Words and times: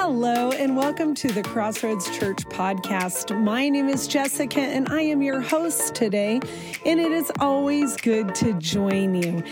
Hello, 0.00 0.52
and 0.52 0.76
welcome 0.76 1.12
to 1.16 1.26
the 1.26 1.42
Crossroads 1.42 2.08
Church 2.16 2.46
podcast. 2.46 3.36
My 3.36 3.68
name 3.68 3.88
is 3.88 4.06
Jessica, 4.06 4.60
and 4.60 4.88
I 4.90 5.00
am 5.00 5.22
your 5.22 5.40
host 5.40 5.96
today. 5.96 6.40
And 6.86 7.00
it 7.00 7.10
is 7.10 7.32
always 7.40 7.96
good 7.96 8.32
to 8.36 8.52
join 8.54 9.16
you. 9.16 9.42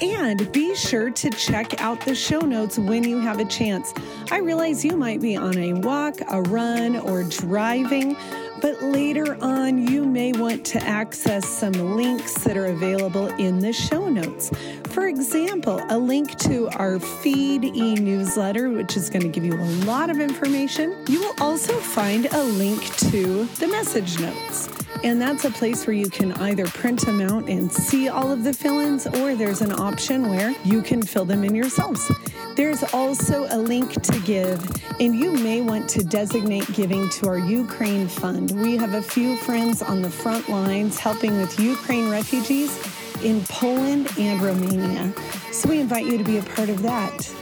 And 0.00 0.50
be 0.52 0.76
sure 0.76 1.10
to 1.10 1.30
check 1.30 1.82
out 1.82 2.00
the 2.02 2.14
show 2.14 2.38
notes 2.38 2.78
when 2.78 3.02
you 3.02 3.18
have 3.18 3.40
a 3.40 3.44
chance. 3.46 3.92
I 4.30 4.38
realize 4.38 4.84
you 4.84 4.96
might 4.96 5.20
be 5.20 5.34
on 5.34 5.58
a 5.58 5.72
walk, 5.72 6.20
a 6.30 6.40
run, 6.42 6.94
or 6.94 7.24
driving 7.24 8.16
but 8.60 8.82
later 8.82 9.36
on, 9.42 9.86
you 9.86 10.04
may 10.04 10.32
want 10.32 10.64
to 10.66 10.82
access 10.82 11.46
some 11.48 11.72
links 11.72 12.34
that 12.44 12.56
are 12.56 12.66
available 12.66 13.28
in 13.38 13.58
the 13.58 13.72
show 13.72 14.08
notes. 14.08 14.50
For 14.90 15.08
example, 15.08 15.80
a 15.90 15.98
link 15.98 16.36
to 16.40 16.68
our 16.78 16.98
feed 16.98 17.64
e 17.64 17.94
newsletter, 17.94 18.70
which 18.70 18.96
is 18.96 19.10
going 19.10 19.22
to 19.22 19.28
give 19.28 19.44
you 19.44 19.54
a 19.54 19.70
lot 19.84 20.10
of 20.10 20.20
information. 20.20 21.04
You 21.08 21.20
will 21.20 21.34
also 21.40 21.74
find 21.78 22.26
a 22.32 22.42
link 22.42 22.82
to 23.10 23.44
the 23.44 23.68
message 23.68 24.18
notes. 24.20 24.75
And 25.04 25.20
that's 25.20 25.44
a 25.44 25.50
place 25.50 25.86
where 25.86 25.94
you 25.94 26.10
can 26.10 26.32
either 26.32 26.66
print 26.66 27.04
them 27.04 27.20
out 27.20 27.48
and 27.48 27.70
see 27.72 28.08
all 28.08 28.32
of 28.32 28.44
the 28.44 28.52
fill 28.52 28.80
ins, 28.80 29.06
or 29.06 29.34
there's 29.34 29.60
an 29.60 29.72
option 29.72 30.28
where 30.28 30.54
you 30.64 30.82
can 30.82 31.02
fill 31.02 31.24
them 31.24 31.44
in 31.44 31.54
yourselves. 31.54 32.10
There's 32.56 32.82
also 32.94 33.46
a 33.50 33.58
link 33.58 34.00
to 34.02 34.20
give, 34.20 34.64
and 34.98 35.14
you 35.14 35.32
may 35.32 35.60
want 35.60 35.88
to 35.90 36.02
designate 36.02 36.72
giving 36.72 37.08
to 37.10 37.28
our 37.28 37.38
Ukraine 37.38 38.08
Fund. 38.08 38.50
We 38.52 38.76
have 38.78 38.94
a 38.94 39.02
few 39.02 39.36
friends 39.36 39.82
on 39.82 40.02
the 40.02 40.10
front 40.10 40.48
lines 40.48 40.98
helping 40.98 41.36
with 41.36 41.60
Ukraine 41.60 42.10
refugees 42.10 42.76
in 43.22 43.42
Poland 43.44 44.10
and 44.18 44.40
Romania. 44.40 45.12
So 45.52 45.68
we 45.68 45.80
invite 45.80 46.06
you 46.06 46.18
to 46.18 46.24
be 46.24 46.38
a 46.38 46.42
part 46.42 46.68
of 46.68 46.82
that. 46.82 47.32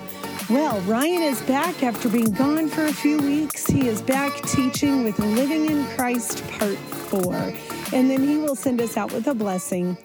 Well, 0.51 0.81
Ryan 0.83 1.23
is 1.23 1.41
back 1.43 1.83
after 1.83 2.09
being 2.09 2.31
gone 2.33 2.69
for 2.69 2.84
a 2.84 2.93
few 2.93 3.19
weeks. 3.19 3.67
He 3.67 3.89
is 3.89 4.03
back 4.03 4.34
teaching 4.43 5.03
with 5.03 5.19
Living 5.19 5.71
in 5.71 5.87
Christ 5.97 6.47
Part 6.48 6.78
4. 7.23 7.55
And 7.93 8.11
then 8.11 8.27
he 8.27 8.39
will 8.39 8.57
send 8.57 8.81
us 8.81 8.97
out 8.97 9.12
with 9.12 9.29
a 9.29 9.34
blessing. 9.34 9.97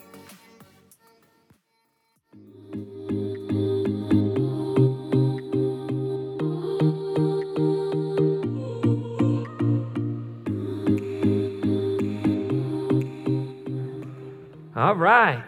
All 14.76 14.96
right. 14.96 15.44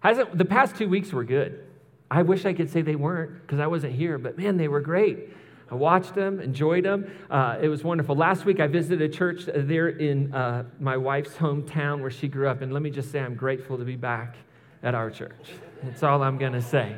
How's 0.00 0.18
it, 0.18 0.38
the 0.38 0.44
past 0.46 0.76
two 0.76 0.88
weeks 0.88 1.12
were 1.12 1.22
good. 1.22 1.64
I 2.10 2.22
wish 2.22 2.46
I 2.46 2.54
could 2.54 2.70
say 2.70 2.80
they 2.80 2.96
weren't 2.96 3.42
because 3.42 3.60
I 3.60 3.66
wasn't 3.66 3.92
here, 3.92 4.16
but 4.16 4.38
man, 4.38 4.56
they 4.56 4.68
were 4.68 4.80
great. 4.80 5.28
I 5.72 5.74
watched 5.74 6.14
them, 6.14 6.38
enjoyed 6.38 6.84
them. 6.84 7.10
Uh, 7.30 7.56
it 7.58 7.68
was 7.68 7.82
wonderful. 7.82 8.14
Last 8.14 8.44
week, 8.44 8.60
I 8.60 8.66
visited 8.66 9.00
a 9.00 9.08
church 9.08 9.44
there 9.46 9.88
in 9.88 10.34
uh, 10.34 10.64
my 10.78 10.98
wife's 10.98 11.32
hometown 11.32 12.02
where 12.02 12.10
she 12.10 12.28
grew 12.28 12.46
up. 12.46 12.60
And 12.60 12.74
let 12.74 12.82
me 12.82 12.90
just 12.90 13.10
say, 13.10 13.20
I'm 13.20 13.34
grateful 13.34 13.78
to 13.78 13.84
be 13.84 13.96
back 13.96 14.36
at 14.82 14.94
our 14.94 15.10
church. 15.10 15.52
That's 15.82 16.02
all 16.02 16.22
I'm 16.22 16.36
going 16.36 16.52
to 16.52 16.60
say. 16.60 16.94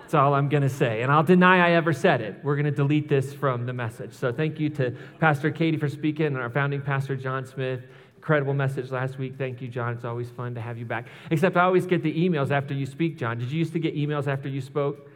That's 0.00 0.14
all 0.14 0.32
I'm 0.32 0.48
going 0.48 0.62
to 0.62 0.70
say. 0.70 1.02
And 1.02 1.12
I'll 1.12 1.22
deny 1.22 1.68
I 1.68 1.72
ever 1.72 1.92
said 1.92 2.22
it. 2.22 2.36
We're 2.42 2.56
going 2.56 2.64
to 2.64 2.70
delete 2.70 3.10
this 3.10 3.34
from 3.34 3.66
the 3.66 3.74
message. 3.74 4.14
So 4.14 4.32
thank 4.32 4.58
you 4.58 4.70
to 4.70 4.96
Pastor 5.20 5.50
Katie 5.50 5.76
for 5.76 5.90
speaking 5.90 6.24
and 6.28 6.38
our 6.38 6.48
founding 6.48 6.80
pastor, 6.80 7.16
John 7.16 7.44
Smith 7.44 7.80
incredible 8.16 8.54
message 8.54 8.90
last 8.90 9.18
week. 9.18 9.34
Thank 9.36 9.60
you, 9.60 9.68
John. 9.68 9.92
It's 9.92 10.06
always 10.06 10.30
fun 10.30 10.54
to 10.54 10.60
have 10.62 10.78
you 10.78 10.86
back. 10.86 11.08
Except 11.30 11.58
I 11.58 11.64
always 11.64 11.84
get 11.84 12.02
the 12.02 12.10
emails 12.10 12.50
after 12.50 12.72
you 12.72 12.86
speak, 12.86 13.18
John. 13.18 13.36
Did 13.36 13.52
you 13.52 13.58
used 13.58 13.74
to 13.74 13.78
get 13.78 13.94
emails 13.94 14.26
after 14.26 14.48
you 14.48 14.62
spoke? 14.62 15.10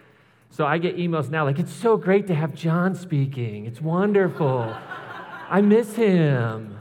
So 0.50 0.66
I 0.66 0.78
get 0.78 0.96
emails 0.96 1.30
now 1.30 1.44
like, 1.44 1.58
it's 1.58 1.72
so 1.72 1.96
great 1.96 2.26
to 2.28 2.34
have 2.34 2.54
John 2.54 2.94
speaking. 2.94 3.66
It's 3.66 3.80
wonderful. 3.80 4.74
I 5.50 5.60
miss 5.60 5.94
him. 5.94 6.78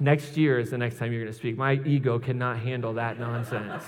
Next 0.00 0.36
year 0.36 0.58
is 0.58 0.70
the 0.70 0.78
next 0.78 0.98
time 0.98 1.12
you're 1.12 1.22
going 1.22 1.32
to 1.32 1.38
speak. 1.38 1.56
My 1.56 1.74
ego 1.84 2.18
cannot 2.18 2.58
handle 2.58 2.94
that 2.94 3.18
nonsense. 3.18 3.84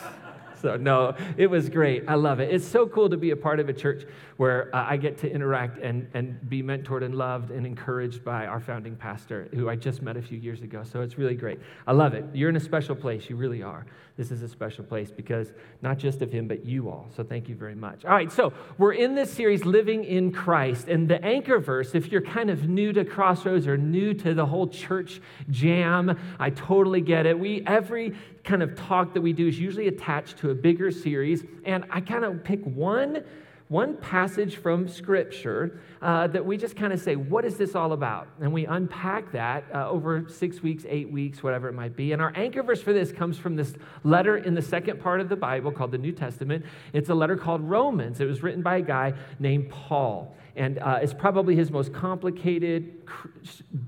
So, 0.63 0.77
no, 0.77 1.15
it 1.37 1.49
was 1.49 1.69
great. 1.69 2.05
I 2.09 2.15
love 2.15 2.41
it. 2.41 2.53
It's 2.53 2.67
so 2.67 2.87
cool 2.87 3.11
to 3.11 3.17
be 3.17 3.31
a 3.31 3.37
part 3.37 3.61
of 3.61 3.69
a 3.69 3.75
church 3.75 4.05
where 4.39 4.75
uh, 4.75 4.87
I 4.89 4.97
get 4.97 5.19
to 5.19 5.31
interact 5.31 5.79
and, 5.79 6.09
and 6.15 6.49
be 6.49 6.63
mentored 6.63 7.05
and 7.05 7.15
loved 7.15 7.51
and 7.51 7.67
encouraged 7.67 8.25
by 8.25 8.47
our 8.47 8.61
founding 8.61 8.97
pastor, 8.97 9.49
who 9.53 9.69
I 9.69 9.77
just 9.77 10.01
met 10.01 10.17
a 10.17 10.23
few 10.23 10.39
years 10.39 10.63
ago. 10.63 10.83
So, 10.83 11.03
it's 11.03 11.19
really 11.19 11.35
great. 11.35 11.61
I 11.87 11.93
love 11.93 12.15
it. 12.15 12.25
You're 12.33 12.49
in 12.49 12.57
a 12.57 12.61
special 12.61 12.97
place. 12.97 13.29
You 13.29 13.37
really 13.37 13.63
are. 13.63 13.85
This 14.17 14.31
is 14.31 14.43
a 14.43 14.49
special 14.49 14.83
place 14.83 15.11
because 15.11 15.53
not 15.83 15.99
just 15.99 16.23
of 16.23 16.33
him, 16.33 16.49
but 16.49 16.65
you 16.65 16.89
all. 16.89 17.07
So, 17.15 17.23
thank 17.23 17.51
you 17.51 17.55
very 17.55 17.75
much. 17.75 18.07
All 18.07 18.13
right, 18.13 18.33
so 18.33 18.51
we're 18.79 18.95
in 18.95 19.15
this 19.15 19.31
series, 19.31 19.67
Living 19.67 20.05
in 20.05 20.33
Christ. 20.33 20.89
And 20.89 21.07
the 21.07 21.23
anchor 21.23 21.59
verse, 21.59 21.95
if 21.95 22.11
you're 22.11 22.23
kind 22.23 22.49
of 22.49 22.67
new 22.67 22.95
to 22.95 23.05
Crossroads 23.05 23.67
or 23.67 23.77
new 23.77 24.15
to 24.15 24.33
the 24.33 24.47
whole 24.47 24.69
church 24.69 25.21
jam, 25.51 26.19
I 26.39 26.49
totally 26.49 27.03
get 27.03 27.27
it. 27.27 27.39
We, 27.39 27.63
every 27.67 28.15
kind 28.43 28.63
of 28.63 28.75
talk 28.75 29.13
that 29.13 29.21
we 29.21 29.35
do 29.35 29.49
is 29.49 29.59
usually 29.59 29.89
attached 29.89 30.39
to 30.39 30.51
a 30.51 30.55
bigger 30.55 30.91
series, 30.91 31.45
and 31.67 31.85
I 31.91 32.01
kind 32.01 32.25
of 32.25 32.43
pick 32.43 32.65
one 32.65 33.23
one 33.69 33.97
passage 33.97 34.57
from 34.57 34.87
Scripture 34.87 35.81
uh, 36.01 36.29
that 36.29 36.45
we 36.45 36.57
just 36.57 36.77
kind 36.77 36.93
of 36.93 37.01
say, 37.01 37.17
what 37.17 37.45
is 37.45 37.57
this 37.57 37.75
all 37.75 37.93
about? 37.93 38.29
And 38.41 38.53
we 38.53 38.65
unpack 38.65 39.33
that 39.33 39.65
uh, 39.75 39.89
over 39.89 40.27
six 40.29 40.63
weeks, 40.63 40.85
eight 40.89 41.11
weeks, 41.11 41.43
whatever 41.43 41.69
it 41.69 41.73
might 41.73 41.97
be. 41.97 42.13
And 42.13 42.23
our 42.23 42.33
anchor 42.37 42.63
verse 42.63 42.81
for 42.81 42.93
this 42.93 43.11
comes 43.11 43.39
from 43.39 43.57
this 43.57 43.75
letter 44.05 44.37
in 44.37 44.55
the 44.55 44.63
second 44.63 45.01
part 45.01 45.21
of 45.21 45.29
the 45.29 45.37
Bible 45.37 45.73
called 45.73 45.91
the 45.91 45.99
New 45.99 46.13
Testament. 46.13 46.65
It's 46.93 47.09
a 47.09 47.15
letter 47.15 47.37
called 47.37 47.61
Romans. 47.63 48.21
It 48.21 48.27
was 48.27 48.43
written 48.43 48.63
by 48.63 48.77
a 48.77 48.83
guy 48.83 49.15
named 49.41 49.71
Paul. 49.71 50.37
And 50.57 50.79
uh, 50.79 51.01
it's 51.03 51.13
probably 51.13 51.55
his 51.55 51.71
most 51.71 51.93
complicated, 51.93 53.07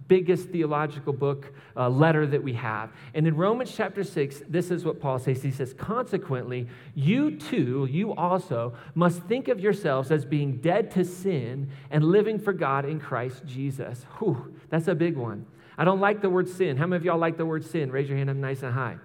biggest 0.07 0.51
theological 0.51 1.15
book, 1.15 1.55
uh, 1.75 1.89
letter 1.89 2.27
that 2.27 2.43
we 2.43 2.53
have. 2.53 2.91
And 3.15 3.27
in 3.27 3.35
Romans 3.35 3.73
chapter 3.75 4.05
6, 4.05 4.43
this 4.47 4.71
is 4.71 4.85
what 4.85 5.01
Paul 5.01 5.19
says. 5.19 5.43
He 5.43 5.51
says, 5.51 5.73
Consequently, 5.73 6.69
you 6.95 7.39
too, 7.39 7.89
you 7.91 8.15
also, 8.15 8.75
must 8.95 9.23
think 9.23 9.49
of 9.49 9.59
yourselves 9.59 10.11
as 10.11 10.27
being 10.27 10.59
dead 10.59 10.91
to 10.91 11.07
sin 11.07 11.71
and 11.91 12.05
living 12.05 12.39
for 12.39 12.53
God 12.53 12.85
in 12.85 13.01
Christ 13.01 13.47
Jesus. 13.47 14.05
Whew, 14.19 14.55
that's 14.69 14.89
a 14.89 14.95
big 14.95 15.17
one. 15.17 15.47
I 15.79 15.85
don't 15.85 16.01
like 16.01 16.21
the 16.21 16.29
word 16.29 16.49
sin. 16.49 16.77
How 16.77 16.87
many 16.87 16.99
of 16.99 17.05
y'all 17.05 17.19
like 17.19 17.39
the 17.39 17.47
word 17.47 17.65
sin? 17.65 17.91
Raise 17.91 18.11
your 18.11 18.19
hand 18.19 18.29
up 18.29 18.37
nice 18.37 18.63
and 18.63 18.75
high. 18.75 18.99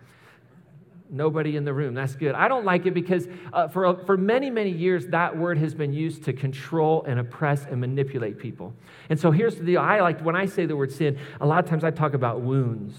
Nobody 1.14 1.56
in 1.58 1.64
the 1.64 1.74
room. 1.74 1.94
That's 1.94 2.16
good. 2.16 2.34
I 2.34 2.48
don't 2.48 2.66
like 2.66 2.88
it 2.88 2.96
because 2.96 3.28
uh, 3.54 3.68
for, 3.68 4.04
for 4.06 4.18
many, 4.18 4.50
many 4.50 4.72
years, 4.72 5.06
that 5.08 5.38
word 5.38 5.60
has 5.60 5.76
been 5.76 5.94
used 5.94 6.24
to 6.24 6.34
control 6.34 7.04
and 7.08 7.20
oppress 7.20 7.66
and 7.66 7.80
manipulate 7.80 8.40
people. 8.40 8.74
And 9.10 9.20
so 9.20 9.30
here's 9.30 9.56
the 9.56 9.64
deal 9.64 9.80
I 9.80 10.00
like, 10.00 10.22
when 10.22 10.36
I 10.36 10.48
say 10.48 10.66
the 10.66 10.76
word 10.76 10.92
sin, 10.92 11.20
a 11.40 11.46
lot 11.46 11.64
of 11.64 11.70
times 11.70 11.84
I 11.84 11.92
talk 11.92 12.16
about 12.16 12.42
wounds, 12.42 12.98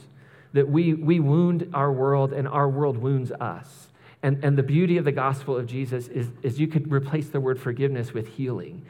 that 0.52 0.68
we, 0.68 0.94
we 0.94 1.18
wound 1.18 1.68
our 1.74 1.92
world 1.92 2.32
and 2.32 2.46
our 2.46 2.68
world 2.68 2.98
wounds 2.98 3.32
us. 3.32 3.88
And, 4.22 4.44
and 4.44 4.56
the 4.56 4.62
beauty 4.62 4.96
of 4.96 5.04
the 5.04 5.12
gospel 5.12 5.56
of 5.56 5.66
Jesus 5.66 6.06
is, 6.06 6.30
is 6.44 6.60
you 6.60 6.68
could 6.68 6.92
replace 6.92 7.30
the 7.30 7.40
word 7.40 7.60
forgiveness 7.60 8.14
with 8.14 8.28
healing 8.28 8.86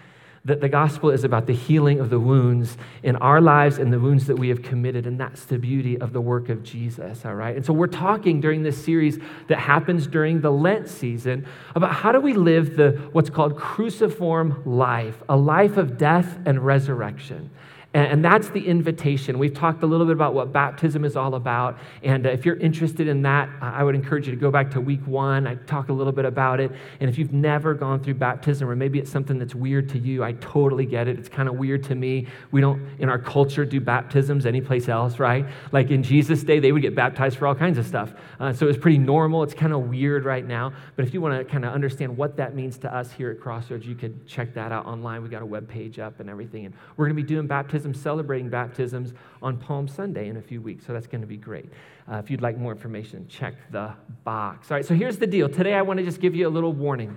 that 0.46 0.60
the 0.60 0.68
gospel 0.68 1.10
is 1.10 1.24
about 1.24 1.46
the 1.46 1.54
healing 1.54 2.00
of 2.00 2.10
the 2.10 2.20
wounds 2.20 2.76
in 3.02 3.16
our 3.16 3.40
lives 3.40 3.78
and 3.78 3.90
the 3.90 3.98
wounds 3.98 4.26
that 4.26 4.36
we 4.36 4.50
have 4.50 4.62
committed. 4.62 5.06
And 5.06 5.18
that's 5.18 5.46
the 5.46 5.58
beauty 5.58 5.98
of 5.98 6.12
the 6.12 6.20
work 6.20 6.50
of 6.50 6.62
Jesus, 6.62 7.24
all 7.24 7.34
right? 7.34 7.56
And 7.56 7.64
so 7.64 7.72
we're 7.72 7.86
talking 7.86 8.42
during 8.42 8.62
this 8.62 8.82
series 8.82 9.18
that 9.48 9.58
happens 9.58 10.06
during 10.06 10.42
the 10.42 10.52
Lent 10.52 10.88
season 10.88 11.46
about 11.74 11.92
how 11.92 12.12
do 12.12 12.20
we 12.20 12.34
live 12.34 12.76
the 12.76 12.90
what's 13.12 13.30
called 13.30 13.56
cruciform 13.56 14.62
life, 14.66 15.22
a 15.30 15.36
life 15.36 15.78
of 15.78 15.96
death 15.96 16.38
and 16.44 16.64
resurrection. 16.64 17.50
And, 17.94 18.24
that's 18.24 18.50
the 18.50 18.66
invitation. 18.66 19.38
We've 19.38 19.54
talked 19.54 19.84
a 19.84 19.86
little 19.86 20.04
bit 20.04 20.14
about 20.14 20.34
what 20.34 20.52
baptism 20.52 21.04
is 21.04 21.14
all 21.14 21.36
about. 21.36 21.78
And 22.02 22.26
uh, 22.26 22.30
if 22.30 22.44
you're 22.44 22.56
interested 22.56 23.06
in 23.06 23.22
that, 23.22 23.48
I 23.60 23.84
would 23.84 23.94
encourage 23.94 24.26
you 24.26 24.34
to 24.34 24.40
go 24.40 24.50
back 24.50 24.72
to 24.72 24.80
week 24.80 25.06
one. 25.06 25.46
I 25.46 25.54
talk 25.54 25.90
a 25.90 25.92
little 25.92 26.12
bit 26.12 26.24
about 26.24 26.58
it. 26.58 26.72
And 26.98 27.08
if 27.08 27.18
you've 27.18 27.32
never 27.32 27.72
gone 27.72 28.02
through 28.02 28.14
baptism, 28.14 28.68
or 28.68 28.74
maybe 28.74 28.98
it's 28.98 29.12
something 29.12 29.38
that's 29.38 29.54
weird 29.54 29.88
to 29.90 29.98
you, 29.98 30.24
I 30.24 30.32
totally 30.32 30.86
get 30.86 31.06
it. 31.06 31.20
It's 31.20 31.28
kind 31.28 31.48
of 31.48 31.54
weird 31.54 31.84
to 31.84 31.94
me. 31.94 32.26
We 32.50 32.60
don't, 32.60 32.82
in 32.98 33.08
our 33.08 33.18
culture, 33.18 33.64
do 33.64 33.80
baptisms 33.80 34.44
anyplace 34.44 34.88
else, 34.88 35.20
right? 35.20 35.46
Like 35.70 35.90
in 35.90 36.02
Jesus' 36.02 36.42
day, 36.42 36.58
they 36.58 36.72
would 36.72 36.82
get 36.82 36.96
baptized 36.96 37.38
for 37.38 37.46
all 37.46 37.54
kinds 37.54 37.78
of 37.78 37.86
stuff. 37.86 38.12
Uh, 38.40 38.52
so 38.52 38.66
it's 38.66 38.78
pretty 38.78 38.98
normal. 38.98 39.44
It's 39.44 39.54
kind 39.54 39.72
of 39.72 39.82
weird 39.88 40.24
right 40.24 40.44
now. 40.44 40.72
But 40.96 41.04
if 41.04 41.14
you 41.14 41.20
want 41.20 41.38
to 41.38 41.44
kind 41.44 41.64
of 41.64 41.72
understand 41.72 42.16
what 42.16 42.36
that 42.38 42.56
means 42.56 42.76
to 42.78 42.92
us 42.92 43.12
here 43.12 43.30
at 43.30 43.38
Crossroads, 43.38 43.86
you 43.86 43.94
could 43.94 44.26
check 44.26 44.52
that 44.54 44.72
out 44.72 44.86
online. 44.86 45.22
We 45.22 45.28
got 45.28 45.42
a 45.42 45.46
web 45.46 45.68
page 45.68 46.00
up 46.00 46.18
and 46.18 46.28
everything. 46.28 46.66
And 46.66 46.74
we're 46.96 47.06
going 47.06 47.16
to 47.16 47.22
be 47.22 47.28
doing 47.28 47.46
baptism 47.46 47.83
celebrating 47.92 48.48
baptisms 48.48 49.12
on 49.42 49.56
Palm 49.58 49.88
Sunday 49.88 50.28
in 50.28 50.36
a 50.36 50.40
few 50.40 50.62
weeks. 50.62 50.86
So 50.86 50.92
that's 50.92 51.06
going 51.06 51.20
to 51.20 51.26
be 51.26 51.36
great. 51.36 51.70
Uh, 52.10 52.16
if 52.16 52.30
you'd 52.30 52.40
like 52.40 52.56
more 52.56 52.72
information, 52.72 53.26
check 53.28 53.54
the 53.72 53.92
box. 54.22 54.70
All 54.70 54.76
right, 54.76 54.86
so 54.86 54.94
here's 54.94 55.18
the 55.18 55.26
deal. 55.26 55.48
Today, 55.48 55.74
I 55.74 55.82
want 55.82 55.98
to 55.98 56.04
just 56.04 56.20
give 56.20 56.34
you 56.34 56.46
a 56.46 56.50
little 56.50 56.72
warning. 56.72 57.16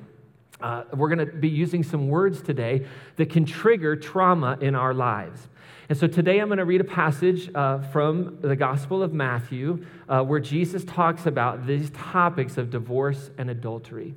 Uh, 0.59 0.83
we're 0.93 1.09
going 1.09 1.25
to 1.25 1.31
be 1.31 1.49
using 1.49 1.83
some 1.83 2.07
words 2.07 2.41
today 2.41 2.85
that 3.17 3.29
can 3.29 3.45
trigger 3.45 3.95
trauma 3.95 4.57
in 4.59 4.73
our 4.73 4.93
lives. 4.93 5.47
And 5.89 5.97
so 5.97 6.07
today 6.07 6.39
I'm 6.39 6.47
going 6.47 6.57
to 6.57 6.65
read 6.65 6.81
a 6.81 6.85
passage 6.85 7.49
uh, 7.55 7.79
from 7.79 8.39
the 8.41 8.55
Gospel 8.55 9.01
of 9.01 9.13
Matthew 9.13 9.85
uh, 10.09 10.21
where 10.23 10.39
Jesus 10.39 10.83
talks 10.83 11.27
about 11.27 11.65
these 11.65 11.91
topics 11.91 12.57
of 12.57 12.69
divorce 12.69 13.29
and 13.37 13.49
adultery. 13.49 14.15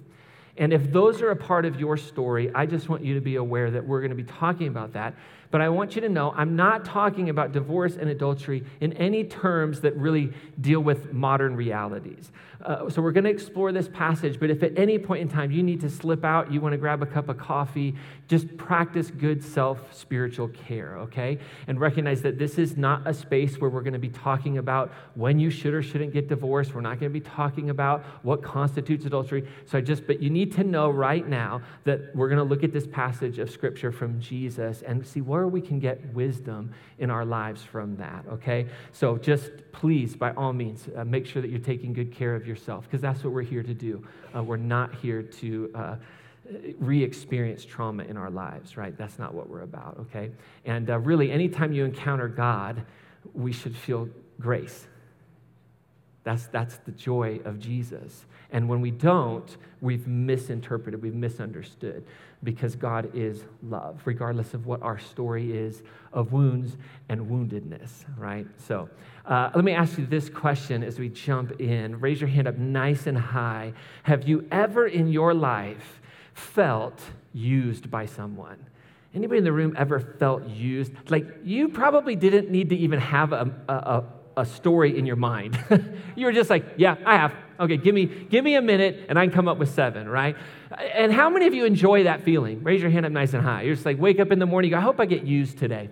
And 0.56 0.72
if 0.72 0.90
those 0.92 1.22
are 1.22 1.30
a 1.30 1.36
part 1.36 1.64
of 1.64 1.78
your 1.78 1.96
story, 1.96 2.50
I 2.54 2.66
just 2.66 2.88
want 2.88 3.04
you 3.04 3.14
to 3.14 3.20
be 3.20 3.36
aware 3.36 3.70
that 3.70 3.86
we're 3.86 4.00
going 4.00 4.10
to 4.10 4.16
be 4.16 4.24
talking 4.24 4.66
about 4.66 4.92
that. 4.94 5.14
But 5.50 5.60
I 5.60 5.68
want 5.68 5.96
you 5.96 6.00
to 6.02 6.08
know 6.08 6.32
I'm 6.36 6.54
not 6.54 6.84
talking 6.84 7.28
about 7.28 7.52
divorce 7.52 7.96
and 7.96 8.08
adultery 8.08 8.64
in 8.80 8.92
any 8.94 9.24
terms 9.24 9.80
that 9.80 9.96
really 9.96 10.32
deal 10.60 10.80
with 10.80 11.12
modern 11.12 11.56
realities. 11.56 12.30
Uh, 12.62 12.90
so 12.90 13.00
we're 13.00 13.12
going 13.12 13.24
to 13.24 13.30
explore 13.30 13.72
this 13.72 13.88
passage, 13.88 14.38
but 14.38 14.50
if 14.50 14.62
at 14.62 14.78
any 14.78 14.98
point 14.98 15.22
in 15.22 15.28
time 15.28 15.50
you 15.50 15.62
need 15.62 15.80
to 15.80 15.88
slip 15.88 16.24
out, 16.24 16.52
you 16.52 16.60
want 16.60 16.72
to 16.72 16.76
grab 16.76 17.02
a 17.02 17.06
cup 17.06 17.30
of 17.30 17.38
coffee, 17.38 17.94
just 18.28 18.54
practice 18.58 19.10
good 19.10 19.42
self 19.42 19.94
spiritual 19.94 20.48
care, 20.48 20.98
okay? 20.98 21.38
And 21.66 21.80
recognize 21.80 22.20
that 22.22 22.38
this 22.38 22.58
is 22.58 22.76
not 22.76 23.06
a 23.06 23.14
space 23.14 23.58
where 23.58 23.70
we're 23.70 23.80
going 23.80 23.94
to 23.94 23.98
be 23.98 24.10
talking 24.10 24.58
about 24.58 24.92
when 25.14 25.38
you 25.38 25.48
should 25.48 25.72
or 25.72 25.82
shouldn't 25.82 26.12
get 26.12 26.28
divorced. 26.28 26.74
We're 26.74 26.82
not 26.82 27.00
going 27.00 27.10
to 27.10 27.18
be 27.18 27.26
talking 27.26 27.70
about 27.70 28.04
what 28.22 28.42
constitutes 28.42 29.06
adultery. 29.06 29.48
So 29.64 29.78
I 29.78 29.80
just, 29.80 30.06
but 30.06 30.20
you 30.20 30.28
need 30.28 30.52
to 30.52 30.64
know 30.64 30.90
right 30.90 31.26
now 31.26 31.62
that 31.84 32.14
we're 32.14 32.28
going 32.28 32.38
to 32.38 32.44
look 32.44 32.62
at 32.62 32.72
this 32.72 32.86
passage 32.86 33.38
of 33.38 33.50
scripture 33.50 33.90
from 33.90 34.20
Jesus 34.20 34.82
and 34.82 35.06
see 35.06 35.22
where 35.40 35.48
we 35.48 35.60
can 35.60 35.78
get 35.78 36.04
wisdom 36.12 36.72
in 36.98 37.10
our 37.10 37.24
lives 37.24 37.62
from 37.62 37.96
that, 37.96 38.24
okay? 38.30 38.66
So 38.92 39.16
just 39.16 39.50
please, 39.72 40.14
by 40.14 40.32
all 40.32 40.52
means, 40.52 40.86
uh, 40.94 41.04
make 41.04 41.24
sure 41.26 41.40
that 41.40 41.50
you're 41.50 41.58
taking 41.58 41.94
good 41.94 42.12
care 42.12 42.34
of 42.34 42.46
yourself 42.46 42.84
because 42.84 43.00
that's 43.00 43.24
what 43.24 43.32
we're 43.32 43.42
here 43.42 43.62
to 43.62 43.74
do. 43.74 44.06
Uh, 44.36 44.42
we're 44.42 44.56
not 44.56 44.94
here 44.96 45.22
to. 45.22 45.70
Uh, 45.74 45.96
re 46.80 47.00
experience 47.04 47.64
trauma 47.64 48.02
in 48.02 48.16
our 48.16 48.30
lives, 48.30 48.76
right? 48.76 48.98
That's 48.98 49.20
not 49.20 49.32
what 49.32 49.48
we're 49.48 49.62
about, 49.62 49.98
okay? 50.00 50.32
And 50.64 50.90
uh, 50.90 50.98
really, 50.98 51.30
anytime 51.30 51.72
you 51.72 51.84
encounter 51.84 52.26
God, 52.26 52.84
we 53.34 53.52
should 53.52 53.76
feel 53.76 54.08
grace. 54.40 54.88
That's, 56.22 56.46
that's 56.48 56.76
the 56.78 56.92
joy 56.92 57.40
of 57.44 57.58
Jesus. 57.58 58.26
And 58.52 58.68
when 58.68 58.80
we 58.80 58.90
don't, 58.90 59.56
we've 59.80 60.06
misinterpreted, 60.06 61.00
we've 61.02 61.14
misunderstood 61.14 62.04
because 62.42 62.74
God 62.74 63.10
is 63.14 63.44
love, 63.62 64.00
regardless 64.04 64.54
of 64.54 64.66
what 64.66 64.82
our 64.82 64.98
story 64.98 65.56
is 65.56 65.82
of 66.12 66.32
wounds 66.32 66.76
and 67.08 67.22
woundedness, 67.22 68.04
right? 68.18 68.46
So 68.58 68.88
uh, 69.26 69.50
let 69.54 69.64
me 69.64 69.72
ask 69.72 69.98
you 69.98 70.06
this 70.06 70.28
question 70.28 70.82
as 70.82 70.98
we 70.98 71.08
jump 71.08 71.60
in. 71.60 72.00
Raise 72.00 72.20
your 72.20 72.28
hand 72.28 72.48
up 72.48 72.58
nice 72.58 73.06
and 73.06 73.16
high. 73.16 73.72
Have 74.02 74.28
you 74.28 74.46
ever 74.50 74.86
in 74.86 75.08
your 75.08 75.32
life 75.32 76.00
felt 76.34 77.00
used 77.32 77.90
by 77.90 78.06
someone? 78.06 78.66
Anybody 79.14 79.38
in 79.38 79.44
the 79.44 79.52
room 79.52 79.74
ever 79.76 80.00
felt 80.00 80.46
used? 80.48 80.92
Like 81.08 81.26
you 81.44 81.68
probably 81.68 82.14
didn't 82.14 82.50
need 82.50 82.68
to 82.70 82.76
even 82.76 83.00
have 83.00 83.32
a, 83.32 83.50
a, 83.68 83.72
a 83.72 84.04
story 84.44 84.98
in 84.98 85.06
your 85.06 85.16
mind. 85.16 85.58
you 86.16 86.26
were 86.26 86.32
just 86.32 86.50
like, 86.50 86.64
yeah, 86.76 86.96
I 87.04 87.16
have. 87.16 87.34
Okay, 87.58 87.76
give 87.76 87.94
me, 87.94 88.06
give 88.06 88.42
me 88.44 88.54
a 88.54 88.62
minute 88.62 89.06
and 89.08 89.18
I 89.18 89.26
can 89.26 89.34
come 89.34 89.48
up 89.48 89.58
with 89.58 89.70
seven, 89.70 90.08
right? 90.08 90.36
And 90.94 91.12
how 91.12 91.28
many 91.28 91.46
of 91.46 91.54
you 91.54 91.64
enjoy 91.66 92.04
that 92.04 92.22
feeling? 92.22 92.62
Raise 92.62 92.80
your 92.80 92.90
hand 92.90 93.04
up 93.04 93.12
nice 93.12 93.34
and 93.34 93.42
high. 93.42 93.62
You're 93.62 93.74
just 93.74 93.86
like, 93.86 93.98
wake 93.98 94.18
up 94.18 94.30
in 94.30 94.38
the 94.38 94.46
morning, 94.46 94.70
go, 94.70 94.78
I 94.78 94.80
hope 94.80 94.98
I 94.98 95.06
get 95.06 95.24
used 95.24 95.58
today. 95.58 95.90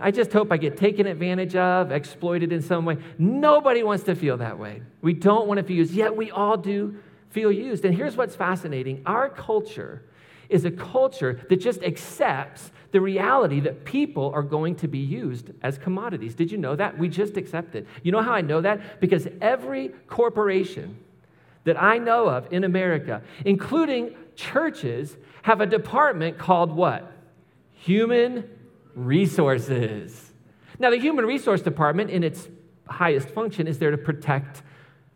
I 0.00 0.10
just 0.10 0.32
hope 0.32 0.50
I 0.50 0.56
get 0.56 0.76
taken 0.76 1.06
advantage 1.06 1.54
of, 1.56 1.92
exploited 1.92 2.52
in 2.52 2.62
some 2.62 2.84
way. 2.84 2.98
Nobody 3.18 3.82
wants 3.82 4.04
to 4.04 4.14
feel 4.14 4.36
that 4.38 4.58
way. 4.58 4.82
We 5.02 5.12
don't 5.12 5.46
want 5.46 5.58
to 5.58 5.64
feel 5.64 5.76
used, 5.76 5.92
yet 5.92 6.16
we 6.16 6.30
all 6.30 6.56
do 6.56 6.96
feel 7.30 7.52
used. 7.52 7.84
And 7.84 7.94
here's 7.94 8.16
what's 8.16 8.34
fascinating 8.34 9.02
our 9.06 9.28
culture 9.28 10.02
is 10.48 10.64
a 10.64 10.70
culture 10.70 11.44
that 11.48 11.56
just 11.56 11.82
accepts 11.82 12.70
the 12.94 13.00
reality 13.00 13.58
that 13.58 13.84
people 13.84 14.30
are 14.36 14.42
going 14.44 14.76
to 14.76 14.86
be 14.86 15.00
used 15.00 15.50
as 15.62 15.76
commodities. 15.78 16.36
Did 16.36 16.52
you 16.52 16.58
know 16.58 16.76
that? 16.76 16.96
We 16.96 17.08
just 17.08 17.36
accept 17.36 17.74
it. 17.74 17.88
You 18.04 18.12
know 18.12 18.22
how 18.22 18.30
I 18.30 18.40
know 18.40 18.60
that? 18.60 19.00
Because 19.00 19.26
every 19.40 19.88
corporation 20.06 20.96
that 21.64 21.76
I 21.82 21.98
know 21.98 22.28
of 22.28 22.52
in 22.52 22.62
America, 22.62 23.20
including 23.44 24.14
churches, 24.36 25.16
have 25.42 25.60
a 25.60 25.66
department 25.66 26.38
called 26.38 26.70
what? 26.70 27.10
Human 27.72 28.48
resources. 28.94 30.30
Now, 30.78 30.90
the 30.90 30.98
human 30.98 31.26
resource 31.26 31.62
department, 31.62 32.10
in 32.10 32.22
its 32.22 32.46
highest 32.86 33.28
function, 33.30 33.66
is 33.66 33.80
there 33.80 33.90
to 33.90 33.98
protect 33.98 34.62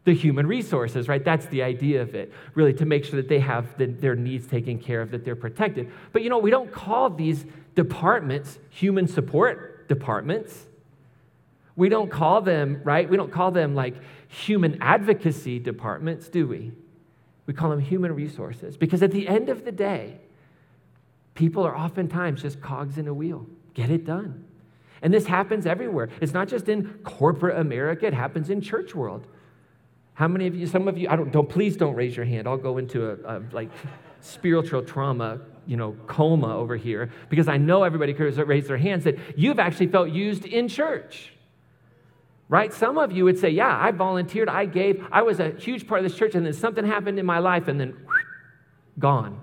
the 0.09 0.15
human 0.15 0.47
resources, 0.47 1.07
right? 1.07 1.23
That's 1.23 1.45
the 1.47 1.63
idea 1.63 2.01
of 2.01 2.15
it, 2.15 2.33
really, 2.55 2.73
to 2.75 2.87
make 2.87 3.05
sure 3.05 3.17
that 3.21 3.29
they 3.29 3.41
have 3.41 3.77
the, 3.77 3.87
their 3.87 4.17
needs 4.17 4.47
taken 4.47 4.79
care 4.79 5.03
of, 5.03 5.11
that 5.11 5.23
they're 5.23 5.37
protected. 5.37 5.93
But 6.13 6.23
you 6.23 6.31
know, 6.31 6.39
we 6.39 6.51
don't 6.51 6.73
call 6.73 7.11
these 7.11 7.45
departments 7.79 8.59
human 8.71 9.07
support 9.07 9.87
departments. 9.87 10.67
We 11.77 11.89
don't 11.89 12.11
call 12.11 12.41
them, 12.43 12.81
right? 12.83 13.09
We 13.09 13.17
don't 13.17 13.31
call 13.31 13.53
them 13.53 13.77
like 13.77 13.95
human 14.27 14.83
advocacy 14.83 15.61
departments, 15.61 16.29
do 16.29 16.49
we? 16.49 16.73
We 17.47 17.55
call 17.55 17.71
them 17.71 17.79
human 17.79 18.17
resources 18.17 18.77
because 18.77 19.01
at 19.01 19.13
the 19.13 19.29
end 19.29 19.49
of 19.49 19.65
the 19.65 19.71
day, 19.71 20.19
people 21.35 21.65
are 21.65 21.77
oftentimes 21.77 22.43
just 22.43 22.61
cogs 22.61 22.99
in 22.99 23.07
a 23.07 23.15
wheel. 23.15 23.47
Get 23.75 23.91
it 23.91 24.05
done. 24.05 24.45
And 25.01 25.15
this 25.15 25.27
happens 25.27 25.65
everywhere. 25.65 26.09
It's 26.21 26.35
not 26.35 26.49
just 26.49 26.69
in 26.69 26.95
corporate 27.05 27.61
America, 27.61 28.09
it 28.09 28.13
happens 28.13 28.51
in 28.51 28.61
church 28.61 28.93
world. 28.93 29.25
How 30.15 30.27
many 30.27 30.49
of 30.49 30.57
you, 30.57 30.67
some 30.67 30.89
of 30.89 30.99
you, 30.99 31.09
I 31.09 31.15
don't, 31.15 31.31
don't 31.31 31.49
please 31.49 31.77
don't 31.77 31.95
raise 31.95 32.17
your 32.17 32.27
hand. 32.27 32.49
I'll 32.49 32.57
go 32.57 32.79
into 32.79 33.09
a, 33.09 33.37
a 33.37 33.43
like 33.53 33.71
spiritual 34.21 34.83
trauma, 34.83 35.39
you 35.69 35.77
know, 35.77 35.95
coma 36.07 36.57
over 36.57 36.77
here 36.77 37.11
because 37.29 37.47
I 37.47 37.59
know 37.59 37.85
everybody 37.85 38.15
could 38.15 38.37
raise 38.49 38.67
their 38.67 38.79
hands 38.79 39.05
that 39.05 39.19
you've 39.37 39.59
actually 39.59 39.89
felt 39.89 40.09
used 40.09 40.47
in 40.47 40.67
church. 40.67 41.35
Right? 42.49 42.73
Some 42.73 42.97
of 42.97 43.13
you 43.13 43.25
would 43.27 43.39
say, 43.39 43.51
Yeah, 43.51 43.79
I 43.79 43.91
volunteered, 43.91 44.49
I 44.49 44.65
gave, 44.65 45.07
I 45.13 45.21
was 45.21 45.39
a 45.39 45.51
huge 45.51 45.87
part 45.87 46.03
of 46.03 46.11
this 46.11 46.19
church, 46.19 46.35
and 46.35 46.45
then 46.45 46.55
something 46.55 46.87
happened 46.87 47.19
in 47.19 47.27
my 47.27 47.39
life, 47.39 47.69
and 47.69 47.79
then 47.79 47.95
gone. 48.99 49.43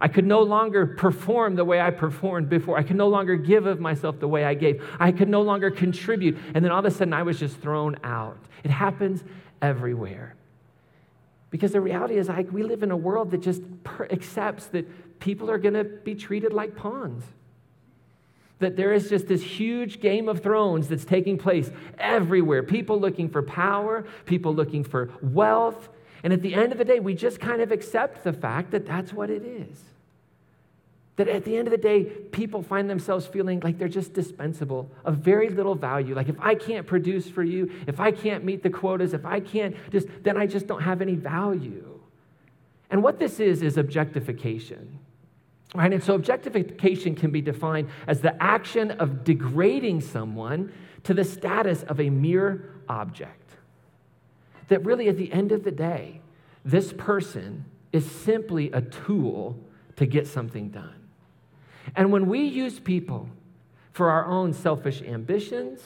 I 0.00 0.08
could 0.08 0.26
no 0.26 0.42
longer 0.42 0.86
perform 0.86 1.54
the 1.54 1.64
way 1.64 1.80
I 1.80 1.90
performed 1.90 2.48
before. 2.48 2.76
I 2.76 2.82
could 2.82 2.96
no 2.96 3.08
longer 3.08 3.36
give 3.36 3.66
of 3.66 3.78
myself 3.78 4.18
the 4.18 4.28
way 4.28 4.44
I 4.44 4.54
gave. 4.54 4.84
I 4.98 5.12
could 5.12 5.28
no 5.28 5.42
longer 5.42 5.70
contribute. 5.70 6.36
And 6.54 6.64
then 6.64 6.70
all 6.70 6.78
of 6.80 6.84
a 6.84 6.90
sudden, 6.90 7.12
I 7.12 7.22
was 7.22 7.38
just 7.38 7.58
thrown 7.58 7.96
out. 8.04 8.38
It 8.62 8.70
happens 8.70 9.24
everywhere. 9.60 10.36
Because 11.50 11.72
the 11.72 11.80
reality 11.80 12.16
is, 12.16 12.28
like, 12.28 12.52
we 12.52 12.62
live 12.62 12.82
in 12.82 12.90
a 12.90 12.96
world 12.96 13.30
that 13.30 13.40
just 13.40 13.62
accepts 14.10 14.66
that 14.66 15.18
people 15.18 15.50
are 15.50 15.58
going 15.58 15.74
to 15.74 15.84
be 15.84 16.14
treated 16.14 16.52
like 16.52 16.76
pawns. 16.76 17.24
That 18.58 18.76
there 18.76 18.92
is 18.92 19.08
just 19.08 19.28
this 19.28 19.42
huge 19.42 20.00
game 20.00 20.28
of 20.28 20.42
thrones 20.42 20.88
that's 20.88 21.04
taking 21.04 21.38
place 21.38 21.70
everywhere. 21.98 22.62
People 22.62 23.00
looking 23.00 23.28
for 23.28 23.42
power, 23.42 24.04
people 24.26 24.54
looking 24.54 24.84
for 24.84 25.10
wealth. 25.22 25.88
And 26.22 26.32
at 26.32 26.42
the 26.42 26.54
end 26.54 26.72
of 26.72 26.78
the 26.78 26.84
day, 26.84 27.00
we 27.00 27.14
just 27.14 27.40
kind 27.40 27.62
of 27.62 27.72
accept 27.72 28.24
the 28.24 28.32
fact 28.32 28.72
that 28.72 28.84
that's 28.84 29.12
what 29.12 29.30
it 29.30 29.44
is. 29.44 29.80
That 31.18 31.26
at 31.26 31.44
the 31.44 31.56
end 31.56 31.66
of 31.66 31.72
the 31.72 31.78
day, 31.78 32.04
people 32.04 32.62
find 32.62 32.88
themselves 32.88 33.26
feeling 33.26 33.58
like 33.58 33.76
they're 33.76 33.88
just 33.88 34.12
dispensable, 34.12 34.88
of 35.04 35.16
very 35.16 35.48
little 35.48 35.74
value. 35.74 36.14
Like 36.14 36.28
if 36.28 36.36
I 36.38 36.54
can't 36.54 36.86
produce 36.86 37.28
for 37.28 37.42
you, 37.42 37.72
if 37.88 37.98
I 37.98 38.12
can't 38.12 38.44
meet 38.44 38.62
the 38.62 38.70
quotas, 38.70 39.14
if 39.14 39.26
I 39.26 39.40
can't 39.40 39.74
just, 39.90 40.06
then 40.22 40.36
I 40.36 40.46
just 40.46 40.68
don't 40.68 40.82
have 40.82 41.02
any 41.02 41.16
value. 41.16 41.98
And 42.88 43.02
what 43.02 43.18
this 43.18 43.40
is, 43.40 43.62
is 43.62 43.76
objectification. 43.76 45.00
Right? 45.74 45.92
And 45.92 46.02
so 46.02 46.14
objectification 46.14 47.16
can 47.16 47.32
be 47.32 47.42
defined 47.42 47.88
as 48.06 48.20
the 48.20 48.40
action 48.40 48.92
of 48.92 49.24
degrading 49.24 50.02
someone 50.02 50.72
to 51.02 51.14
the 51.14 51.24
status 51.24 51.82
of 51.82 52.00
a 52.00 52.10
mere 52.10 52.70
object. 52.88 53.56
That 54.68 54.84
really, 54.84 55.08
at 55.08 55.16
the 55.16 55.32
end 55.32 55.50
of 55.50 55.64
the 55.64 55.72
day, 55.72 56.20
this 56.64 56.92
person 56.92 57.64
is 57.92 58.08
simply 58.08 58.70
a 58.70 58.82
tool 58.82 59.58
to 59.96 60.06
get 60.06 60.28
something 60.28 60.68
done. 60.68 60.94
And 61.94 62.12
when 62.12 62.26
we 62.26 62.40
use 62.40 62.80
people 62.80 63.28
for 63.92 64.10
our 64.10 64.26
own 64.26 64.52
selfish 64.52 65.02
ambitions, 65.02 65.80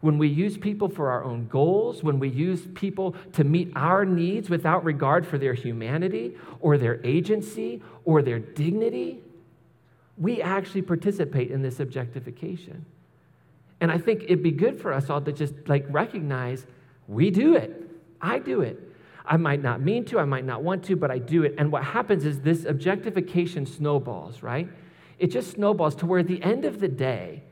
when 0.00 0.16
we 0.16 0.28
use 0.28 0.56
people 0.56 0.88
for 0.88 1.10
our 1.10 1.24
own 1.24 1.46
goals, 1.48 2.02
when 2.02 2.18
we 2.18 2.28
use 2.28 2.66
people 2.74 3.14
to 3.34 3.44
meet 3.44 3.70
our 3.76 4.04
needs 4.04 4.48
without 4.48 4.82
regard 4.84 5.26
for 5.26 5.36
their 5.36 5.52
humanity 5.52 6.36
or 6.60 6.78
their 6.78 7.04
agency 7.04 7.82
or 8.04 8.22
their 8.22 8.38
dignity, 8.38 9.20
we 10.16 10.40
actually 10.40 10.82
participate 10.82 11.50
in 11.50 11.62
this 11.62 11.80
objectification. 11.80 12.84
And 13.80 13.90
I 13.90 13.98
think 13.98 14.24
it'd 14.24 14.42
be 14.42 14.50
good 14.50 14.80
for 14.80 14.92
us 14.92 15.10
all 15.10 15.20
to 15.22 15.32
just 15.32 15.54
like 15.66 15.84
recognize 15.88 16.66
we 17.08 17.30
do 17.30 17.56
it. 17.56 17.90
I 18.20 18.38
do 18.38 18.60
it. 18.60 18.78
I 19.24 19.36
might 19.36 19.62
not 19.62 19.80
mean 19.80 20.04
to, 20.06 20.18
I 20.18 20.24
might 20.24 20.44
not 20.44 20.62
want 20.62 20.84
to, 20.84 20.96
but 20.96 21.10
I 21.10 21.18
do 21.18 21.44
it. 21.44 21.54
And 21.56 21.70
what 21.70 21.84
happens 21.84 22.24
is 22.24 22.40
this 22.40 22.64
objectification 22.64 23.64
snowballs, 23.64 24.42
right? 24.42 24.68
It 25.20 25.28
just 25.28 25.52
snowballs 25.52 25.94
to 25.96 26.06
where 26.06 26.20
at 26.20 26.26
the 26.26 26.42
end 26.42 26.64
of 26.64 26.80
the 26.80 26.88
day, 26.88 27.42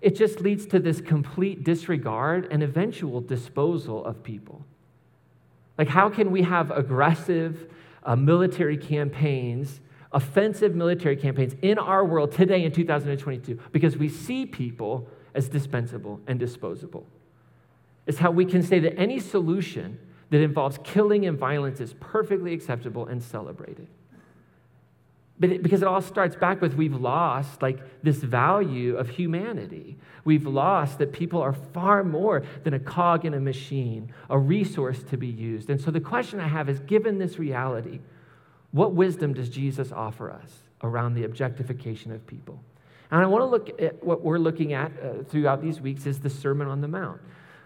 it 0.00 0.16
just 0.16 0.40
leads 0.40 0.66
to 0.66 0.80
this 0.80 1.00
complete 1.00 1.62
disregard 1.62 2.48
and 2.50 2.62
eventual 2.62 3.20
disposal 3.20 4.04
of 4.04 4.22
people. 4.22 4.64
Like, 5.76 5.88
how 5.88 6.08
can 6.08 6.30
we 6.30 6.42
have 6.42 6.70
aggressive 6.70 7.70
uh, 8.02 8.16
military 8.16 8.78
campaigns, 8.78 9.80
offensive 10.10 10.74
military 10.74 11.16
campaigns 11.16 11.54
in 11.60 11.78
our 11.78 12.04
world 12.04 12.32
today 12.32 12.64
in 12.64 12.72
2022? 12.72 13.60
Because 13.72 13.98
we 13.98 14.08
see 14.08 14.46
people 14.46 15.06
as 15.34 15.50
dispensable 15.50 16.20
and 16.26 16.40
disposable. 16.40 17.06
It's 18.06 18.18
how 18.18 18.30
we 18.30 18.46
can 18.46 18.62
say 18.62 18.78
that 18.80 18.98
any 18.98 19.20
solution 19.20 19.98
that 20.30 20.40
involves 20.40 20.78
killing 20.82 21.26
and 21.26 21.38
violence 21.38 21.78
is 21.78 21.94
perfectly 22.00 22.54
acceptable 22.54 23.06
and 23.06 23.22
celebrated. 23.22 23.88
But 25.40 25.50
it, 25.50 25.62
because 25.62 25.82
it 25.82 25.88
all 25.88 26.00
starts 26.00 26.34
back 26.34 26.60
with 26.60 26.74
we've 26.74 26.94
lost 26.94 27.62
like 27.62 27.78
this 28.02 28.18
value 28.18 28.96
of 28.96 29.08
humanity. 29.08 29.96
We've 30.24 30.46
lost 30.46 30.98
that 30.98 31.12
people 31.12 31.40
are 31.40 31.52
far 31.52 32.02
more 32.02 32.42
than 32.64 32.74
a 32.74 32.78
cog 32.80 33.24
in 33.24 33.34
a 33.34 33.40
machine, 33.40 34.12
a 34.28 34.38
resource 34.38 35.02
to 35.04 35.16
be 35.16 35.28
used. 35.28 35.70
And 35.70 35.80
so 35.80 35.90
the 35.90 36.00
question 36.00 36.40
I 36.40 36.48
have 36.48 36.68
is 36.68 36.80
given 36.80 37.18
this 37.18 37.38
reality, 37.38 38.00
what 38.72 38.92
wisdom 38.94 39.32
does 39.32 39.48
Jesus 39.48 39.92
offer 39.92 40.30
us 40.30 40.62
around 40.82 41.14
the 41.14 41.24
objectification 41.24 42.12
of 42.12 42.26
people? 42.26 42.60
And 43.10 43.22
I 43.22 43.26
want 43.26 43.42
to 43.42 43.46
look 43.46 43.80
at 43.80 44.04
what 44.04 44.22
we're 44.22 44.38
looking 44.38 44.72
at 44.72 44.92
uh, 45.02 45.22
throughout 45.22 45.62
these 45.62 45.80
weeks 45.80 46.04
is 46.04 46.20
the 46.20 46.28
Sermon 46.28 46.68
on 46.68 46.80
the 46.80 46.88
Mount 46.88 47.20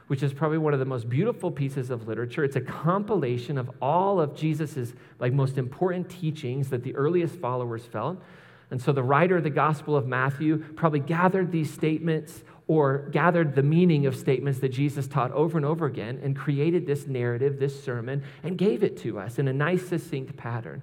which 0.09 0.23
is 0.23 0.33
probably 0.33 0.59
one 0.59 0.73
of 0.73 0.79
the 0.79 0.85
most 0.85 1.09
beautiful 1.09 1.51
pieces 1.51 1.91
of 1.91 2.09
literature. 2.09 2.45
It's 2.45 2.57
a 2.57 2.61
compilation 2.61 3.59
of 3.59 3.71
all 3.81 4.21
of 4.21 4.35
Jesus's 4.35 4.95
like 5.19 5.33
most 5.33 5.59
important 5.59 6.09
teachings 6.09 6.71
that 6.71 6.83
the 6.83 6.95
earliest 6.95 7.37
followers 7.37 7.85
felt. 7.85 8.23
And 8.71 8.81
so 8.81 8.93
the 8.93 9.03
writer 9.03 9.37
of 9.37 9.43
the 9.43 9.51
Gospel 9.51 9.97
of 9.97 10.07
Matthew 10.07 10.59
probably 10.77 11.01
gathered 11.01 11.53
these 11.53 11.71
statements 11.71 12.43
or 12.69 13.09
gathered 13.11 13.55
the 13.55 13.63
meaning 13.63 14.07
of 14.07 14.17
statements 14.17 14.61
that 14.61 14.71
Jesus 14.71 15.07
taught 15.07 15.31
over 15.33 15.59
and 15.59 15.67
over 15.67 15.85
again 15.87 16.21
and 16.23 16.35
created 16.35 16.87
this 16.87 17.07
narrative, 17.07 17.59
this 17.59 17.85
sermon, 17.85 18.23
and 18.43 18.57
gave 18.57 18.83
it 18.83 18.97
to 18.99 19.19
us 19.19 19.39
in 19.39 19.49
a 19.49 19.53
nice, 19.53 19.87
succinct 19.87 20.37
pattern. 20.37 20.81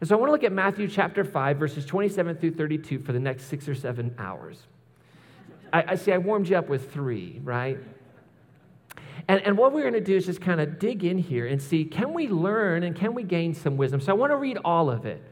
And 0.00 0.08
so 0.08 0.16
I 0.16 0.18
want 0.18 0.30
to 0.30 0.32
look 0.32 0.42
at 0.42 0.50
Matthew 0.50 0.88
chapter 0.88 1.22
5, 1.22 1.58
verses 1.58 1.86
27 1.86 2.38
through 2.38 2.54
32 2.54 2.98
for 2.98 3.12
the 3.12 3.20
next 3.20 3.44
six 3.44 3.68
or 3.68 3.76
seven 3.76 4.12
hours. 4.18 4.66
I, 5.72 5.92
I 5.92 5.94
see 5.94 6.12
I 6.12 6.18
warmed 6.18 6.48
you 6.48 6.56
up 6.56 6.68
with 6.68 6.92
three, 6.92 7.40
right? 7.44 7.78
And, 9.28 9.40
and 9.42 9.56
what 9.56 9.72
we're 9.72 9.82
going 9.82 9.94
to 9.94 10.00
do 10.00 10.16
is 10.16 10.26
just 10.26 10.40
kind 10.40 10.60
of 10.60 10.78
dig 10.78 11.04
in 11.04 11.18
here 11.18 11.46
and 11.46 11.60
see 11.60 11.84
can 11.84 12.12
we 12.12 12.28
learn 12.28 12.82
and 12.82 12.96
can 12.96 13.14
we 13.14 13.22
gain 13.22 13.54
some 13.54 13.76
wisdom? 13.76 14.00
So 14.00 14.12
I 14.12 14.14
want 14.14 14.32
to 14.32 14.36
read 14.36 14.58
all 14.64 14.90
of 14.90 15.06
it. 15.06 15.22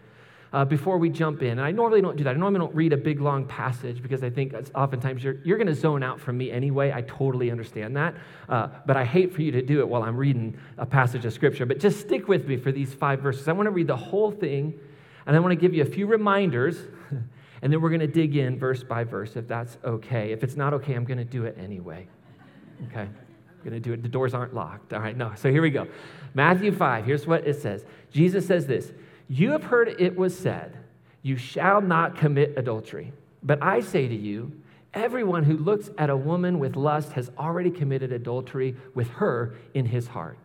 Uh, 0.52 0.64
before 0.64 0.98
we 0.98 1.08
jump 1.08 1.42
in. 1.42 1.50
And 1.50 1.60
I 1.60 1.70
normally 1.70 2.00
don't 2.00 2.16
do 2.16 2.24
that. 2.24 2.34
I 2.34 2.36
normally 2.36 2.58
don't 2.58 2.74
read 2.74 2.92
a 2.92 2.96
big 2.96 3.20
long 3.20 3.46
passage 3.46 4.02
because 4.02 4.24
I 4.24 4.30
think 4.30 4.52
oftentimes 4.74 5.22
you're, 5.22 5.36
you're 5.44 5.56
going 5.56 5.68
to 5.68 5.74
zone 5.76 6.02
out 6.02 6.18
from 6.18 6.36
me 6.36 6.50
anyway. 6.50 6.90
I 6.92 7.02
totally 7.02 7.52
understand 7.52 7.96
that. 7.96 8.16
Uh, 8.48 8.66
but 8.84 8.96
I 8.96 9.04
hate 9.04 9.32
for 9.32 9.42
you 9.42 9.52
to 9.52 9.62
do 9.62 9.78
it 9.78 9.88
while 9.88 10.02
I'm 10.02 10.16
reading 10.16 10.58
a 10.76 10.84
passage 10.84 11.24
of 11.24 11.32
scripture. 11.32 11.66
But 11.66 11.78
just 11.78 12.00
stick 12.00 12.26
with 12.26 12.48
me 12.48 12.56
for 12.56 12.72
these 12.72 12.92
five 12.92 13.20
verses. 13.20 13.46
I 13.46 13.52
want 13.52 13.68
to 13.68 13.70
read 13.70 13.86
the 13.86 13.96
whole 13.96 14.32
thing 14.32 14.76
and 15.24 15.36
I 15.36 15.38
want 15.38 15.52
to 15.52 15.56
give 15.56 15.72
you 15.72 15.82
a 15.82 15.86
few 15.86 16.08
reminders. 16.08 16.78
And 17.62 17.72
then 17.72 17.80
we're 17.80 17.90
going 17.90 18.00
to 18.00 18.06
dig 18.06 18.36
in 18.36 18.58
verse 18.58 18.82
by 18.82 19.04
verse 19.04 19.36
if 19.36 19.46
that's 19.46 19.76
okay. 19.84 20.32
If 20.32 20.42
it's 20.42 20.56
not 20.56 20.72
okay, 20.74 20.94
I'm 20.94 21.04
going 21.04 21.18
to 21.18 21.24
do 21.24 21.44
it 21.44 21.58
anyway. 21.60 22.08
Okay? 22.86 23.08
I'm 23.60 23.70
going 23.70 23.80
to 23.82 23.88
do 23.88 23.92
it. 23.92 24.02
The 24.02 24.08
doors 24.08 24.32
aren't 24.32 24.54
locked. 24.54 24.94
All 24.94 25.00
right, 25.00 25.16
no. 25.16 25.32
So 25.36 25.50
here 25.50 25.60
we 25.60 25.70
go. 25.70 25.86
Matthew 26.32 26.72
5, 26.72 27.04
here's 27.04 27.26
what 27.26 27.46
it 27.46 27.60
says 27.60 27.84
Jesus 28.10 28.46
says 28.46 28.66
this 28.66 28.92
You 29.28 29.50
have 29.50 29.64
heard 29.64 29.88
it 30.00 30.16
was 30.16 30.36
said, 30.36 30.78
You 31.22 31.36
shall 31.36 31.82
not 31.82 32.16
commit 32.16 32.54
adultery. 32.56 33.12
But 33.42 33.62
I 33.62 33.80
say 33.80 34.08
to 34.08 34.14
you, 34.14 34.52
everyone 34.94 35.44
who 35.44 35.58
looks 35.58 35.90
at 35.98 36.10
a 36.10 36.16
woman 36.16 36.58
with 36.58 36.76
lust 36.76 37.12
has 37.12 37.30
already 37.38 37.70
committed 37.70 38.12
adultery 38.12 38.76
with 38.94 39.08
her 39.10 39.54
in 39.74 39.84
his 39.84 40.08
heart. 40.08 40.38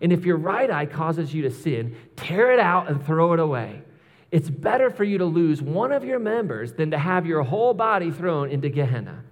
And 0.00 0.12
if 0.12 0.24
your 0.24 0.36
right 0.36 0.70
eye 0.70 0.86
causes 0.86 1.34
you 1.34 1.42
to 1.42 1.50
sin, 1.50 1.94
tear 2.16 2.52
it 2.52 2.60
out 2.60 2.90
and 2.90 3.04
throw 3.04 3.34
it 3.34 3.40
away. 3.40 3.82
It's 4.30 4.48
better 4.48 4.90
for 4.90 5.04
you 5.04 5.18
to 5.18 5.26
lose 5.26 5.60
one 5.60 5.92
of 5.92 6.04
your 6.04 6.18
members 6.18 6.72
than 6.72 6.92
to 6.92 6.98
have 6.98 7.26
your 7.26 7.42
whole 7.42 7.74
body 7.74 8.10
thrown 8.10 8.48
into 8.48 8.70
Gehenna. 8.70 9.24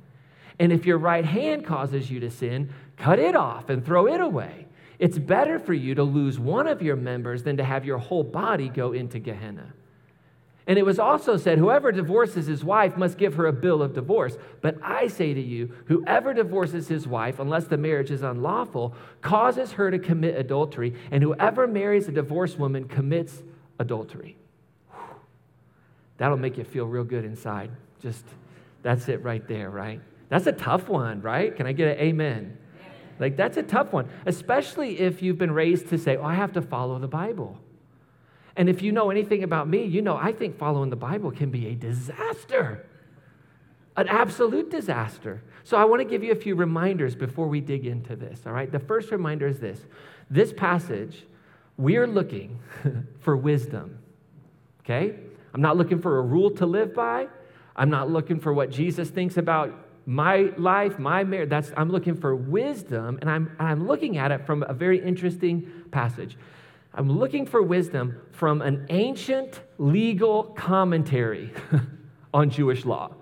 And 0.58 0.72
if 0.72 0.86
your 0.86 0.98
right 0.98 1.24
hand 1.24 1.64
causes 1.64 2.10
you 2.10 2.20
to 2.20 2.30
sin, 2.30 2.72
cut 2.96 3.18
it 3.18 3.36
off 3.36 3.68
and 3.68 3.84
throw 3.84 4.06
it 4.06 4.20
away. 4.20 4.66
It's 4.98 5.18
better 5.18 5.58
for 5.58 5.74
you 5.74 5.94
to 5.94 6.02
lose 6.02 6.38
one 6.38 6.66
of 6.66 6.82
your 6.82 6.96
members 6.96 7.44
than 7.44 7.56
to 7.58 7.64
have 7.64 7.84
your 7.84 7.98
whole 7.98 8.24
body 8.24 8.68
go 8.68 8.92
into 8.92 9.20
Gehenna. 9.20 9.72
And 10.66 10.78
it 10.78 10.84
was 10.84 10.98
also 10.98 11.38
said, 11.38 11.58
Whoever 11.58 11.92
divorces 11.92 12.46
his 12.46 12.62
wife 12.62 12.96
must 12.96 13.16
give 13.16 13.34
her 13.36 13.46
a 13.46 13.52
bill 13.52 13.80
of 13.80 13.94
divorce. 13.94 14.36
But 14.60 14.76
I 14.82 15.06
say 15.08 15.32
to 15.32 15.40
you, 15.40 15.72
whoever 15.86 16.34
divorces 16.34 16.88
his 16.88 17.06
wife, 17.06 17.38
unless 17.38 17.64
the 17.64 17.78
marriage 17.78 18.10
is 18.10 18.22
unlawful, 18.22 18.94
causes 19.22 19.72
her 19.72 19.90
to 19.90 19.98
commit 19.98 20.36
adultery. 20.36 20.94
And 21.10 21.22
whoever 21.22 21.66
marries 21.66 22.06
a 22.08 22.12
divorced 22.12 22.58
woman 22.58 22.86
commits 22.86 23.42
adultery. 23.78 24.36
That'll 26.18 26.36
make 26.36 26.58
you 26.58 26.64
feel 26.64 26.84
real 26.84 27.04
good 27.04 27.24
inside. 27.24 27.70
Just, 28.02 28.24
that's 28.82 29.08
it 29.08 29.22
right 29.22 29.46
there, 29.48 29.70
right? 29.70 30.00
That's 30.28 30.46
a 30.46 30.52
tough 30.52 30.88
one, 30.88 31.22
right? 31.22 31.54
Can 31.54 31.66
I 31.66 31.72
get 31.72 31.88
an 31.88 31.98
amen? 31.98 32.58
Like, 33.18 33.36
that's 33.36 33.56
a 33.56 33.62
tough 33.62 33.92
one, 33.92 34.08
especially 34.26 35.00
if 35.00 35.22
you've 35.22 35.38
been 35.38 35.50
raised 35.50 35.88
to 35.88 35.98
say, 35.98 36.16
oh, 36.16 36.24
I 36.24 36.34
have 36.34 36.52
to 36.52 36.62
follow 36.62 36.98
the 36.98 37.08
Bible. 37.08 37.58
And 38.56 38.68
if 38.68 38.82
you 38.82 38.92
know 38.92 39.10
anything 39.10 39.42
about 39.42 39.68
me, 39.68 39.84
you 39.84 40.02
know 40.02 40.16
I 40.16 40.32
think 40.32 40.58
following 40.58 40.90
the 40.90 40.96
Bible 40.96 41.30
can 41.30 41.50
be 41.50 41.68
a 41.68 41.74
disaster, 41.74 42.86
an 43.96 44.08
absolute 44.08 44.70
disaster. 44.70 45.42
So 45.64 45.76
I 45.76 45.84
want 45.84 46.00
to 46.00 46.04
give 46.04 46.24
you 46.24 46.32
a 46.32 46.36
few 46.36 46.54
reminders 46.54 47.14
before 47.14 47.46
we 47.46 47.60
dig 47.60 47.86
into 47.86 48.16
this, 48.16 48.40
all 48.46 48.52
right? 48.52 48.70
The 48.70 48.80
first 48.80 49.10
reminder 49.10 49.46
is 49.46 49.58
this 49.58 49.84
this 50.30 50.52
passage, 50.52 51.24
we 51.76 51.96
are 51.96 52.06
looking 52.06 52.58
for 53.20 53.36
wisdom, 53.36 53.98
okay? 54.80 55.14
I'm 55.54 55.62
not 55.62 55.76
looking 55.76 56.00
for 56.00 56.18
a 56.18 56.22
rule 56.22 56.50
to 56.52 56.66
live 56.66 56.94
by. 56.94 57.28
I'm 57.74 57.90
not 57.90 58.10
looking 58.10 58.40
for 58.40 58.52
what 58.52 58.70
Jesus 58.70 59.08
thinks 59.08 59.36
about 59.36 59.87
my 60.08 60.50
life, 60.56 60.98
my 60.98 61.22
marriage, 61.22 61.50
that's 61.50 61.70
I'm 61.76 61.90
looking 61.90 62.16
for 62.16 62.34
wisdom, 62.34 63.18
and 63.20 63.28
I'm, 63.28 63.54
I'm 63.60 63.86
looking 63.86 64.16
at 64.16 64.32
it 64.32 64.46
from 64.46 64.62
a 64.62 64.72
very 64.72 65.04
interesting 65.04 65.70
passage. 65.90 66.38
I'm 66.94 67.10
looking 67.10 67.44
for 67.44 67.60
wisdom 67.60 68.18
from 68.32 68.62
an 68.62 68.86
ancient 68.88 69.60
legal 69.76 70.44
commentary 70.44 71.52
on 72.32 72.48
Jewish 72.48 72.86
law. 72.86 73.16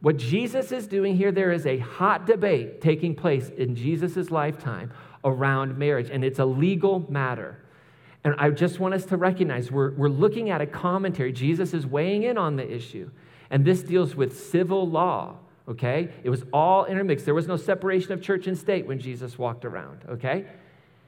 What 0.00 0.16
Jesus 0.16 0.70
is 0.70 0.86
doing 0.86 1.16
here, 1.16 1.32
there 1.32 1.50
is 1.50 1.66
a 1.66 1.78
hot 1.78 2.24
debate 2.24 2.80
taking 2.80 3.16
place 3.16 3.48
in 3.48 3.74
Jesus' 3.74 4.30
lifetime 4.30 4.92
around 5.24 5.76
marriage, 5.76 6.10
and 6.10 6.22
it's 6.22 6.38
a 6.38 6.44
legal 6.44 7.04
matter. 7.10 7.58
And 8.22 8.36
I 8.38 8.50
just 8.50 8.78
want 8.78 8.94
us 8.94 9.06
to 9.06 9.16
recognize 9.16 9.72
we're, 9.72 9.90
we're 9.90 10.08
looking 10.08 10.50
at 10.50 10.60
a 10.60 10.66
commentary. 10.66 11.32
Jesus 11.32 11.74
is 11.74 11.84
weighing 11.84 12.22
in 12.22 12.38
on 12.38 12.54
the 12.54 12.72
issue, 12.72 13.10
and 13.50 13.64
this 13.64 13.82
deals 13.82 14.14
with 14.14 14.38
civil 14.38 14.88
law 14.88 15.38
okay? 15.68 16.10
It 16.22 16.30
was 16.30 16.44
all 16.52 16.84
intermixed. 16.84 17.24
There 17.24 17.34
was 17.34 17.46
no 17.46 17.56
separation 17.56 18.12
of 18.12 18.22
church 18.22 18.46
and 18.46 18.56
state 18.56 18.86
when 18.86 18.98
Jesus 18.98 19.38
walked 19.38 19.64
around, 19.64 20.04
okay? 20.08 20.46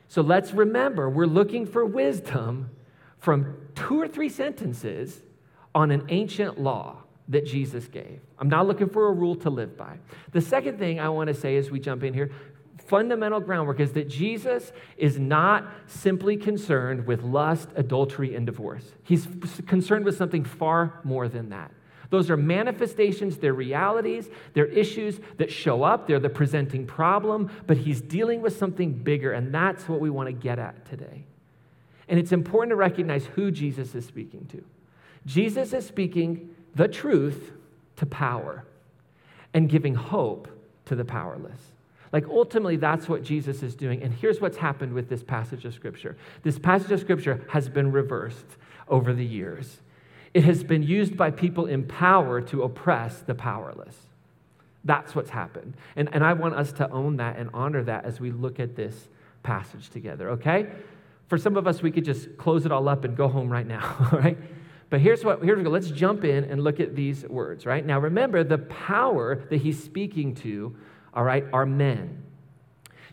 So 0.08 0.22
let's 0.22 0.52
remember 0.52 1.08
we're 1.08 1.26
looking 1.26 1.66
for 1.66 1.84
wisdom 1.84 2.70
from 3.18 3.56
two 3.74 4.00
or 4.00 4.08
three 4.08 4.28
sentences 4.28 5.22
on 5.74 5.90
an 5.90 6.06
ancient 6.08 6.58
law 6.58 7.02
that 7.28 7.44
Jesus 7.44 7.86
gave. 7.88 8.20
I'm 8.38 8.48
not 8.48 8.66
looking 8.66 8.88
for 8.88 9.08
a 9.08 9.12
rule 9.12 9.36
to 9.36 9.50
live 9.50 9.76
by. 9.76 9.98
The 10.32 10.40
second 10.40 10.78
thing 10.78 10.98
I 10.98 11.10
want 11.10 11.28
to 11.28 11.34
say 11.34 11.56
as 11.56 11.70
we 11.70 11.78
jump 11.78 12.02
in 12.02 12.14
here 12.14 12.30
fundamental 12.86 13.38
groundwork 13.38 13.80
is 13.80 13.92
that 13.92 14.08
Jesus 14.08 14.72
is 14.96 15.18
not 15.18 15.66
simply 15.86 16.38
concerned 16.38 17.06
with 17.06 17.22
lust, 17.22 17.68
adultery, 17.76 18.34
and 18.34 18.46
divorce. 18.46 18.94
He's 19.02 19.28
concerned 19.66 20.06
with 20.06 20.16
something 20.16 20.42
far 20.42 21.00
more 21.04 21.28
than 21.28 21.50
that. 21.50 21.70
Those 22.10 22.30
are 22.30 22.36
manifestations, 22.36 23.36
they're 23.36 23.52
realities, 23.52 24.28
they're 24.54 24.66
issues 24.66 25.20
that 25.36 25.52
show 25.52 25.82
up, 25.82 26.06
they're 26.06 26.18
the 26.18 26.30
presenting 26.30 26.86
problem, 26.86 27.50
but 27.66 27.76
he's 27.76 28.00
dealing 28.00 28.40
with 28.40 28.56
something 28.56 28.92
bigger, 28.92 29.32
and 29.32 29.54
that's 29.54 29.88
what 29.88 30.00
we 30.00 30.08
want 30.08 30.28
to 30.28 30.32
get 30.32 30.58
at 30.58 30.86
today. 30.86 31.24
And 32.08 32.18
it's 32.18 32.32
important 32.32 32.70
to 32.70 32.76
recognize 32.76 33.26
who 33.26 33.50
Jesus 33.50 33.94
is 33.94 34.06
speaking 34.06 34.46
to. 34.52 34.64
Jesus 35.26 35.74
is 35.74 35.86
speaking 35.86 36.54
the 36.74 36.88
truth 36.88 37.52
to 37.96 38.06
power 38.06 38.64
and 39.52 39.68
giving 39.68 39.94
hope 39.94 40.48
to 40.86 40.96
the 40.96 41.04
powerless. 41.04 41.60
Like 42.12 42.26
ultimately, 42.28 42.76
that's 42.76 43.08
what 43.08 43.22
Jesus 43.22 43.62
is 43.62 43.74
doing. 43.74 44.02
And 44.02 44.14
here's 44.14 44.40
what's 44.40 44.56
happened 44.56 44.94
with 44.94 45.10
this 45.10 45.22
passage 45.22 45.66
of 45.66 45.74
Scripture 45.74 46.16
this 46.42 46.58
passage 46.58 46.90
of 46.90 47.00
Scripture 47.00 47.44
has 47.50 47.68
been 47.68 47.92
reversed 47.92 48.56
over 48.88 49.12
the 49.12 49.24
years. 49.24 49.78
It 50.34 50.44
has 50.44 50.62
been 50.62 50.82
used 50.82 51.16
by 51.16 51.30
people 51.30 51.66
in 51.66 51.84
power 51.84 52.40
to 52.42 52.62
oppress 52.62 53.20
the 53.20 53.34
powerless. 53.34 53.96
That's 54.84 55.14
what's 55.14 55.30
happened. 55.30 55.74
And, 55.96 56.08
and 56.12 56.24
I 56.24 56.34
want 56.34 56.54
us 56.54 56.72
to 56.72 56.90
own 56.90 57.16
that 57.16 57.36
and 57.36 57.50
honor 57.52 57.82
that 57.84 58.04
as 58.04 58.20
we 58.20 58.30
look 58.30 58.60
at 58.60 58.76
this 58.76 59.08
passage 59.42 59.90
together, 59.90 60.30
okay? 60.30 60.68
For 61.28 61.38
some 61.38 61.56
of 61.56 61.66
us, 61.66 61.82
we 61.82 61.90
could 61.90 62.04
just 62.04 62.36
close 62.36 62.64
it 62.64 62.72
all 62.72 62.88
up 62.88 63.04
and 63.04 63.16
go 63.16 63.28
home 63.28 63.50
right 63.50 63.66
now, 63.66 63.96
all 64.12 64.18
right? 64.18 64.38
But 64.90 65.00
here's 65.00 65.24
what, 65.24 65.42
here 65.42 65.56
we 65.56 65.62
go. 65.62 65.70
Let's 65.70 65.90
jump 65.90 66.24
in 66.24 66.44
and 66.44 66.62
look 66.62 66.80
at 66.80 66.94
these 66.94 67.24
words, 67.24 67.66
right? 67.66 67.84
Now, 67.84 67.98
remember, 67.98 68.44
the 68.44 68.58
power 68.58 69.44
that 69.50 69.58
he's 69.58 69.82
speaking 69.82 70.34
to, 70.36 70.74
all 71.12 71.24
right, 71.24 71.44
are 71.52 71.66
men. 71.66 72.22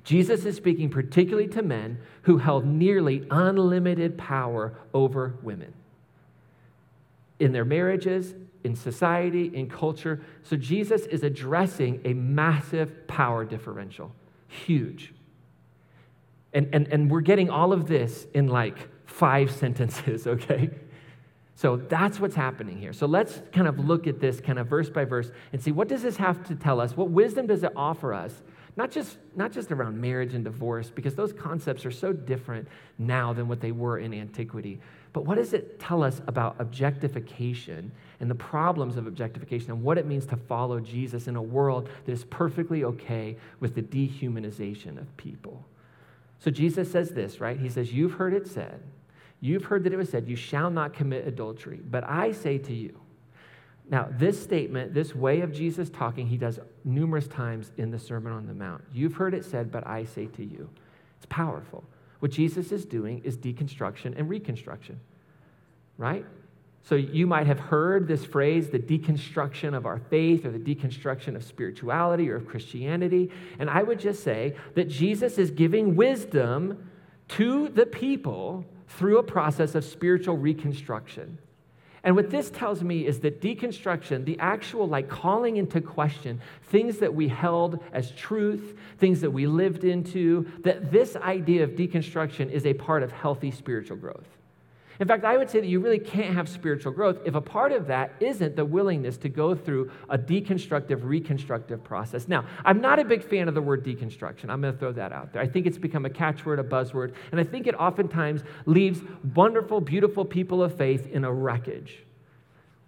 Jesus 0.03 0.45
is 0.45 0.55
speaking 0.55 0.89
particularly 0.89 1.49
to 1.49 1.63
men 1.63 1.99
who 2.23 2.37
held 2.37 2.65
nearly 2.65 3.25
unlimited 3.31 4.17
power 4.17 4.77
over 4.93 5.35
women 5.41 5.73
in 7.39 7.51
their 7.51 7.65
marriages, 7.65 8.33
in 8.63 8.75
society, 8.75 9.51
in 9.53 9.69
culture. 9.69 10.21
So 10.43 10.55
Jesus 10.55 11.05
is 11.05 11.23
addressing 11.23 12.01
a 12.05 12.13
massive 12.13 13.07
power 13.07 13.45
differential, 13.45 14.11
huge. 14.47 15.13
And, 16.53 16.69
and, 16.73 16.87
and 16.87 17.11
we're 17.11 17.21
getting 17.21 17.49
all 17.49 17.73
of 17.73 17.87
this 17.87 18.27
in 18.33 18.47
like 18.47 18.89
five 19.05 19.51
sentences, 19.59 20.25
okay? 20.25 20.69
So 21.55 21.77
that's 21.77 22.19
what's 22.19 22.35
happening 22.35 22.77
here. 22.77 22.91
So 22.91 23.05
let's 23.05 23.41
kind 23.53 23.67
of 23.67 23.79
look 23.79 24.07
at 24.07 24.19
this 24.19 24.41
kind 24.41 24.59
of 24.59 24.67
verse 24.67 24.89
by 24.89 25.05
verse 25.05 25.31
and 25.53 25.61
see 25.61 25.71
what 25.71 25.87
does 25.87 26.01
this 26.01 26.17
have 26.17 26.43
to 26.47 26.55
tell 26.55 26.81
us? 26.81 26.97
What 26.97 27.09
wisdom 27.09 27.47
does 27.47 27.63
it 27.63 27.71
offer 27.75 28.13
us? 28.13 28.41
Not 28.77 28.91
just, 28.91 29.17
not 29.35 29.53
just 29.53 29.71
around 29.71 29.99
marriage 29.99 30.33
and 30.33 30.43
divorce, 30.43 30.89
because 30.89 31.15
those 31.15 31.31
concepts 31.31 31.85
are 31.85 31.91
so 31.91 32.11
different 32.11 32.67
now 32.97 33.31
than 33.31 33.47
what 33.47 33.61
they 33.61 33.71
were 33.71 33.99
in 33.99 34.13
antiquity. 34.13 34.81
But 35.15 35.25
what 35.25 35.37
does 35.37 35.53
it 35.53 35.79
tell 35.79 36.03
us 36.03 36.21
about 36.27 36.57
objectification 36.59 37.89
and 38.19 38.29
the 38.29 38.35
problems 38.35 38.97
of 38.97 39.07
objectification 39.07 39.71
and 39.71 39.81
what 39.81 39.97
it 39.97 40.05
means 40.05 40.25
to 40.25 40.35
follow 40.35 40.81
Jesus 40.81 41.29
in 41.29 41.37
a 41.37 41.41
world 41.41 41.87
that 42.03 42.11
is 42.11 42.25
perfectly 42.25 42.83
okay 42.83 43.37
with 43.61 43.75
the 43.75 43.81
dehumanization 43.81 44.97
of 44.99 45.15
people? 45.15 45.63
So 46.39 46.51
Jesus 46.51 46.91
says 46.91 47.11
this, 47.11 47.39
right? 47.39 47.57
He 47.57 47.69
says, 47.69 47.93
You've 47.93 48.15
heard 48.15 48.33
it 48.33 48.45
said, 48.45 48.83
you've 49.39 49.63
heard 49.63 49.85
that 49.85 49.93
it 49.93 49.95
was 49.95 50.09
said, 50.09 50.27
You 50.27 50.35
shall 50.35 50.69
not 50.69 50.93
commit 50.93 51.25
adultery. 51.25 51.79
But 51.89 52.03
I 52.03 52.33
say 52.33 52.57
to 52.57 52.73
you, 52.73 52.99
now, 53.89 54.09
this 54.11 54.43
statement, 54.43 54.93
this 54.93 55.15
way 55.15 55.39
of 55.39 55.53
Jesus 55.53 55.89
talking, 55.89 56.27
he 56.27 56.35
does 56.35 56.59
numerous 56.83 57.29
times 57.29 57.71
in 57.77 57.89
the 57.89 57.99
Sermon 57.99 58.33
on 58.33 58.47
the 58.47 58.53
Mount. 58.53 58.83
You've 58.91 59.13
heard 59.13 59.33
it 59.33 59.45
said, 59.45 59.71
but 59.71 59.87
I 59.87 60.03
say 60.03 60.25
to 60.25 60.43
you. 60.43 60.69
It's 61.15 61.27
powerful. 61.27 61.85
What 62.19 62.31
Jesus 62.31 62.71
is 62.71 62.85
doing 62.85 63.21
is 63.23 63.37
deconstruction 63.37 64.17
and 64.17 64.29
reconstruction, 64.29 64.99
right? 65.97 66.25
So 66.83 66.95
you 66.95 67.25
might 67.25 67.47
have 67.47 67.59
heard 67.59 68.07
this 68.07 68.23
phrase, 68.23 68.69
the 68.69 68.79
deconstruction 68.79 69.75
of 69.75 69.87
our 69.87 69.97
faith 69.97 70.45
or 70.45 70.51
the 70.51 70.59
deconstruction 70.59 71.35
of 71.35 71.43
spirituality 71.43 72.29
or 72.29 72.35
of 72.35 72.47
Christianity. 72.47 73.31
And 73.57 73.71
I 73.71 73.81
would 73.81 73.99
just 73.99 74.23
say 74.23 74.55
that 74.75 74.87
Jesus 74.87 75.39
is 75.39 75.49
giving 75.49 75.95
wisdom 75.95 76.89
to 77.29 77.69
the 77.69 77.87
people 77.87 78.65
through 78.87 79.17
a 79.17 79.23
process 79.23 79.73
of 79.73 79.83
spiritual 79.83 80.37
reconstruction. 80.37 81.39
And 82.05 82.15
what 82.15 82.29
this 82.29 82.51
tells 82.51 82.83
me 82.83 83.07
is 83.07 83.19
that 83.21 83.41
deconstruction, 83.41 84.25
the 84.25 84.39
actual 84.39 84.87
like 84.87 85.09
calling 85.09 85.57
into 85.57 85.81
question 85.81 86.39
things 86.65 86.99
that 86.99 87.15
we 87.15 87.27
held 87.27 87.79
as 87.93 88.11
truth, 88.11 88.77
things 88.99 89.21
that 89.21 89.31
we 89.31 89.47
lived 89.47 89.83
into, 89.83 90.47
that 90.59 90.91
this 90.91 91.15
idea 91.15 91.63
of 91.63 91.71
deconstruction 91.71 92.51
is 92.51 92.67
a 92.67 92.75
part 92.75 93.01
of 93.01 93.11
healthy 93.11 93.49
spiritual 93.49 93.97
growth. 93.97 94.27
In 94.99 95.07
fact, 95.07 95.25
I 95.25 95.37
would 95.37 95.49
say 95.49 95.59
that 95.59 95.67
you 95.67 95.79
really 95.79 95.99
can't 95.99 96.33
have 96.33 96.47
spiritual 96.47 96.93
growth 96.93 97.17
if 97.25 97.35
a 97.35 97.41
part 97.41 97.71
of 97.71 97.87
that 97.87 98.13
isn't 98.19 98.55
the 98.55 98.63
willingness 98.63 99.17
to 99.17 99.29
go 99.29 99.53
through 99.53 99.91
a 100.09 100.17
deconstructive, 100.17 100.99
reconstructive 101.03 101.83
process. 101.83 102.27
Now, 102.27 102.45
I'm 102.63 102.79
not 102.79 102.99
a 102.99 103.03
big 103.03 103.23
fan 103.23 103.47
of 103.47 103.55
the 103.55 103.61
word 103.61 103.83
deconstruction. 103.83 104.49
I'm 104.49 104.61
going 104.61 104.73
to 104.73 104.79
throw 104.79 104.93
that 104.93 105.11
out 105.11 105.33
there. 105.33 105.41
I 105.41 105.47
think 105.47 105.65
it's 105.65 105.77
become 105.77 106.05
a 106.05 106.09
catchword, 106.09 106.59
a 106.59 106.63
buzzword, 106.63 107.13
and 107.31 107.39
I 107.39 107.43
think 107.43 107.67
it 107.67 107.75
oftentimes 107.75 108.43
leaves 108.65 109.01
wonderful, 109.33 109.81
beautiful 109.81 110.23
people 110.23 110.63
of 110.63 110.77
faith 110.77 111.07
in 111.07 111.25
a 111.25 111.31
wreckage. 111.31 111.99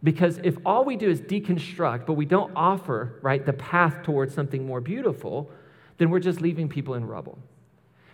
Because 0.03 0.39
if 0.43 0.55
all 0.65 0.85
we 0.85 0.95
do 0.95 1.09
is 1.09 1.19
deconstruct, 1.21 2.05
but 2.05 2.13
we 2.13 2.25
don't 2.25 2.53
offer, 2.55 3.19
right, 3.21 3.45
the 3.45 3.53
path 3.53 4.03
towards 4.03 4.33
something 4.33 4.65
more 4.65 4.79
beautiful, 4.79 5.51
then 5.97 6.09
we're 6.09 6.19
just 6.19 6.39
leaving 6.39 6.69
people 6.69 6.93
in 6.93 7.05
rubble. 7.05 7.37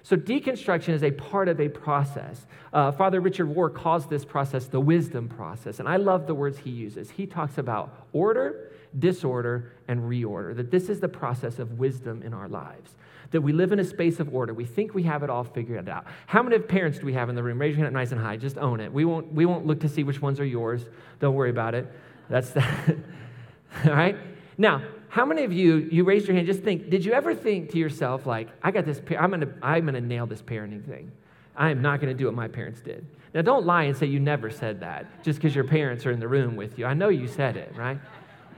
So, 0.03 0.17
deconstruction 0.17 0.89
is 0.89 1.01
a 1.01 1.11
part 1.11 1.47
of 1.47 1.61
a 1.61 1.69
process. 1.69 2.45
Uh, 2.73 2.91
Father 2.91 3.21
Richard 3.21 3.55
Rohr 3.55 3.73
calls 3.73 4.05
this 4.05 4.25
process 4.25 4.65
the 4.65 4.79
wisdom 4.79 5.29
process. 5.29 5.79
And 5.79 5.87
I 5.87 5.95
love 5.95 6.27
the 6.27 6.35
words 6.35 6.57
he 6.57 6.71
uses. 6.71 7.09
He 7.09 7.25
talks 7.25 7.57
about 7.57 8.07
order, 8.11 8.71
disorder, 8.99 9.71
and 9.87 10.01
reorder, 10.01 10.55
that 10.57 10.71
this 10.71 10.89
is 10.89 10.99
the 10.99 11.07
process 11.07 11.57
of 11.57 11.79
wisdom 11.79 12.21
in 12.21 12.33
our 12.33 12.49
lives. 12.49 12.95
That 13.31 13.41
we 13.41 13.53
live 13.53 13.71
in 13.71 13.79
a 13.79 13.85
space 13.85 14.19
of 14.19 14.33
order. 14.33 14.53
We 14.53 14.65
think 14.65 14.93
we 14.93 15.03
have 15.03 15.23
it 15.23 15.29
all 15.29 15.45
figured 15.45 15.87
out. 15.87 16.05
How 16.27 16.43
many 16.43 16.59
parents 16.59 16.99
do 16.99 17.05
we 17.05 17.13
have 17.13 17.29
in 17.29 17.35
the 17.35 17.41
room? 17.41 17.57
Raise 17.57 17.77
your 17.77 17.85
hand 17.85 17.93
nice 17.93 18.11
and 18.11 18.19
high. 18.19 18.35
Just 18.35 18.57
own 18.57 18.81
it. 18.81 18.91
We 18.91 19.05
won't, 19.05 19.31
we 19.33 19.45
won't 19.45 19.65
look 19.65 19.79
to 19.79 19.89
see 19.89 20.03
which 20.03 20.21
ones 20.21 20.39
are 20.41 20.45
yours. 20.45 20.85
Don't 21.21 21.33
worry 21.33 21.49
about 21.49 21.75
it. 21.75 21.87
That's 22.29 22.49
that. 22.51 22.89
all 23.85 23.91
right? 23.91 24.17
Now, 24.57 24.83
how 25.13 25.27
many 25.27 25.43
of 25.43 25.53
you, 25.53 25.87
you 25.91 26.03
raised 26.05 26.27
your 26.27 26.35
hand, 26.35 26.47
just 26.47 26.63
think, 26.63 26.89
did 26.89 27.05
you 27.05 27.13
ever 27.13 27.35
think 27.35 27.69
to 27.69 27.77
yourself, 27.77 28.25
like, 28.25 28.49
I 28.63 28.71
got 28.71 28.83
this, 28.83 28.99
I'm 29.11 29.29
gonna, 29.29 29.53
I'm 29.61 29.85
gonna 29.85 30.01
nail 30.01 30.25
this 30.25 30.41
parenting 30.41 30.83
thing. 30.83 31.11
I 31.55 31.69
am 31.69 31.83
not 31.83 32.01
gonna 32.01 32.15
do 32.15 32.25
what 32.25 32.33
my 32.33 32.47
parents 32.47 32.81
did. 32.81 33.05
Now, 33.31 33.43
don't 33.43 33.63
lie 33.63 33.83
and 33.83 33.95
say 33.95 34.07
you 34.07 34.19
never 34.19 34.49
said 34.49 34.79
that 34.79 35.23
just 35.23 35.37
because 35.37 35.53
your 35.53 35.65
parents 35.65 36.07
are 36.07 36.11
in 36.11 36.19
the 36.19 36.27
room 36.27 36.55
with 36.55 36.79
you. 36.79 36.87
I 36.87 36.95
know 36.95 37.09
you 37.09 37.27
said 37.27 37.57
it, 37.57 37.71
right? 37.75 37.99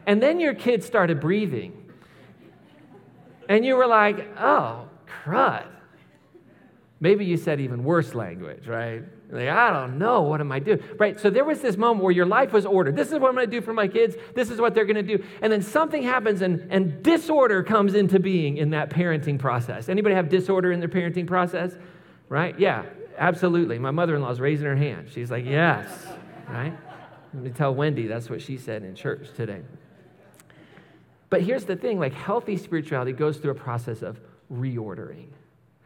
And 0.08 0.24
then 0.24 0.40
your 0.40 0.54
kids 0.54 0.86
started 0.86 1.20
breathing. 1.20 1.92
And 3.50 3.66
you 3.66 3.76
were 3.76 3.88
like, 3.88 4.26
oh, 4.40 4.88
crud. 5.26 5.68
Maybe 7.06 7.24
you 7.24 7.38
said 7.38 7.62
even 7.62 7.84
worse 7.84 8.16
language, 8.16 8.66
right? 8.66 9.04
Like, 9.30 9.48
I 9.48 9.70
don't 9.70 10.00
know, 10.00 10.24
what 10.24 10.42
am 10.42 10.52
I 10.52 10.58
doing? 10.58 10.82
Right? 10.98 11.20
So 11.20 11.30
there 11.30 11.46
was 11.46 11.62
this 11.62 11.78
moment 11.78 12.04
where 12.04 12.12
your 12.12 12.26
life 12.26 12.52
was 12.52 12.66
ordered. 12.66 12.96
This 12.96 13.10
is 13.10 13.20
what 13.20 13.30
I'm 13.30 13.36
going 13.36 13.46
to 13.46 13.60
do 13.60 13.62
for 13.62 13.74
my 13.74 13.88
kids. 13.88 14.16
This 14.34 14.50
is 14.50 14.60
what 14.60 14.74
they're 14.74 14.86
going 14.86 15.06
to 15.06 15.18
do. 15.18 15.24
And 15.44 15.54
then 15.54 15.62
something 15.62 16.02
happens 16.02 16.42
and, 16.42 16.66
and 16.72 17.04
disorder 17.04 17.62
comes 17.62 17.94
into 17.94 18.20
being 18.20 18.58
in 18.58 18.72
that 18.72 18.90
parenting 18.90 19.38
process. 19.38 19.88
Anybody 19.88 20.16
have 20.16 20.30
disorder 20.30 20.72
in 20.72 20.80
their 20.80 20.90
parenting 20.90 21.28
process? 21.28 21.78
Right? 22.28 22.60
Yeah, 22.60 22.86
absolutely. 23.20 23.78
My 23.78 23.92
mother-in-law 23.92 24.32
is 24.32 24.40
raising 24.40 24.66
her 24.66 24.76
hand. 24.76 25.10
She's 25.14 25.30
like, 25.30 25.46
yes, 25.46 26.08
right? 26.50 26.76
Let 27.36 27.44
me 27.44 27.52
tell 27.52 27.76
Wendy 27.76 28.08
that's 28.08 28.32
what 28.32 28.42
she 28.42 28.58
said 28.58 28.82
in 28.82 28.96
church 28.96 29.28
today. 29.36 29.62
But 31.30 31.44
here's 31.44 31.66
the 31.66 31.76
thing, 31.76 32.00
like 32.00 32.14
healthy 32.14 32.58
spirituality 32.58 33.12
goes 33.12 33.38
through 33.38 33.52
a 33.52 33.62
process 33.70 34.02
of 34.02 34.20
reordering 34.52 35.28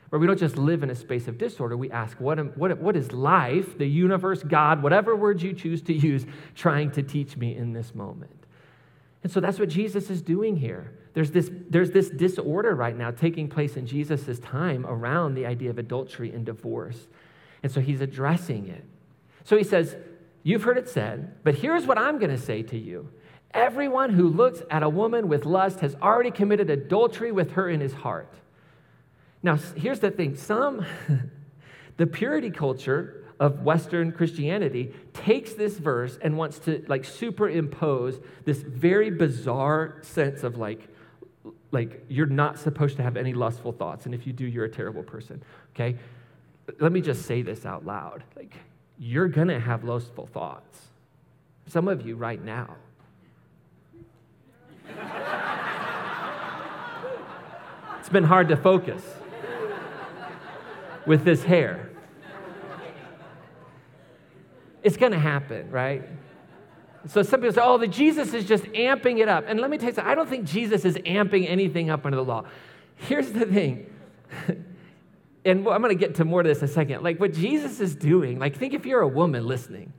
where 0.10 0.20
we 0.20 0.28
don't 0.28 0.40
just 0.40 0.58
live 0.58 0.84
in 0.84 0.90
a 0.90 0.96
space 0.96 1.28
of 1.28 1.38
disorder. 1.38 1.78
We 1.78 1.92
ask, 1.92 2.20
what, 2.20 2.40
am, 2.40 2.50
what, 2.56 2.78
what 2.80 2.96
is 2.96 3.12
life, 3.12 3.78
the 3.78 3.86
universe, 3.86 4.44
God, 4.44 4.82
whatever 4.82 5.16
words 5.16 5.44
you 5.44 5.54
choose 5.54 5.82
to 5.84 5.94
use, 5.94 6.26
trying 6.56 6.92
to 6.92 7.04
teach 7.04 7.38
me 7.38 7.56
in 7.56 7.74
this 7.74 7.94
moment? 7.94 8.46
And 9.24 9.32
so 9.32 9.40
that's 9.40 9.60
what 9.60 9.70
Jesus 9.70 10.10
is 10.10 10.22
doing 10.22 10.56
here. 10.58 10.94
There's 11.14 11.32
this, 11.32 11.52
there's 11.70 11.92
this 11.92 12.10
disorder 12.10 12.74
right 12.76 12.98
now 12.98 13.12
taking 13.12 13.50
place 13.50 13.76
in 13.76 13.86
Jesus' 13.86 14.40
time 14.40 14.86
around 14.86 15.36
the 15.36 15.46
idea 15.46 15.70
of 15.70 15.78
adultery 15.78 16.32
and 16.32 16.46
divorce. 16.46 17.08
And 17.62 17.72
so 17.72 17.82
he's 17.82 18.02
addressing 18.02 18.68
it. 18.68 18.86
So 19.44 19.58
he 19.58 19.64
says, 19.64 19.96
You've 20.44 20.64
heard 20.64 20.78
it 20.78 20.88
said, 20.88 21.44
but 21.44 21.56
here's 21.56 21.86
what 21.86 21.98
I'm 21.98 22.18
going 22.18 22.32
to 22.32 22.42
say 22.42 22.64
to 22.64 22.78
you. 22.78 23.10
Everyone 23.52 24.12
who 24.12 24.30
looks 24.30 24.62
at 24.70 24.84
a 24.84 24.90
woman 24.90 25.28
with 25.28 25.46
lust 25.46 25.82
has 25.82 25.96
already 26.02 26.32
committed 26.32 26.70
adultery 26.70 27.32
with 27.32 27.52
her 27.52 27.70
in 27.70 27.82
his 27.82 27.94
heart. 27.94 28.34
Now, 29.42 29.58
here's 29.76 30.00
the 30.00 30.12
thing 30.12 30.36
some, 30.36 30.86
the 31.98 32.08
purity 32.08 32.52
culture 32.52 33.26
of 33.40 33.64
Western 33.64 34.12
Christianity 34.12 34.94
takes 35.14 35.54
this 35.54 35.78
verse 35.78 36.20
and 36.22 36.38
wants 36.38 36.60
to 36.60 36.84
like 36.90 37.06
superimpose 37.06 38.20
this 38.44 38.62
very 38.62 39.10
bizarre 39.10 40.00
sense 40.02 40.44
of 40.44 40.58
like, 40.58 40.90
like 41.72 42.04
you're 42.10 42.26
not 42.26 42.60
supposed 42.60 42.98
to 42.98 43.04
have 43.04 43.16
any 43.16 43.34
lustful 43.34 43.72
thoughts. 43.72 44.06
And 44.06 44.14
if 44.14 44.28
you 44.28 44.34
do, 44.34 44.46
you're 44.46 44.66
a 44.66 44.70
terrible 44.70 45.04
person. 45.04 45.42
Okay? 45.74 45.98
Let 46.80 46.92
me 46.92 47.00
just 47.00 47.26
say 47.26 47.42
this 47.42 47.66
out 47.66 47.86
loud. 47.86 48.26
Like, 48.36 48.54
you're 48.98 49.30
gonna 49.30 49.60
have 49.60 49.86
lustful 49.86 50.28
thoughts. 50.28 50.88
Some 51.68 51.88
of 51.88 52.06
you 52.06 52.18
right 52.18 52.44
now. 52.44 52.76
it's 58.00 58.10
been 58.10 58.26
hard 58.26 58.50
to 58.50 58.58
focus 58.58 59.02
with 61.06 61.24
this 61.24 61.44
hair. 61.44 61.90
It's 64.82 64.98
going 64.98 65.12
to 65.12 65.20
happen, 65.20 65.70
right? 65.72 66.04
So 67.08 67.22
some 67.24 67.42
people 67.42 67.54
say, 67.54 67.62
oh, 67.64 67.78
the 67.78 67.88
Jesus 67.88 68.34
is 68.34 68.46
just 68.46 68.64
amping 68.66 69.20
it 69.20 69.28
up. 69.28 69.46
And 69.48 69.60
let 69.60 69.70
me 69.70 69.78
tell 69.78 69.90
you 69.90 69.96
something, 69.96 70.12
I 70.12 70.16
don't 70.16 70.30
think 70.30 70.46
Jesus 70.46 70.86
is 70.86 70.96
amping 70.98 71.50
anything 71.50 71.90
up 71.90 72.06
under 72.06 72.18
the 72.18 72.24
law. 72.24 72.44
Here's 72.96 73.32
the 73.32 73.46
thing. 73.46 73.94
and 75.46 75.68
I'm 75.68 75.82
going 75.82 75.90
to 75.90 75.96
get 75.96 76.16
to 76.16 76.26
more 76.26 76.42
of 76.42 76.48
this 76.48 76.60
in 76.60 76.66
a 76.66 76.68
second. 76.68 77.04
Like 77.04 77.20
what 77.20 77.34
Jesus 77.34 77.80
is 77.80 77.96
doing, 77.96 78.40
like 78.40 78.56
think 78.56 78.74
if 78.74 78.86
you're 78.86 79.02
a 79.02 79.08
woman 79.08 79.48
listening 79.48 79.94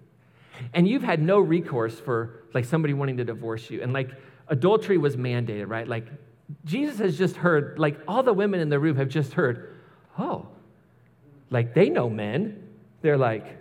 and 0.74 0.86
you've 0.86 1.02
had 1.02 1.22
no 1.22 1.40
recourse 1.40 1.98
for 1.98 2.44
like 2.52 2.64
somebody 2.64 2.94
wanting 2.94 3.16
to 3.16 3.24
divorce 3.24 3.70
you 3.70 3.82
and 3.82 3.92
like 3.92 4.10
adultery 4.48 4.98
was 4.98 5.16
mandated, 5.16 5.68
right? 5.68 5.88
Like 5.88 6.06
Jesus 6.64 6.98
has 6.98 7.16
just 7.16 7.36
heard, 7.36 7.78
like 7.78 7.98
all 8.06 8.22
the 8.22 8.32
women 8.32 8.60
in 8.60 8.68
the 8.68 8.78
room 8.78 8.96
have 8.96 9.08
just 9.08 9.32
heard, 9.32 9.74
oh, 10.18 10.48
like 11.50 11.74
they 11.74 11.88
know 11.88 12.08
men. 12.08 12.68
They're 13.02 13.18
like, 13.18 13.58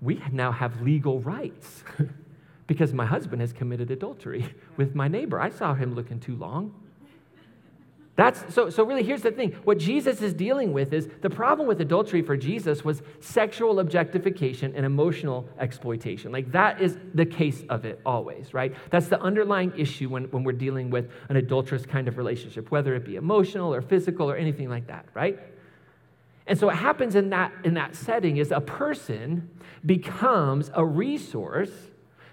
we 0.00 0.20
now 0.32 0.52
have 0.52 0.82
legal 0.82 1.20
rights 1.20 1.84
because 2.66 2.92
my 2.92 3.06
husband 3.06 3.40
has 3.40 3.52
committed 3.52 3.90
adultery 3.90 4.54
with 4.76 4.94
my 4.94 5.08
neighbor. 5.08 5.40
I 5.40 5.50
saw 5.50 5.74
him 5.74 5.94
looking 5.94 6.20
too 6.20 6.36
long. 6.36 6.74
That's 8.14 8.54
so 8.54 8.68
so 8.68 8.84
really 8.84 9.02
here's 9.02 9.22
the 9.22 9.30
thing. 9.30 9.52
What 9.64 9.78
Jesus 9.78 10.20
is 10.20 10.34
dealing 10.34 10.74
with 10.74 10.92
is 10.92 11.08
the 11.22 11.30
problem 11.30 11.66
with 11.66 11.80
adultery 11.80 12.20
for 12.20 12.36
Jesus 12.36 12.84
was 12.84 13.00
sexual 13.20 13.80
objectification 13.80 14.74
and 14.76 14.84
emotional 14.84 15.48
exploitation. 15.58 16.30
Like 16.30 16.52
that 16.52 16.82
is 16.82 16.98
the 17.14 17.24
case 17.24 17.64
of 17.70 17.86
it 17.86 18.00
always, 18.04 18.52
right? 18.52 18.74
That's 18.90 19.08
the 19.08 19.18
underlying 19.20 19.72
issue 19.78 20.10
when, 20.10 20.24
when 20.24 20.44
we're 20.44 20.52
dealing 20.52 20.90
with 20.90 21.10
an 21.30 21.36
adulterous 21.36 21.86
kind 21.86 22.06
of 22.06 22.18
relationship, 22.18 22.70
whether 22.70 22.94
it 22.94 23.06
be 23.06 23.16
emotional 23.16 23.72
or 23.72 23.80
physical 23.80 24.30
or 24.30 24.36
anything 24.36 24.68
like 24.68 24.88
that, 24.88 25.06
right? 25.14 25.38
And 26.46 26.58
so 26.58 26.66
what 26.66 26.76
happens 26.76 27.14
in 27.14 27.30
that, 27.30 27.52
in 27.64 27.74
that 27.74 27.94
setting 27.94 28.36
is 28.36 28.50
a 28.50 28.60
person 28.60 29.48
becomes 29.84 30.70
a 30.74 30.84
resource 30.84 31.70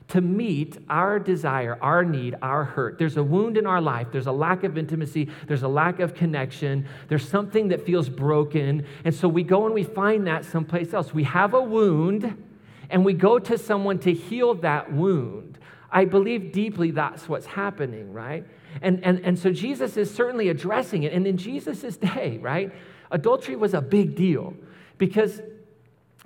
to 0.10 0.22
meet 0.22 0.78
our 0.90 1.20
desire, 1.20 1.78
our 1.82 2.04
need, 2.04 2.36
our 2.42 2.64
hurt. 2.64 2.98
There's 2.98 3.18
a 3.18 3.24
wound 3.24 3.58
in 3.58 3.68
our 3.68 3.80
life. 3.80 4.08
There's 4.12 4.26
a 4.26 4.32
lack 4.32 4.64
of 4.64 4.76
intimacy. 4.78 5.30
There's 5.48 5.62
a 5.62 5.68
lack 5.68 6.00
of 6.00 6.16
connection. 6.16 6.88
There's 7.08 7.28
something 7.28 7.68
that 7.68 7.86
feels 7.86 8.10
broken. 8.10 8.86
And 9.06 9.14
so 9.14 9.28
we 9.28 9.44
go 9.44 9.66
and 9.66 9.76
we 9.76 9.84
find 9.84 10.26
that 10.26 10.46
someplace 10.46 10.94
else. 10.94 11.14
We 11.14 11.26
have 11.26 11.54
a 11.54 11.62
wound 11.62 12.44
and 12.90 13.06
we 13.06 13.14
go 13.14 13.38
to 13.38 13.58
someone 13.58 14.00
to 14.00 14.12
heal 14.12 14.56
that 14.56 14.92
wound. 14.92 15.60
I 15.92 16.06
believe 16.06 16.52
deeply 16.52 16.90
that's 16.92 17.30
what's 17.30 17.46
happening, 17.46 18.12
right? 18.12 18.46
And, 18.82 19.04
and, 19.04 19.20
and 19.24 19.38
so 19.38 19.52
Jesus 19.52 19.96
is 19.96 20.14
certainly 20.14 20.50
addressing 20.50 21.04
it. 21.04 21.14
And 21.14 21.28
in 21.28 21.38
Jesus' 21.38 21.98
day, 21.98 22.40
right, 22.42 22.72
adultery 23.12 23.56
was 23.56 23.74
a 23.74 23.82
big 23.82 24.16
deal 24.16 24.54
because 24.98 25.42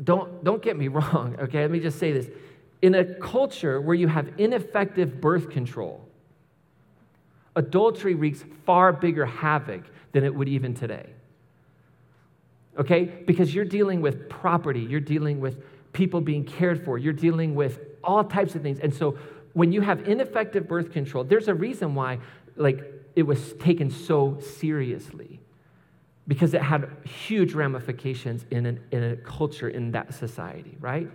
don't, 0.04 0.44
don't 0.44 0.62
get 0.62 0.78
me 0.78 0.88
wrong, 0.90 1.36
okay? 1.40 1.62
Let 1.62 1.72
me 1.72 1.80
just 1.80 2.00
say 2.00 2.12
this 2.12 2.30
in 2.84 2.96
a 2.96 3.06
culture 3.06 3.80
where 3.80 3.96
you 3.96 4.10
have 4.10 4.30
ineffective 4.38 5.22
birth 5.22 5.50
control, 5.50 6.06
adultery 7.56 8.14
wreaks 8.14 8.44
far 8.66 8.92
bigger 8.92 9.26
havoc 9.26 9.84
than 10.12 10.26
it 10.26 10.36
would 10.36 10.50
even 10.50 10.74
today. 10.74 11.10
Okay? 12.78 13.06
Because 13.06 13.56
you're 13.56 13.64
dealing 13.64 14.02
with 14.02 14.28
property, 14.30 14.82
you're 14.82 15.00
dealing 15.00 15.40
with 15.40 15.64
people 15.94 16.20
being 16.20 16.44
cared 16.44 16.84
for, 16.84 16.98
you're 16.98 17.14
dealing 17.14 17.56
with 17.56 17.80
all 18.04 18.24
types 18.26 18.54
of 18.54 18.62
things. 18.62 18.80
And 18.80 18.94
so 18.94 19.18
when 19.54 19.72
you 19.72 19.80
have 19.80 20.08
ineffective 20.08 20.68
birth 20.68 20.92
control, 20.92 21.24
there's 21.24 21.48
a 21.48 21.54
reason 21.54 21.96
why 21.96 22.20
like 22.58 22.84
it 23.16 23.24
was 23.24 23.54
taken 23.54 23.90
so 23.92 24.40
seriously. 24.42 25.40
Because 26.28 26.54
it 26.54 26.62
had 26.62 26.90
huge 27.04 27.54
ramifications 27.54 28.46
in, 28.50 28.66
an, 28.66 28.80
in 28.92 29.04
a 29.04 29.16
culture 29.18 29.70
in 29.70 29.92
that 29.92 30.14
society, 30.14 30.78
right? 30.80 31.10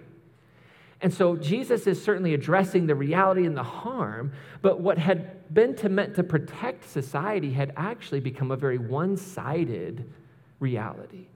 And 1.00 1.14
so 1.14 1.36
Jesus 1.36 1.86
is 1.86 2.02
certainly 2.02 2.34
addressing 2.34 2.86
the 2.86 2.94
reality 2.94 3.46
and 3.46 3.56
the 3.56 3.62
harm, 3.62 4.32
but 4.62 4.80
what 4.80 4.98
had 4.98 5.54
been 5.54 5.76
to, 5.76 5.88
meant 5.88 6.16
to 6.16 6.24
protect 6.24 6.88
society 6.88 7.52
had 7.52 7.72
actually 7.76 8.20
become 8.20 8.50
a 8.50 8.56
very 8.56 8.78
one 8.78 9.16
sided 9.16 10.12
reality. 10.58 11.26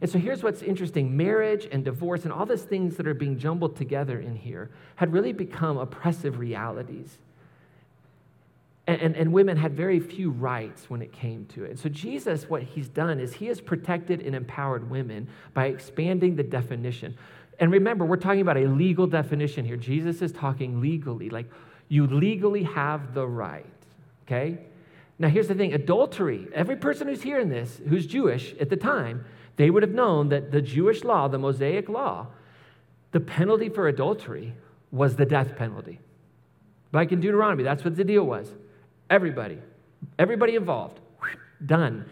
And 0.00 0.10
so 0.10 0.18
here's 0.18 0.42
what's 0.42 0.62
interesting 0.62 1.16
marriage 1.16 1.68
and 1.70 1.84
divorce 1.84 2.24
and 2.24 2.32
all 2.32 2.46
these 2.46 2.62
things 2.62 2.96
that 2.96 3.06
are 3.06 3.14
being 3.14 3.38
jumbled 3.38 3.76
together 3.76 4.18
in 4.18 4.34
here 4.34 4.70
had 4.96 5.12
really 5.12 5.32
become 5.32 5.76
oppressive 5.76 6.38
realities. 6.38 7.18
And, 8.90 9.02
and, 9.02 9.16
and, 9.16 9.32
women 9.32 9.56
had 9.56 9.76
very 9.76 10.00
few 10.00 10.30
rights 10.30 10.90
when 10.90 11.00
it 11.00 11.12
came 11.12 11.46
to 11.54 11.62
it. 11.62 11.78
So, 11.78 11.88
Jesus, 11.88 12.50
what 12.50 12.64
he's 12.64 12.88
done 12.88 13.20
is 13.20 13.32
he 13.32 13.46
has 13.46 13.60
protected 13.60 14.20
and 14.20 14.34
empowered 14.34 14.90
women 14.90 15.28
by 15.54 15.66
expanding 15.66 16.34
the 16.34 16.42
definition. 16.42 17.16
And 17.60 17.70
remember, 17.70 18.04
we're 18.04 18.16
talking 18.16 18.40
about 18.40 18.56
a 18.56 18.66
legal 18.66 19.06
definition 19.06 19.64
here. 19.64 19.76
Jesus 19.76 20.22
is 20.22 20.32
talking 20.32 20.80
legally, 20.80 21.30
like 21.30 21.46
you 21.88 22.08
legally 22.08 22.64
have 22.64 23.14
the 23.14 23.24
right, 23.24 23.64
okay? 24.26 24.58
Now, 25.20 25.28
here's 25.28 25.46
the 25.46 25.54
thing 25.54 25.72
adultery, 25.72 26.48
every 26.52 26.76
person 26.76 27.06
who's 27.06 27.22
hearing 27.22 27.48
this, 27.48 27.80
who's 27.88 28.06
Jewish 28.06 28.54
at 28.58 28.70
the 28.70 28.76
time, 28.76 29.24
they 29.54 29.70
would 29.70 29.84
have 29.84 29.92
known 29.92 30.30
that 30.30 30.50
the 30.50 30.62
Jewish 30.62 31.04
law, 31.04 31.28
the 31.28 31.38
Mosaic 31.38 31.88
law, 31.88 32.26
the 33.12 33.20
penalty 33.20 33.68
for 33.68 33.86
adultery 33.86 34.54
was 34.90 35.14
the 35.14 35.26
death 35.26 35.54
penalty. 35.54 36.00
Like 36.92 37.12
in 37.12 37.20
Deuteronomy, 37.20 37.62
that's 37.62 37.84
what 37.84 37.94
the 37.94 38.02
deal 38.02 38.24
was. 38.24 38.50
Everybody, 39.10 39.58
everybody 40.18 40.54
involved, 40.54 41.00
done. 41.66 42.08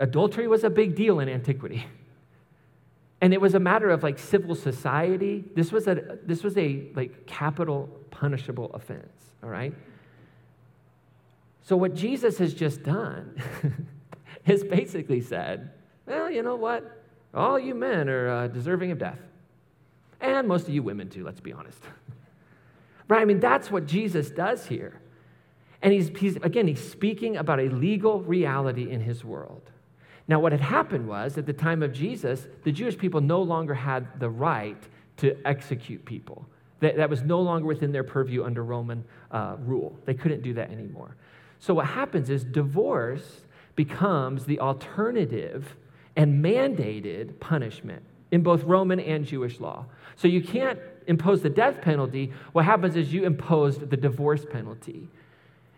Adultery 0.00 0.48
was 0.48 0.64
a 0.64 0.70
big 0.70 0.96
deal 0.96 1.20
in 1.20 1.28
antiquity. 1.28 1.86
And 3.20 3.32
it 3.32 3.40
was 3.40 3.54
a 3.54 3.60
matter 3.60 3.88
of 3.88 4.02
like 4.02 4.18
civil 4.18 4.54
society. 4.54 5.44
This 5.54 5.72
was 5.72 5.86
a 5.86 6.18
this 6.24 6.42
was 6.42 6.58
a 6.58 6.88
like 6.94 7.26
capital 7.26 7.88
punishable 8.10 8.70
offense, 8.74 9.32
all 9.42 9.48
right? 9.48 9.72
So 11.62 11.76
what 11.76 11.94
Jesus 11.94 12.38
has 12.38 12.52
just 12.52 12.82
done 12.82 13.40
is 14.46 14.62
basically 14.62 15.20
said, 15.20 15.70
well, 16.06 16.30
you 16.30 16.42
know 16.42 16.56
what? 16.56 17.02
All 17.34 17.58
you 17.58 17.74
men 17.74 18.08
are 18.08 18.28
uh, 18.28 18.46
deserving 18.48 18.90
of 18.90 18.98
death. 18.98 19.18
And 20.20 20.46
most 20.46 20.68
of 20.68 20.74
you 20.74 20.82
women 20.82 21.08
too, 21.08 21.24
let's 21.24 21.40
be 21.40 21.52
honest. 21.52 21.82
right? 23.08 23.20
I 23.20 23.24
mean, 23.24 23.40
that's 23.40 23.70
what 23.70 23.86
Jesus 23.86 24.30
does 24.30 24.66
here. 24.66 25.00
And 25.82 25.92
he's, 25.92 26.08
he's 26.16 26.36
again, 26.36 26.66
he's 26.66 26.90
speaking 26.90 27.36
about 27.36 27.60
a 27.60 27.64
legal 27.64 28.20
reality 28.20 28.90
in 28.90 29.00
his 29.00 29.24
world. 29.24 29.70
Now, 30.28 30.40
what 30.40 30.52
had 30.52 30.60
happened 30.60 31.06
was 31.06 31.38
at 31.38 31.46
the 31.46 31.52
time 31.52 31.82
of 31.82 31.92
Jesus, 31.92 32.46
the 32.64 32.72
Jewish 32.72 32.98
people 32.98 33.20
no 33.20 33.42
longer 33.42 33.74
had 33.74 34.18
the 34.18 34.28
right 34.28 34.82
to 35.18 35.36
execute 35.46 36.04
people. 36.04 36.46
That, 36.80 36.96
that 36.96 37.08
was 37.08 37.22
no 37.22 37.40
longer 37.40 37.66
within 37.66 37.92
their 37.92 38.04
purview 38.04 38.44
under 38.44 38.62
Roman 38.64 39.04
uh, 39.30 39.56
rule. 39.60 39.98
They 40.04 40.14
couldn't 40.14 40.42
do 40.42 40.54
that 40.54 40.70
anymore. 40.70 41.16
So, 41.58 41.74
what 41.74 41.86
happens 41.86 42.28
is 42.28 42.44
divorce 42.44 43.42
becomes 43.76 44.44
the 44.44 44.60
alternative 44.60 45.76
and 46.16 46.44
mandated 46.44 47.38
punishment 47.40 48.02
in 48.30 48.42
both 48.42 48.62
Roman 48.64 49.00
and 49.00 49.24
Jewish 49.24 49.60
law. 49.60 49.86
So, 50.16 50.28
you 50.28 50.42
can't 50.42 50.78
impose 51.06 51.40
the 51.40 51.50
death 51.50 51.80
penalty. 51.80 52.32
What 52.52 52.64
happens 52.64 52.96
is 52.96 53.12
you 53.12 53.24
impose 53.24 53.78
the 53.78 53.96
divorce 53.96 54.44
penalty. 54.44 55.08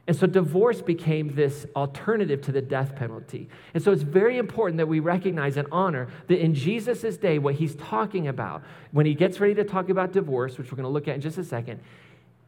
And 0.09 0.17
so 0.17 0.27
divorce 0.27 0.81
became 0.81 1.35
this 1.35 1.67
alternative 1.77 2.41
to 2.43 2.53
the 2.53 2.63
death 2.63 2.97
penalty. 2.97 3.47
And 3.75 3.83
so 3.83 3.93
it's 3.93 4.03
very 4.03 4.39
important 4.39 4.79
that 4.79 4.89
we 4.89 5.01
recognize 5.01 5.59
and 5.59 5.69
honor 5.71 6.09
that 6.29 6.43
in 6.43 6.55
Jesus' 6.55 7.19
day, 7.19 7.39
what 7.39 7.57
he's 7.57 7.77
talking 7.77 8.27
about, 8.27 8.63
when 8.91 9.05
he 9.05 9.13
gets 9.13 9.39
ready 9.39 9.55
to 9.57 9.65
talk 9.65 9.91
about 9.91 10.13
divorce, 10.13 10.57
which 10.57 10.73
we're 10.73 10.77
going 10.77 10.85
to 10.85 10.91
look 10.91 11.09
at 11.09 11.17
in 11.17 11.21
just 11.21 11.37
a 11.37 11.45
second, 11.45 11.81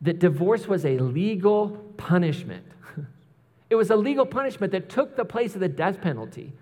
that 0.01 0.19
divorce 0.19 0.67
was 0.67 0.87
a 0.87 0.97
legal 1.01 1.77
punishment. 1.99 2.65
it 3.71 3.77
was 3.77 3.91
a 3.91 3.97
legal 3.97 4.25
punishment 4.25 4.73
that 4.73 4.89
took 4.89 5.15
the 5.15 5.27
place 5.27 5.53
of 5.55 5.61
the 5.61 5.69
death 5.69 6.01
penalty. 6.01 6.55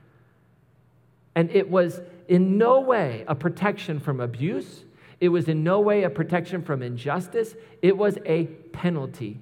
And 1.37 1.49
it 1.53 1.71
was 1.71 2.01
in 2.27 2.59
no 2.59 2.81
way 2.81 3.25
a 3.29 3.37
protection 3.37 4.01
from 4.01 4.19
abuse, 4.19 4.83
it 5.21 5.29
was 5.29 5.47
in 5.47 5.63
no 5.63 5.79
way 5.79 6.03
a 6.03 6.11
protection 6.11 6.61
from 6.61 6.83
injustice, 6.83 7.55
it 7.83 7.97
was 7.97 8.19
a 8.27 8.47
penalty 8.73 9.39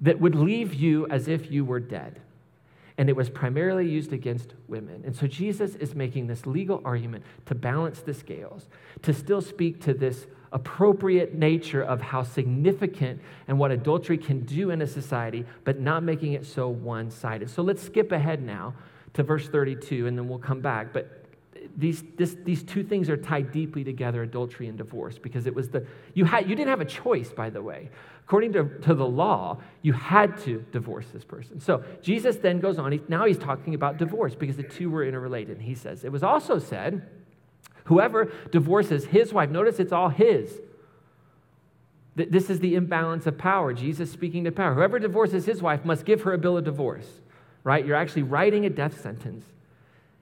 that 0.00 0.20
would 0.20 0.34
leave 0.34 0.74
you 0.74 1.06
as 1.08 1.28
if 1.28 1.50
you 1.50 1.64
were 1.64 1.80
dead. 1.80 2.20
And 2.98 3.08
it 3.08 3.16
was 3.16 3.30
primarily 3.30 3.88
used 3.88 4.12
against 4.12 4.54
women. 4.68 5.02
And 5.06 5.16
so 5.16 5.26
Jesus 5.26 5.74
is 5.76 5.94
making 5.94 6.26
this 6.26 6.46
legal 6.46 6.82
argument 6.84 7.24
to 7.46 7.54
balance 7.54 8.00
the 8.00 8.12
scales, 8.12 8.68
to 9.02 9.14
still 9.14 9.40
speak 9.40 9.80
to 9.82 9.94
this 9.94 10.26
appropriate 10.52 11.34
nature 11.34 11.82
of 11.82 12.00
how 12.00 12.22
significant 12.22 13.20
and 13.48 13.58
what 13.58 13.70
adultery 13.70 14.18
can 14.18 14.40
do 14.40 14.70
in 14.70 14.82
a 14.82 14.86
society, 14.86 15.46
but 15.64 15.80
not 15.80 16.02
making 16.02 16.32
it 16.32 16.44
so 16.44 16.68
one 16.68 17.10
sided. 17.10 17.48
So 17.48 17.62
let's 17.62 17.82
skip 17.82 18.12
ahead 18.12 18.42
now 18.42 18.74
to 19.14 19.22
verse 19.22 19.48
32, 19.48 20.06
and 20.06 20.18
then 20.18 20.28
we'll 20.28 20.38
come 20.38 20.60
back. 20.60 20.92
But 20.92 21.19
these, 21.76 22.04
this, 22.16 22.36
these 22.44 22.62
two 22.62 22.82
things 22.84 23.08
are 23.08 23.16
tied 23.16 23.52
deeply 23.52 23.84
together 23.84 24.22
adultery 24.22 24.68
and 24.68 24.78
divorce 24.78 25.18
because 25.18 25.46
it 25.46 25.54
was 25.54 25.68
the 25.68 25.86
you 26.14 26.24
had 26.24 26.48
you 26.48 26.54
didn't 26.54 26.70
have 26.70 26.80
a 26.80 26.86
choice 26.86 27.30
by 27.30 27.50
the 27.50 27.62
way. 27.62 27.90
According 28.24 28.52
to, 28.52 28.64
to 28.82 28.94
the 28.94 29.06
law 29.06 29.58
you 29.82 29.92
had 29.92 30.38
to 30.42 30.64
divorce 30.72 31.06
this 31.12 31.24
person. 31.24 31.60
So 31.60 31.82
jesus 32.02 32.36
then 32.36 32.60
goes 32.60 32.78
on 32.78 32.92
he, 32.92 33.00
now 33.08 33.24
he's 33.26 33.38
talking 33.38 33.74
about 33.74 33.98
divorce 33.98 34.34
because 34.34 34.56
the 34.56 34.62
two 34.62 34.90
were 34.90 35.04
interrelated. 35.04 35.58
And 35.58 35.66
he 35.66 35.74
says 35.74 36.04
it 36.04 36.12
was 36.12 36.22
also 36.22 36.58
said 36.58 37.08
whoever 37.84 38.32
divorces 38.50 39.06
his 39.06 39.32
wife 39.32 39.50
notice 39.50 39.80
it's 39.80 39.92
all 39.92 40.08
his. 40.08 40.60
This 42.16 42.50
is 42.50 42.60
the 42.60 42.74
imbalance 42.74 43.26
of 43.26 43.38
power 43.38 43.72
jesus 43.72 44.10
speaking 44.10 44.44
to 44.44 44.52
power. 44.52 44.74
Whoever 44.74 44.98
divorces 44.98 45.46
his 45.46 45.60
wife 45.60 45.84
must 45.84 46.04
give 46.04 46.22
her 46.22 46.32
a 46.32 46.38
bill 46.38 46.56
of 46.56 46.64
divorce 46.64 47.20
right? 47.62 47.84
You're 47.84 47.96
actually 47.96 48.22
writing 48.22 48.64
a 48.64 48.70
death 48.70 49.00
sentence 49.02 49.44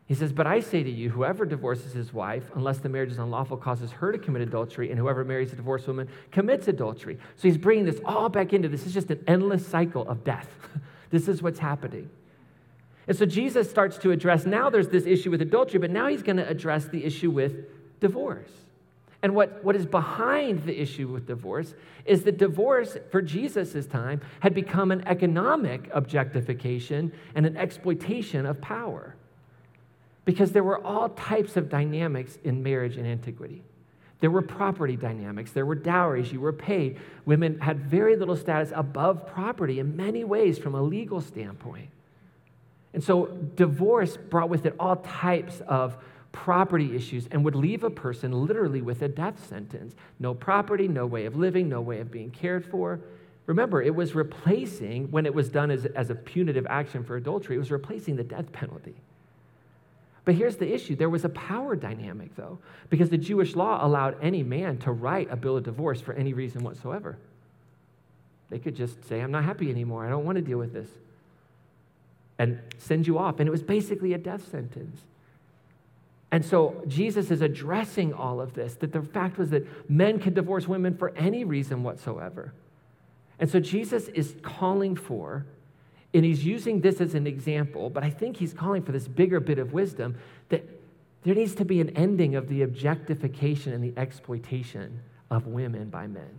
he 0.09 0.15
says, 0.15 0.33
But 0.33 0.47
I 0.47 0.61
say 0.61 0.83
to 0.83 0.91
you, 0.91 1.11
whoever 1.11 1.45
divorces 1.45 1.93
his 1.93 2.15
wife, 2.15 2.51
unless 2.55 2.79
the 2.79 2.89
marriage 2.89 3.13
is 3.13 3.19
unlawful, 3.19 3.59
causes 3.59 3.93
her 3.93 4.11
to 4.11 4.19
commit 4.19 4.41
adultery, 4.41 4.91
and 4.91 4.99
whoever 4.99 5.23
marries 5.23 5.53
a 5.53 5.57
divorced 5.57 5.87
woman 5.87 6.09
commits 6.33 6.67
adultery. 6.67 7.19
So 7.37 7.43
he's 7.43 7.59
bringing 7.59 7.85
this 7.85 8.01
all 8.07 8.31
back 8.31 8.55
into 8.55 8.71
this 8.71 8.87
is 8.87 8.95
just 8.95 9.11
an 9.11 9.23
endless 9.27 9.67
cycle 9.67 10.09
of 10.09 10.25
death. 10.25 10.49
this 11.11 11.29
is 11.29 11.43
what's 11.43 11.59
happening. 11.59 12.09
And 13.07 13.17
so 13.17 13.27
Jesus 13.27 13.69
starts 13.69 13.99
to 13.99 14.11
address 14.11 14.47
now 14.47 14.71
there's 14.71 14.89
this 14.89 15.05
issue 15.05 15.31
with 15.31 15.43
adultery, 15.43 15.79
but 15.79 15.91
now 15.91 16.09
he's 16.09 16.23
going 16.23 16.37
to 16.39 16.49
address 16.49 16.87
the 16.87 17.05
issue 17.05 17.31
with 17.31 18.01
divorce. 18.01 18.51
And 19.23 19.35
what, 19.35 19.63
what 19.63 19.77
is 19.77 19.85
behind 19.85 20.65
the 20.65 20.81
issue 20.81 21.09
with 21.09 21.27
divorce 21.27 21.75
is 22.07 22.23
that 22.23 22.39
divorce 22.39 22.97
for 23.11 23.21
Jesus' 23.21 23.87
time 23.87 24.23
had 24.41 24.55
become 24.55 24.91
an 24.91 25.07
economic 25.07 25.91
objectification 25.93 27.13
and 27.35 27.45
an 27.45 27.59
exploitation 27.59 28.47
of 28.47 28.61
power 28.63 29.17
because 30.29 30.53
there 30.53 30.63
were 30.63 30.85
all 30.85 31.09
types 31.09 31.57
of 31.57 31.71
dynamics 31.71 32.37
in 32.45 32.63
marriage 32.63 32.99
in 32.99 33.07
antiquity. 33.07 33.63
There 34.21 34.31
were 34.31 34.43
property 34.43 34.95
dynamics, 34.95 35.53
there 35.53 35.65
were 35.65 35.75
dowries, 35.75 36.31
you 36.31 36.39
were 36.39 36.53
paid. 36.53 37.01
Women 37.25 37.59
had 37.61 37.81
very 37.81 38.15
little 38.15 38.37
status 38.37 38.71
above 38.77 39.27
property 39.27 39.79
in 39.79 39.97
many 39.97 40.25
ways 40.25 40.59
from 40.59 40.75
a 40.75 40.83
legal 40.83 41.23
standpoint. 41.23 41.89
And 42.93 43.03
so 43.03 43.29
divorce 43.55 44.19
brought 44.19 44.51
with 44.51 44.67
it 44.67 44.75
all 44.79 44.97
types 44.97 45.63
of 45.67 45.97
property 46.31 46.95
issues, 46.95 47.27
and 47.31 47.43
would 47.43 47.57
leave 47.57 47.83
a 47.83 47.89
person 47.89 48.31
literally 48.33 48.83
with 48.83 49.01
a 49.01 49.09
death 49.09 49.49
sentence. 49.49 49.95
No 50.19 50.35
property, 50.35 50.89
no 50.89 51.07
way 51.07 51.25
of 51.25 51.37
living, 51.37 51.71
no 51.71 51.81
way 51.81 52.01
of 52.01 52.11
being 52.11 52.31
cared 52.31 52.67
for. 52.67 53.01
Remember, 53.47 53.81
it 53.81 53.95
was 53.95 54.15
replacing, 54.15 55.11
when 55.11 55.25
it 55.25 55.33
was 55.33 55.49
done 55.49 55.71
as, 55.71 55.87
as 55.87 56.11
a 56.11 56.15
punitive 56.15 56.67
action 56.69 57.03
for 57.03 57.17
adultery, 57.17 57.57
it 57.57 57.61
was 57.61 57.71
replacing 57.71 58.17
the 58.17 58.25
death 58.25 58.53
penalty. 58.53 58.97
But 60.29 60.35
here's 60.35 60.57
the 60.57 60.71
issue 60.71 60.95
there 60.95 61.09
was 61.09 61.25
a 61.25 61.31
power 61.31 61.75
dynamic, 61.75 62.37
though, 62.37 62.59
because 62.91 63.09
the 63.09 63.17
Jewish 63.17 63.57
law 63.57 63.83
allowed 63.83 64.15
any 64.21 64.43
man 64.43 64.77
to 64.81 64.93
write 64.93 65.29
a 65.31 65.37
bill 65.37 65.57
of 65.57 65.65
divorce 65.65 66.03
for 66.03 66.13
any 66.13 66.35
reason 66.35 66.63
whatsoever. 66.63 67.17
They 68.51 68.59
could 68.59 68.77
just 68.77 69.09
say, 69.09 69.21
I'm 69.21 69.31
not 69.31 69.45
happy 69.45 69.71
anymore. 69.71 70.05
I 70.05 70.11
don't 70.11 70.27
want 70.27 70.37
to 70.37 70.43
deal 70.43 70.59
with 70.59 70.75
this. 70.75 70.91
And 72.39 72.61
send 72.77 73.07
you 73.07 73.17
off. 73.17 73.41
And 73.41 73.49
it 73.49 73.51
was 73.51 73.63
basically 73.63 74.13
a 74.13 74.19
death 74.19 74.47
sentence. 74.51 75.01
And 76.31 76.45
so 76.45 76.83
Jesus 76.87 77.31
is 77.31 77.41
addressing 77.41 78.13
all 78.13 78.39
of 78.39 78.53
this 78.53 78.75
that 78.75 78.93
the 78.93 79.01
fact 79.01 79.39
was 79.39 79.49
that 79.49 79.91
men 79.91 80.19
could 80.21 80.35
divorce 80.35 80.69
women 80.69 80.95
for 80.95 81.09
any 81.17 81.45
reason 81.45 81.83
whatsoever. 81.83 82.53
And 83.39 83.49
so 83.49 83.61
Jesus 83.61 84.09
is 84.09 84.37
calling 84.43 84.95
for, 84.95 85.47
and 86.15 86.25
he's 86.25 86.45
using 86.45 86.81
this 86.81 87.01
as 87.01 87.15
an 87.15 87.27
example, 87.27 87.91
but 87.91 88.03
I 88.03 88.11
think 88.11 88.37
he's 88.37 88.55
calling 88.55 88.83
for 88.83 88.93
this 88.93 89.07
bigger 89.07 89.41
bit 89.41 89.59
of 89.59 89.73
wisdom 89.73 90.17
that 90.49 90.65
there 91.23 91.35
needs 91.35 91.55
to 91.57 91.65
be 91.65 91.81
an 91.81 91.91
ending 91.91 92.35
of 92.35 92.49
the 92.49 92.63
objectification 92.63 93.73
and 93.73 93.85
the 93.85 93.99
exploitation 94.01 95.01
of 95.31 95.47
women 95.47 95.91
by 95.91 96.07
men. 96.07 96.39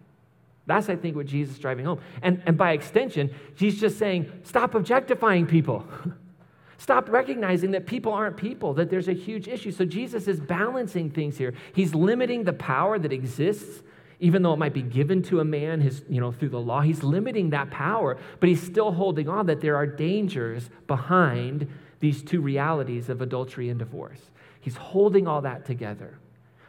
That's, 0.66 0.90
I 0.90 0.96
think, 0.96 1.16
what 1.16 1.26
Jesus 1.26 1.56
is 1.56 1.60
driving 1.60 1.86
home. 1.86 2.00
And, 2.22 2.42
and 2.46 2.58
by 2.58 2.72
extension, 2.72 3.34
he's 3.56 3.80
just 3.80 3.98
saying, 3.98 4.32
stop 4.44 4.76
objectifying 4.76 5.46
people. 5.48 5.86
stop 6.78 7.10
recognizing 7.10 7.72
that 7.72 7.86
people 7.86 8.14
aren't 8.14 8.38
people, 8.38 8.74
that 8.76 8.90
there's 8.90 9.08
a 9.08 9.14
huge 9.14 9.48
issue. 9.48 9.72
So 9.72 9.86
Jesus 9.86 10.28
is 10.28 10.40
balancing 10.40 11.10
things 11.10 11.38
here. 11.38 11.54
He's 11.74 11.94
limiting 11.94 12.44
the 12.44 12.54
power 12.54 12.98
that 13.00 13.12
exists 13.12 13.82
even 14.20 14.44
though 14.44 14.54
it 14.54 14.58
might 14.58 14.74
be 14.74 14.82
given 14.82 15.22
to 15.24 15.40
a 15.40 15.46
man 15.46 15.82
his, 15.82 16.04
you 16.10 16.20
know, 16.20 16.32
through 16.32 16.50
the 16.50 16.60
law, 16.60 16.82
he's 16.82 17.04
limiting 17.04 17.52
that 17.52 17.72
power, 17.72 18.18
but 18.40 18.50
he's 18.50 18.62
still 18.62 18.92
holding 18.92 19.30
on 19.30 19.46
that 19.46 19.62
there 19.62 19.76
are 19.76 19.88
dangers 19.88 20.70
behind 20.88 21.70
these 22.00 22.22
two 22.22 22.42
realities 22.42 23.10
of 23.10 23.22
adultery 23.22 23.70
and 23.70 23.80
divorce. 23.80 24.20
He's 24.62 24.76
holding 24.76 25.28
all 25.28 25.42
that 25.42 25.66
together. 25.66 26.18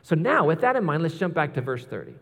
So 0.02 0.14
now, 0.14 0.46
with 0.46 0.60
that 0.60 0.76
in 0.76 0.84
mind, 0.84 1.02
let's 1.02 1.16
jump 1.16 1.34
back 1.34 1.54
to 1.54 1.60
verse 1.60 1.84
30. 1.84 2.14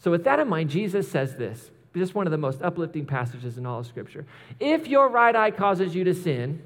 So, 0.00 0.10
with 0.10 0.24
that 0.24 0.38
in 0.38 0.48
mind, 0.48 0.70
Jesus 0.70 1.10
says 1.10 1.36
this 1.36 1.70
just 1.96 2.14
one 2.14 2.26
of 2.26 2.30
the 2.30 2.38
most 2.38 2.62
uplifting 2.62 3.06
passages 3.06 3.58
in 3.58 3.66
all 3.66 3.80
of 3.80 3.86
Scripture. 3.86 4.24
If 4.60 4.86
your 4.86 5.08
right 5.08 5.34
eye 5.34 5.50
causes 5.50 5.96
you 5.96 6.04
to 6.04 6.14
sin, 6.14 6.62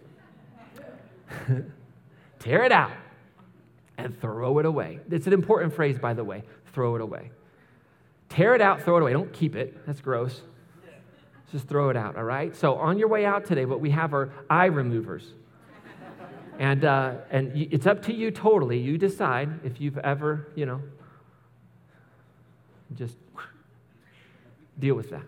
tear 2.38 2.64
it 2.64 2.72
out 2.72 2.92
and 3.96 4.20
throw 4.20 4.58
it 4.58 4.66
away. 4.66 4.98
It's 5.10 5.26
an 5.26 5.32
important 5.32 5.72
phrase, 5.72 5.98
by 5.98 6.12
the 6.12 6.24
way 6.24 6.42
throw 6.72 6.94
it 6.96 7.00
away. 7.00 7.30
Tear 8.32 8.54
it 8.54 8.62
out, 8.62 8.80
throw 8.80 8.96
it 8.96 9.02
away. 9.02 9.12
Don't 9.12 9.30
keep 9.30 9.54
it. 9.54 9.86
That's 9.86 10.00
gross. 10.00 10.40
Just 11.50 11.68
throw 11.68 11.90
it 11.90 11.98
out, 11.98 12.16
all 12.16 12.24
right? 12.24 12.56
So 12.56 12.76
on 12.76 12.98
your 12.98 13.08
way 13.08 13.26
out 13.26 13.44
today, 13.44 13.66
what 13.66 13.78
we 13.78 13.90
have 13.90 14.14
are 14.14 14.32
eye 14.48 14.66
removers. 14.66 15.34
And, 16.58 16.82
uh, 16.82 17.16
and 17.30 17.52
it's 17.54 17.86
up 17.86 18.02
to 18.04 18.14
you 18.14 18.30
totally. 18.30 18.78
You 18.78 18.96
decide 18.96 19.60
if 19.64 19.82
you've 19.82 19.98
ever, 19.98 20.48
you 20.54 20.64
know, 20.64 20.80
just 22.94 23.16
deal 24.78 24.94
with 24.94 25.10
that. 25.10 25.24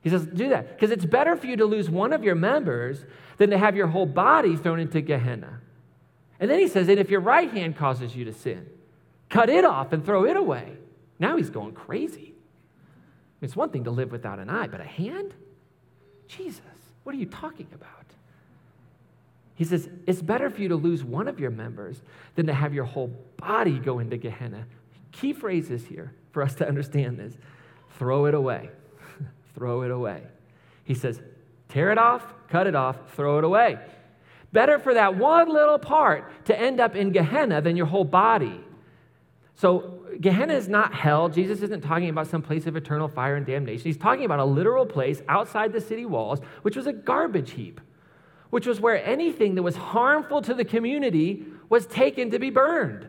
He 0.00 0.08
says, 0.08 0.24
do 0.24 0.48
that. 0.48 0.70
Because 0.70 0.90
it's 0.90 1.04
better 1.04 1.36
for 1.36 1.46
you 1.46 1.56
to 1.56 1.66
lose 1.66 1.90
one 1.90 2.14
of 2.14 2.24
your 2.24 2.34
members 2.34 3.04
than 3.36 3.50
to 3.50 3.58
have 3.58 3.76
your 3.76 3.88
whole 3.88 4.06
body 4.06 4.56
thrown 4.56 4.80
into 4.80 5.02
Gehenna. 5.02 5.60
And 6.40 6.50
then 6.50 6.58
he 6.58 6.66
says, 6.66 6.88
and 6.88 6.98
if 6.98 7.10
your 7.10 7.20
right 7.20 7.50
hand 7.50 7.76
causes 7.76 8.16
you 8.16 8.24
to 8.24 8.32
sin, 8.32 8.66
cut 9.28 9.50
it 9.50 9.66
off 9.66 9.92
and 9.92 10.02
throw 10.02 10.24
it 10.24 10.38
away. 10.38 10.78
Now 11.22 11.36
he's 11.36 11.50
going 11.50 11.72
crazy. 11.74 12.34
It's 13.40 13.54
one 13.54 13.70
thing 13.70 13.84
to 13.84 13.92
live 13.92 14.10
without 14.10 14.40
an 14.40 14.50
eye, 14.50 14.66
but 14.66 14.80
a 14.80 14.84
hand? 14.84 15.32
Jesus, 16.26 16.60
what 17.04 17.14
are 17.14 17.18
you 17.18 17.26
talking 17.26 17.68
about? 17.72 18.06
He 19.54 19.62
says, 19.62 19.88
It's 20.04 20.20
better 20.20 20.50
for 20.50 20.60
you 20.60 20.68
to 20.70 20.74
lose 20.74 21.04
one 21.04 21.28
of 21.28 21.38
your 21.38 21.52
members 21.52 22.02
than 22.34 22.46
to 22.48 22.52
have 22.52 22.74
your 22.74 22.86
whole 22.86 23.06
body 23.36 23.78
go 23.78 24.00
into 24.00 24.16
Gehenna. 24.16 24.66
Key 25.12 25.32
phrases 25.32 25.86
here 25.86 26.12
for 26.32 26.42
us 26.42 26.56
to 26.56 26.66
understand 26.66 27.20
this 27.20 27.34
throw 28.00 28.24
it 28.24 28.34
away. 28.34 28.70
throw 29.54 29.82
it 29.82 29.92
away. 29.92 30.24
He 30.82 30.94
says, 30.94 31.22
Tear 31.68 31.92
it 31.92 31.98
off, 31.98 32.34
cut 32.48 32.66
it 32.66 32.74
off, 32.74 32.96
throw 33.14 33.38
it 33.38 33.44
away. 33.44 33.78
Better 34.50 34.80
for 34.80 34.94
that 34.94 35.14
one 35.14 35.48
little 35.48 35.78
part 35.78 36.44
to 36.46 36.58
end 36.58 36.80
up 36.80 36.96
in 36.96 37.12
Gehenna 37.12 37.60
than 37.60 37.76
your 37.76 37.86
whole 37.86 38.04
body. 38.04 38.64
So 39.54 40.00
Gehenna 40.20 40.54
is 40.54 40.68
not 40.68 40.94
hell. 40.94 41.28
Jesus 41.28 41.62
isn't 41.62 41.82
talking 41.82 42.08
about 42.08 42.26
some 42.26 42.42
place 42.42 42.66
of 42.66 42.76
eternal 42.76 43.08
fire 43.08 43.36
and 43.36 43.46
damnation. 43.46 43.84
He's 43.84 43.96
talking 43.96 44.24
about 44.24 44.38
a 44.38 44.44
literal 44.44 44.86
place 44.86 45.22
outside 45.28 45.72
the 45.72 45.80
city 45.80 46.06
walls, 46.06 46.40
which 46.62 46.76
was 46.76 46.86
a 46.86 46.92
garbage 46.92 47.52
heap, 47.52 47.80
which 48.50 48.66
was 48.66 48.80
where 48.80 49.04
anything 49.04 49.54
that 49.54 49.62
was 49.62 49.76
harmful 49.76 50.42
to 50.42 50.54
the 50.54 50.64
community 50.64 51.44
was 51.68 51.86
taken 51.86 52.30
to 52.30 52.38
be 52.38 52.50
burned 52.50 53.08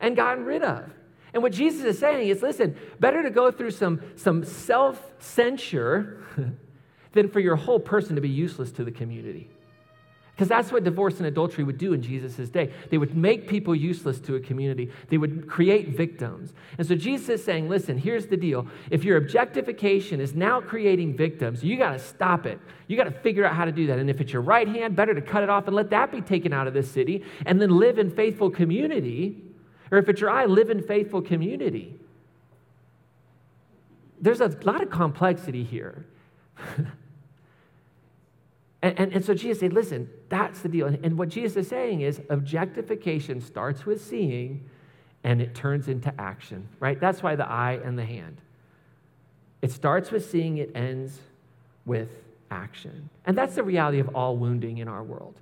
and 0.00 0.16
gotten 0.16 0.44
rid 0.44 0.62
of. 0.62 0.90
And 1.32 1.42
what 1.42 1.52
Jesus 1.52 1.84
is 1.84 1.98
saying 1.98 2.28
is 2.28 2.42
listen, 2.42 2.76
better 3.00 3.22
to 3.22 3.30
go 3.30 3.50
through 3.50 3.72
some, 3.72 4.00
some 4.16 4.44
self 4.44 5.12
censure 5.18 6.22
than 7.12 7.28
for 7.28 7.40
your 7.40 7.56
whole 7.56 7.80
person 7.80 8.14
to 8.14 8.20
be 8.20 8.28
useless 8.28 8.70
to 8.72 8.84
the 8.84 8.92
community. 8.92 9.48
Because 10.34 10.48
that's 10.48 10.72
what 10.72 10.82
divorce 10.82 11.18
and 11.18 11.26
adultery 11.26 11.62
would 11.62 11.78
do 11.78 11.92
in 11.92 12.02
Jesus' 12.02 12.48
day. 12.48 12.72
They 12.90 12.98
would 12.98 13.16
make 13.16 13.46
people 13.46 13.72
useless 13.72 14.18
to 14.20 14.34
a 14.34 14.40
community, 14.40 14.90
they 15.08 15.16
would 15.16 15.48
create 15.48 15.90
victims. 15.90 16.52
And 16.76 16.86
so 16.86 16.96
Jesus 16.96 17.28
is 17.28 17.44
saying, 17.44 17.68
listen, 17.68 17.96
here's 17.96 18.26
the 18.26 18.36
deal. 18.36 18.66
If 18.90 19.04
your 19.04 19.16
objectification 19.16 20.20
is 20.20 20.34
now 20.34 20.60
creating 20.60 21.16
victims, 21.16 21.62
you 21.62 21.76
got 21.76 21.92
to 21.92 22.00
stop 22.00 22.46
it. 22.46 22.58
You 22.88 22.96
got 22.96 23.04
to 23.04 23.12
figure 23.12 23.44
out 23.44 23.54
how 23.54 23.64
to 23.64 23.70
do 23.70 23.86
that. 23.86 24.00
And 24.00 24.10
if 24.10 24.20
it's 24.20 24.32
your 24.32 24.42
right 24.42 24.66
hand, 24.66 24.96
better 24.96 25.14
to 25.14 25.22
cut 25.22 25.44
it 25.44 25.50
off 25.50 25.68
and 25.68 25.76
let 25.76 25.90
that 25.90 26.10
be 26.10 26.20
taken 26.20 26.52
out 26.52 26.66
of 26.66 26.74
this 26.74 26.90
city 26.90 27.24
and 27.46 27.62
then 27.62 27.70
live 27.70 27.98
in 27.98 28.10
faithful 28.10 28.50
community. 28.50 29.40
Or 29.92 29.98
if 29.98 30.08
it's 30.08 30.20
your 30.20 30.30
eye, 30.30 30.46
live 30.46 30.68
in 30.68 30.82
faithful 30.82 31.22
community. 31.22 31.96
There's 34.20 34.40
a 34.40 34.48
lot 34.64 34.82
of 34.82 34.90
complexity 34.90 35.62
here. 35.62 36.06
And, 38.84 38.98
and, 38.98 39.12
and, 39.14 39.24
so 39.24 39.32
Jesus 39.32 39.60
said, 39.60 39.72
listen, 39.72 40.10
that's 40.28 40.60
the 40.60 40.68
deal. 40.68 40.86
And, 40.86 41.02
and 41.02 41.16
what 41.16 41.30
Jesus 41.30 41.56
is 41.56 41.68
saying 41.68 42.02
is 42.02 42.20
objectification 42.28 43.40
starts 43.40 43.86
with 43.86 44.04
seeing 44.04 44.68
and 45.24 45.40
it 45.40 45.54
turns 45.54 45.88
into 45.88 46.12
action, 46.20 46.68
right? 46.80 47.00
That's 47.00 47.22
why 47.22 47.34
the 47.34 47.48
eye 47.48 47.80
and 47.82 47.98
the 47.98 48.04
hand. 48.04 48.42
It 49.62 49.72
starts 49.72 50.10
with 50.10 50.28
seeing, 50.28 50.58
it 50.58 50.70
ends 50.74 51.18
with 51.86 52.10
action. 52.50 53.08
And 53.24 53.38
that's 53.38 53.54
the 53.54 53.62
reality 53.62 54.00
of 54.00 54.14
all 54.14 54.36
wounding 54.36 54.76
in 54.76 54.88
our 54.88 55.02
world, 55.02 55.36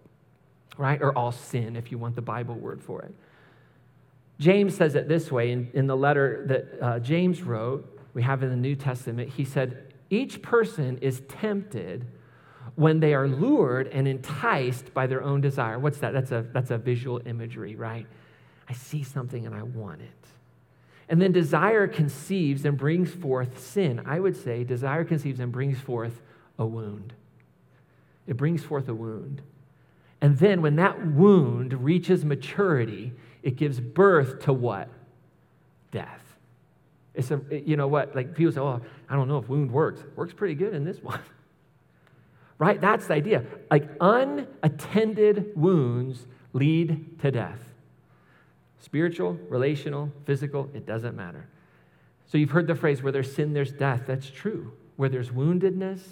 right? 0.79 1.03
Or 1.03 1.13
all 1.19 1.33
sin, 1.33 1.75
if 1.75 1.91
you 1.91 1.99
want 1.99 2.15
the 2.15 2.23
Bible 2.23 2.55
word 2.55 2.81
for 2.81 3.03
it. 3.03 3.13
James 4.39 4.77
says 4.77 4.95
it 4.95 5.09
this 5.09 5.33
way 5.33 5.51
in, 5.51 5.69
in 5.75 5.89
the 5.89 5.97
letter 5.97 6.45
that 6.47 6.81
uh, 6.81 6.99
James 7.01 7.43
wrote, 7.43 7.99
we 8.15 8.23
have 8.23 8.45
in 8.45 8.51
the 8.51 8.57
New 8.57 8.77
Testament. 8.77 9.31
He 9.31 9.45
said, 9.45 9.93
Each 10.11 10.41
person 10.43 10.99
is 10.99 11.23
tempted 11.29 12.07
when 12.75 13.01
they 13.01 13.15
are 13.15 13.29
lured 13.29 13.89
and 13.89 14.09
enticed 14.09 14.95
by 14.95 15.07
their 15.07 15.23
own 15.23 15.41
desire. 15.41 15.79
What's 15.79 15.99
that? 15.99 16.13
That's 16.13 16.33
a, 16.33 16.45
that's 16.53 16.71
a 16.71 16.79
visual 16.79 17.21
imagery, 17.27 17.77
right? 17.77 18.07
I 18.69 18.73
see 18.73 19.03
something 19.03 19.45
and 19.45 19.55
I 19.55 19.63
want 19.63 20.01
it. 20.01 20.09
And 21.09 21.21
then 21.21 21.33
desire 21.33 21.87
conceives 21.87 22.65
and 22.65 22.79
brings 22.79 23.11
forth 23.11 23.61
sin. 23.61 24.01
I 24.07 24.19
would 24.19 24.37
say 24.37 24.65
desire 24.65 25.05
conceives 25.05 25.41
and 25.41 25.53
brings 25.53 25.79
forth 25.79 26.23
a 26.59 26.65
wound. 26.65 27.13
It 28.27 28.37
brings 28.37 28.63
forth 28.63 28.89
a 28.89 28.95
wound. 28.95 29.43
And 30.23 30.39
then 30.39 30.63
when 30.63 30.77
that 30.77 31.07
wound 31.07 31.85
reaches 31.85 32.25
maturity, 32.25 33.13
it 33.43 33.57
gives 33.57 33.81
birth 33.81 34.45
to 34.45 34.53
what? 34.53 34.89
Death. 35.91 36.23
It's 37.15 37.31
a, 37.31 37.41
you 37.51 37.77
know 37.77 37.89
what? 37.89 38.15
Like 38.17 38.35
people 38.35 38.53
say, 38.53 38.61
oh, 38.61 38.81
I 39.11 39.15
don't 39.15 39.29
know 39.29 39.39
if 39.39 39.49
wound 39.49 39.71
works. 39.71 40.01
It 40.01 40.17
works 40.17 40.33
pretty 40.33 40.55
good 40.55 40.73
in 40.73 40.85
this 40.85 40.99
one 41.03 41.21
right? 42.63 42.81
That's 42.81 43.09
the 43.09 43.15
idea. 43.15 43.43
Like 43.73 43.91
unattended 44.01 45.51
wounds 45.57 46.29
lead 46.53 47.19
to 47.23 47.33
death. 47.33 47.59
Spiritual, 48.79 49.33
relational, 49.49 50.13
physical, 50.27 50.71
it 50.73 50.87
doesn't 50.87 51.17
matter. 51.17 51.49
So 52.29 52.39
you've 52.39 52.53
heard 52.53 52.69
the 52.69 52.77
phrase, 52.77 53.03
where 53.03 53.11
there's 53.11 53.35
sin, 53.35 53.53
there's 53.53 53.73
death. 53.73 54.03
That's 54.07 54.31
true. 54.31 54.73
Where 54.95 55.09
there's 55.09 55.31
woundedness, 55.31 56.03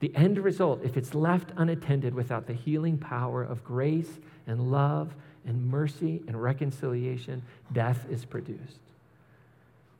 the 0.00 0.10
end 0.16 0.38
result, 0.38 0.80
if 0.82 0.96
it's 0.96 1.14
left 1.14 1.52
unattended 1.56 2.12
without 2.12 2.48
the 2.48 2.54
healing 2.54 2.98
power 2.98 3.44
of 3.44 3.62
grace 3.62 4.18
and 4.48 4.72
love 4.72 5.14
and 5.46 5.64
mercy 5.64 6.24
and 6.26 6.42
reconciliation, 6.42 7.40
death 7.72 8.04
is 8.10 8.24
produced. 8.24 8.80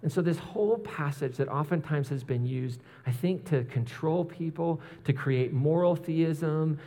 And 0.05 0.13
so, 0.13 0.21
this 0.21 0.39
whole 0.39 0.79
passage 0.79 1.39
that 1.39 1.49
oftentimes 1.49 2.11
has 2.11 2.23
been 2.23 2.45
used, 2.45 2.83
I 3.07 3.11
think, 3.11 3.49
to 3.49 3.65
control 3.65 4.23
people, 4.23 4.83
to 5.05 5.15
create 5.15 5.55
moral 5.55 5.97
theism, 5.97 6.79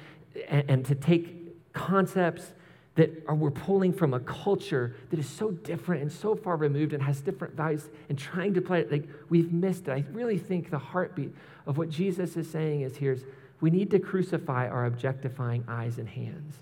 and, 0.48 0.70
and 0.70 0.86
to 0.86 0.94
take 0.94 1.74
concepts 1.74 2.54
that 2.94 3.24
are, 3.28 3.34
we're 3.34 3.50
pulling 3.50 3.92
from 3.92 4.14
a 4.14 4.20
culture 4.20 4.96
that 5.10 5.20
is 5.20 5.28
so 5.28 5.50
different 5.50 6.04
and 6.04 6.12
so 6.12 6.36
far 6.36 6.58
removed 6.58 6.94
and 6.94 7.02
has 7.02 7.20
different 7.20 7.56
values 7.56 7.90
and 8.08 8.20
trying 8.20 8.54
to 8.54 8.62
play 8.62 8.82
it 8.82 8.92
like 8.92 9.08
we've 9.30 9.52
missed 9.52 9.88
it. 9.88 9.92
I 9.92 10.04
really 10.12 10.38
think 10.38 10.70
the 10.70 10.78
heartbeat 10.78 11.34
of 11.66 11.80
what 11.80 11.90
Jesus 11.90 12.38
is 12.38 12.48
saying 12.48 12.82
is 12.82 12.98
here's 12.98 13.24
we 13.62 13.72
need 13.72 13.90
to 13.90 14.00
crucify 14.00 14.68
our 14.68 14.86
objectifying 14.86 15.66
eyes 15.68 15.98
and 15.98 16.08
hands. 16.08 16.58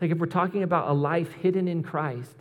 Like 0.00 0.10
if 0.10 0.18
we're 0.18 0.26
talking 0.26 0.64
about 0.64 0.88
a 0.88 0.92
life 0.92 1.30
hidden 1.34 1.68
in 1.68 1.84
Christ, 1.84 2.34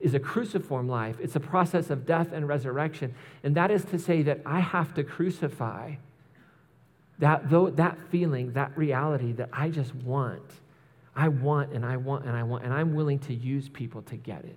is 0.00 0.14
a 0.14 0.20
cruciform 0.20 0.88
life. 0.88 1.16
It's 1.20 1.36
a 1.36 1.40
process 1.40 1.90
of 1.90 2.06
death 2.06 2.32
and 2.32 2.46
resurrection. 2.46 3.14
And 3.42 3.54
that 3.56 3.70
is 3.70 3.84
to 3.86 3.98
say 3.98 4.22
that 4.22 4.40
I 4.46 4.60
have 4.60 4.94
to 4.94 5.04
crucify 5.04 5.94
that, 7.18 7.50
though, 7.50 7.70
that 7.70 7.98
feeling, 8.10 8.52
that 8.52 8.76
reality 8.78 9.32
that 9.32 9.48
I 9.52 9.70
just 9.70 9.94
want 9.94 10.44
I 11.18 11.26
want 11.26 11.72
and 11.72 11.84
I 11.84 11.96
want 11.96 12.26
and 12.26 12.36
I 12.36 12.44
want, 12.44 12.64
and 12.64 12.72
I'm 12.72 12.94
willing 12.94 13.18
to 13.20 13.34
use 13.34 13.68
people 13.68 14.02
to 14.02 14.16
get 14.16 14.44
it. 14.44 14.56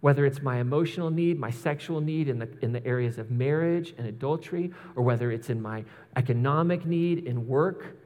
Whether 0.00 0.26
it's 0.26 0.42
my 0.42 0.58
emotional 0.58 1.10
need, 1.10 1.38
my 1.38 1.50
sexual 1.50 2.00
need 2.00 2.28
in 2.28 2.40
the, 2.40 2.48
in 2.60 2.72
the 2.72 2.84
areas 2.84 3.18
of 3.18 3.30
marriage 3.30 3.94
and 3.96 4.08
adultery, 4.08 4.72
or 4.96 5.04
whether 5.04 5.30
it's 5.30 5.48
in 5.48 5.62
my 5.62 5.84
economic 6.16 6.86
need 6.86 7.24
in 7.24 7.46
work, 7.46 7.96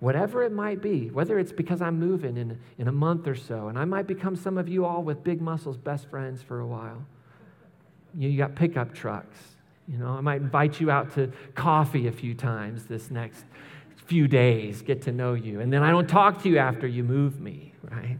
whatever 0.00 0.42
it 0.42 0.52
might 0.52 0.82
be, 0.82 1.10
whether 1.10 1.38
it's 1.38 1.52
because 1.52 1.80
I'm 1.80 1.98
moving 1.98 2.36
in, 2.36 2.58
in 2.78 2.88
a 2.88 2.92
month 2.92 3.26
or 3.26 3.34
so, 3.34 3.68
and 3.68 3.78
I 3.78 3.84
might 3.84 4.06
become 4.06 4.36
some 4.36 4.58
of 4.58 4.68
you 4.68 4.84
all 4.84 5.02
with 5.02 5.24
big 5.24 5.40
muscles 5.40 5.76
best 5.76 6.08
friends 6.08 6.42
for 6.42 6.60
a 6.60 6.66
while. 6.66 7.04
You, 8.14 8.28
you 8.28 8.38
got 8.38 8.54
pickup 8.54 8.94
trucks. 8.94 9.38
You 9.88 9.98
know, 9.98 10.08
I 10.08 10.20
might 10.20 10.40
invite 10.42 10.80
you 10.80 10.90
out 10.90 11.14
to 11.14 11.32
coffee 11.54 12.08
a 12.08 12.12
few 12.12 12.34
times 12.34 12.84
this 12.84 13.10
next 13.10 13.44
few 14.06 14.28
days, 14.28 14.82
get 14.82 15.02
to 15.02 15.12
know 15.12 15.34
you, 15.34 15.60
and 15.60 15.72
then 15.72 15.82
I 15.82 15.90
don't 15.90 16.08
talk 16.08 16.42
to 16.42 16.48
you 16.48 16.58
after 16.58 16.86
you 16.86 17.02
move 17.02 17.40
me, 17.40 17.72
right? 17.90 18.18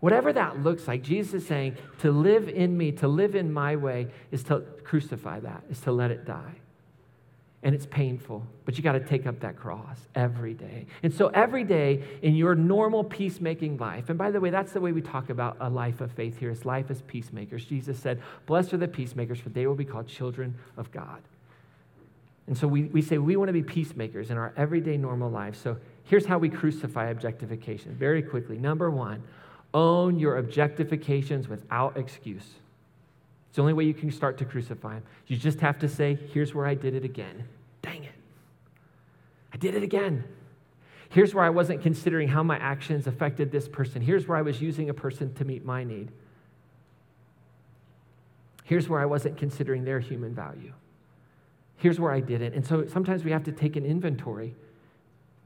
Whatever 0.00 0.32
that 0.32 0.62
looks 0.62 0.86
like, 0.86 1.02
Jesus 1.02 1.42
is 1.42 1.48
saying 1.48 1.76
to 2.00 2.12
live 2.12 2.48
in 2.48 2.76
me, 2.76 2.92
to 2.92 3.08
live 3.08 3.34
in 3.34 3.52
my 3.52 3.76
way, 3.76 4.08
is 4.30 4.44
to 4.44 4.60
crucify 4.84 5.40
that, 5.40 5.64
is 5.70 5.80
to 5.80 5.92
let 5.92 6.10
it 6.10 6.24
die. 6.24 6.54
And 7.64 7.74
it's 7.74 7.86
painful, 7.86 8.46
but 8.64 8.76
you 8.76 8.84
got 8.84 8.92
to 8.92 9.00
take 9.00 9.26
up 9.26 9.40
that 9.40 9.56
cross 9.56 9.98
every 10.14 10.54
day. 10.54 10.86
And 11.02 11.12
so, 11.12 11.26
every 11.28 11.64
day 11.64 12.04
in 12.22 12.36
your 12.36 12.54
normal 12.54 13.02
peacemaking 13.02 13.78
life, 13.78 14.10
and 14.10 14.16
by 14.16 14.30
the 14.30 14.38
way, 14.38 14.50
that's 14.50 14.70
the 14.70 14.80
way 14.80 14.92
we 14.92 15.02
talk 15.02 15.28
about 15.28 15.56
a 15.58 15.68
life 15.68 16.00
of 16.00 16.12
faith 16.12 16.38
here 16.38 16.50
is 16.50 16.64
life 16.64 16.88
as 16.88 17.02
peacemakers. 17.02 17.64
Jesus 17.64 17.98
said, 17.98 18.22
Blessed 18.46 18.74
are 18.74 18.76
the 18.76 18.86
peacemakers, 18.86 19.40
for 19.40 19.48
they 19.48 19.66
will 19.66 19.74
be 19.74 19.84
called 19.84 20.06
children 20.06 20.56
of 20.76 20.92
God. 20.92 21.20
And 22.46 22.56
so 22.56 22.66
we, 22.66 22.84
we 22.84 23.02
say 23.02 23.18
we 23.18 23.36
want 23.36 23.48
to 23.48 23.52
be 23.52 23.62
peacemakers 23.62 24.30
in 24.30 24.38
our 24.38 24.54
everyday 24.56 24.96
normal 24.96 25.30
lives. 25.30 25.58
So 25.58 25.76
here's 26.04 26.26
how 26.26 26.38
we 26.38 26.48
crucify 26.48 27.10
objectification 27.10 27.94
very 27.94 28.22
quickly. 28.22 28.56
Number 28.56 28.90
one, 28.90 29.22
own 29.74 30.18
your 30.18 30.38
objectifications 30.38 31.48
without 31.48 31.96
excuse. 31.96 32.54
The 33.58 33.62
only 33.62 33.72
way 33.72 33.82
you 33.82 33.92
can 33.94 34.12
start 34.12 34.38
to 34.38 34.44
crucify 34.44 34.94
him. 34.94 35.02
You 35.26 35.36
just 35.36 35.58
have 35.58 35.80
to 35.80 35.88
say, 35.88 36.16
here's 36.32 36.54
where 36.54 36.64
I 36.64 36.76
did 36.76 36.94
it 36.94 37.04
again. 37.04 37.42
Dang 37.82 38.04
it. 38.04 38.14
I 39.52 39.56
did 39.56 39.74
it 39.74 39.82
again. 39.82 40.22
Here's 41.08 41.34
where 41.34 41.44
I 41.44 41.50
wasn't 41.50 41.82
considering 41.82 42.28
how 42.28 42.44
my 42.44 42.56
actions 42.58 43.08
affected 43.08 43.50
this 43.50 43.66
person. 43.66 44.00
Here's 44.00 44.28
where 44.28 44.38
I 44.38 44.42
was 44.42 44.62
using 44.62 44.90
a 44.90 44.94
person 44.94 45.34
to 45.34 45.44
meet 45.44 45.64
my 45.64 45.82
need. 45.82 46.12
Here's 48.62 48.88
where 48.88 49.00
I 49.00 49.06
wasn't 49.06 49.36
considering 49.36 49.84
their 49.84 49.98
human 49.98 50.34
value 50.34 50.72
here's 51.78 51.98
where 51.98 52.12
I 52.12 52.20
did 52.20 52.42
it. 52.42 52.54
And 52.54 52.66
so 52.66 52.86
sometimes 52.86 53.24
we 53.24 53.30
have 53.30 53.44
to 53.44 53.52
take 53.52 53.76
an 53.76 53.86
inventory. 53.86 54.54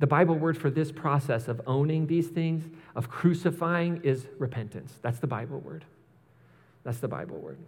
The 0.01 0.07
Bible 0.07 0.35
word 0.35 0.59
for 0.59 0.71
this 0.71 0.91
process 0.91 1.47
of 1.47 1.61
owning 1.67 2.07
these 2.07 2.29
things, 2.29 2.65
of 2.97 3.09
crucifying, 3.09 4.01
is 4.03 4.27
repentance. 4.39 4.99
That's 5.03 5.21
the 5.21 5.27
Bible 5.27 5.61
word. 5.61 5.85
That's 6.83 6.99
the 6.99 7.09
Bible 7.09 7.39
word. 7.39 7.59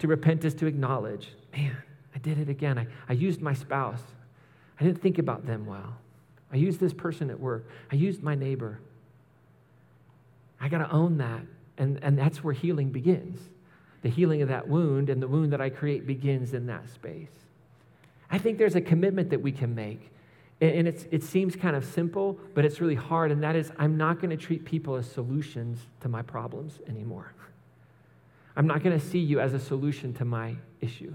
To 0.00 0.08
repent 0.08 0.44
is 0.44 0.54
to 0.54 0.66
acknowledge, 0.66 1.32
man, 1.56 1.76
I 2.14 2.18
did 2.18 2.38
it 2.38 2.48
again. 2.48 2.78
I, 2.78 2.86
I 3.08 3.14
used 3.14 3.40
my 3.40 3.54
spouse. 3.54 4.02
I 4.78 4.84
didn't 4.84 5.00
think 5.00 5.18
about 5.18 5.46
them 5.46 5.66
well. 5.66 5.96
I 6.52 6.56
used 6.56 6.80
this 6.80 6.92
person 6.92 7.30
at 7.30 7.40
work. 7.40 7.66
I 7.90 7.96
used 7.96 8.22
my 8.22 8.34
neighbor. 8.34 8.78
I 10.60 10.68
got 10.68 10.78
to 10.78 10.90
own 10.90 11.18
that. 11.18 11.42
And, 11.78 11.98
and 12.02 12.18
that's 12.18 12.42
where 12.42 12.54
healing 12.54 12.90
begins. 12.90 13.40
The 14.02 14.08
healing 14.08 14.42
of 14.42 14.48
that 14.48 14.68
wound 14.68 15.10
and 15.10 15.20
the 15.20 15.28
wound 15.28 15.52
that 15.52 15.60
I 15.60 15.70
create 15.70 16.06
begins 16.06 16.54
in 16.54 16.66
that 16.66 16.88
space. 16.90 17.30
I 18.30 18.38
think 18.38 18.58
there's 18.58 18.76
a 18.76 18.80
commitment 18.80 19.30
that 19.30 19.40
we 19.40 19.52
can 19.52 19.74
make. 19.74 20.10
And 20.60 20.88
it's 20.88 21.04
it 21.10 21.22
seems 21.22 21.54
kind 21.54 21.76
of 21.76 21.84
simple, 21.84 22.38
but 22.54 22.64
it's 22.64 22.80
really 22.80 22.94
hard. 22.94 23.30
And 23.30 23.42
that 23.42 23.56
is, 23.56 23.70
I'm 23.78 23.98
not 23.98 24.20
going 24.20 24.30
to 24.30 24.36
treat 24.38 24.64
people 24.64 24.94
as 24.94 25.10
solutions 25.10 25.80
to 26.00 26.08
my 26.08 26.22
problems 26.22 26.78
anymore. 26.88 27.34
I'm 28.56 28.66
not 28.66 28.82
going 28.82 28.98
to 28.98 29.04
see 29.04 29.18
you 29.18 29.40
as 29.40 29.54
a 29.54 29.60
solution 29.60 30.14
to 30.14 30.24
my 30.24 30.56
issue. 30.80 31.14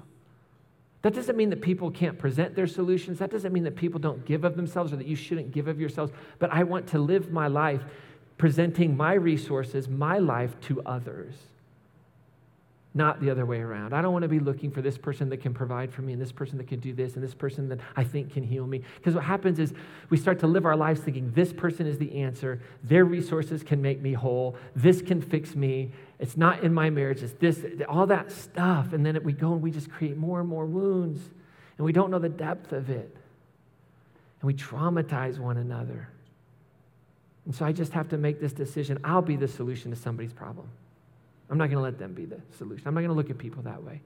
That 1.01 1.15
doesn't 1.15 1.35
mean 1.35 1.49
that 1.49 1.61
people 1.61 1.89
can't 1.89 2.17
present 2.17 2.55
their 2.55 2.67
solutions. 2.67 3.17
That 3.19 3.31
doesn't 3.31 3.51
mean 3.51 3.63
that 3.63 3.75
people 3.75 3.99
don't 3.99 4.23
give 4.23 4.43
of 4.43 4.55
themselves 4.55 4.93
or 4.93 4.97
that 4.97 5.07
you 5.07 5.15
shouldn't 5.15 5.51
give 5.51 5.67
of 5.67 5.79
yourselves. 5.79 6.11
But 6.37 6.51
I 6.51 6.63
want 6.63 6.87
to 6.89 6.99
live 6.99 7.31
my 7.31 7.47
life 7.47 7.81
presenting 8.37 8.95
my 8.95 9.13
resources, 9.13 9.89
my 9.89 10.19
life 10.19 10.59
to 10.61 10.81
others 10.83 11.35
not 12.93 13.21
the 13.21 13.29
other 13.29 13.45
way 13.45 13.59
around. 13.59 13.93
I 13.93 14.01
don't 14.01 14.11
want 14.11 14.23
to 14.23 14.29
be 14.29 14.39
looking 14.39 14.69
for 14.69 14.81
this 14.81 14.97
person 14.97 15.29
that 15.29 15.37
can 15.37 15.53
provide 15.53 15.93
for 15.93 16.01
me 16.01 16.11
and 16.11 16.21
this 16.21 16.31
person 16.31 16.57
that 16.57 16.67
can 16.67 16.79
do 16.79 16.93
this 16.93 17.15
and 17.15 17.23
this 17.23 17.33
person 17.33 17.69
that 17.69 17.79
I 17.95 18.03
think 18.03 18.33
can 18.33 18.43
heal 18.43 18.67
me. 18.67 18.83
Because 18.97 19.15
what 19.15 19.23
happens 19.23 19.59
is 19.59 19.73
we 20.09 20.17
start 20.17 20.39
to 20.39 20.47
live 20.47 20.65
our 20.65 20.75
lives 20.75 20.99
thinking 20.99 21.31
this 21.31 21.53
person 21.53 21.87
is 21.87 21.97
the 21.97 22.21
answer, 22.21 22.61
their 22.83 23.05
resources 23.05 23.63
can 23.63 23.81
make 23.81 24.01
me 24.01 24.11
whole, 24.11 24.57
this 24.75 25.01
can 25.01 25.21
fix 25.21 25.55
me. 25.55 25.93
It's 26.19 26.35
not 26.35 26.63
in 26.63 26.73
my 26.73 26.89
marriage, 26.89 27.23
it's 27.23 27.33
this, 27.33 27.65
all 27.87 28.07
that 28.07 28.31
stuff. 28.31 28.91
And 28.91 29.05
then 29.05 29.17
we 29.23 29.31
go 29.31 29.53
and 29.53 29.61
we 29.61 29.71
just 29.71 29.89
create 29.89 30.17
more 30.17 30.41
and 30.41 30.49
more 30.49 30.65
wounds 30.65 31.21
and 31.77 31.85
we 31.85 31.93
don't 31.93 32.11
know 32.11 32.19
the 32.19 32.29
depth 32.29 32.73
of 32.73 32.89
it. 32.89 33.15
And 34.41 34.47
we 34.47 34.53
traumatize 34.53 35.39
one 35.39 35.57
another. 35.57 36.09
And 37.45 37.55
so 37.55 37.65
I 37.65 37.71
just 37.71 37.93
have 37.93 38.09
to 38.09 38.17
make 38.17 38.41
this 38.41 38.53
decision. 38.53 38.99
I'll 39.03 39.21
be 39.21 39.35
the 39.35 39.47
solution 39.47 39.91
to 39.91 39.97
somebody's 39.97 40.33
problem. 40.33 40.69
I'm 41.51 41.57
not 41.57 41.65
going 41.65 41.77
to 41.77 41.83
let 41.83 41.99
them 41.99 42.13
be 42.13 42.25
the 42.25 42.39
solution. 42.57 42.87
I'm 42.87 42.93
not 42.93 43.01
going 43.01 43.09
to 43.09 43.15
look 43.15 43.29
at 43.29 43.37
people 43.37 43.61
that 43.63 43.83
way. 43.83 44.01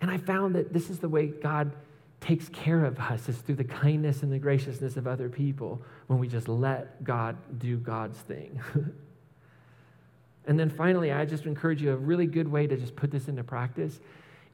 And 0.00 0.10
I 0.10 0.18
found 0.18 0.56
that 0.56 0.72
this 0.72 0.90
is 0.90 0.98
the 0.98 1.08
way 1.08 1.28
God 1.28 1.72
takes 2.20 2.48
care 2.48 2.84
of 2.84 2.98
us 2.98 3.28
is 3.28 3.38
through 3.38 3.54
the 3.54 3.64
kindness 3.64 4.24
and 4.24 4.32
the 4.32 4.38
graciousness 4.38 4.96
of 4.96 5.06
other 5.06 5.28
people 5.28 5.80
when 6.08 6.18
we 6.18 6.26
just 6.26 6.48
let 6.48 7.04
God 7.04 7.36
do 7.58 7.76
God's 7.76 8.18
thing. 8.18 8.60
and 10.46 10.58
then 10.58 10.70
finally, 10.70 11.12
I 11.12 11.24
just 11.24 11.46
encourage 11.46 11.80
you 11.80 11.92
a 11.92 11.96
really 11.96 12.26
good 12.26 12.48
way 12.48 12.66
to 12.66 12.76
just 12.76 12.96
put 12.96 13.12
this 13.12 13.28
into 13.28 13.44
practice 13.44 14.00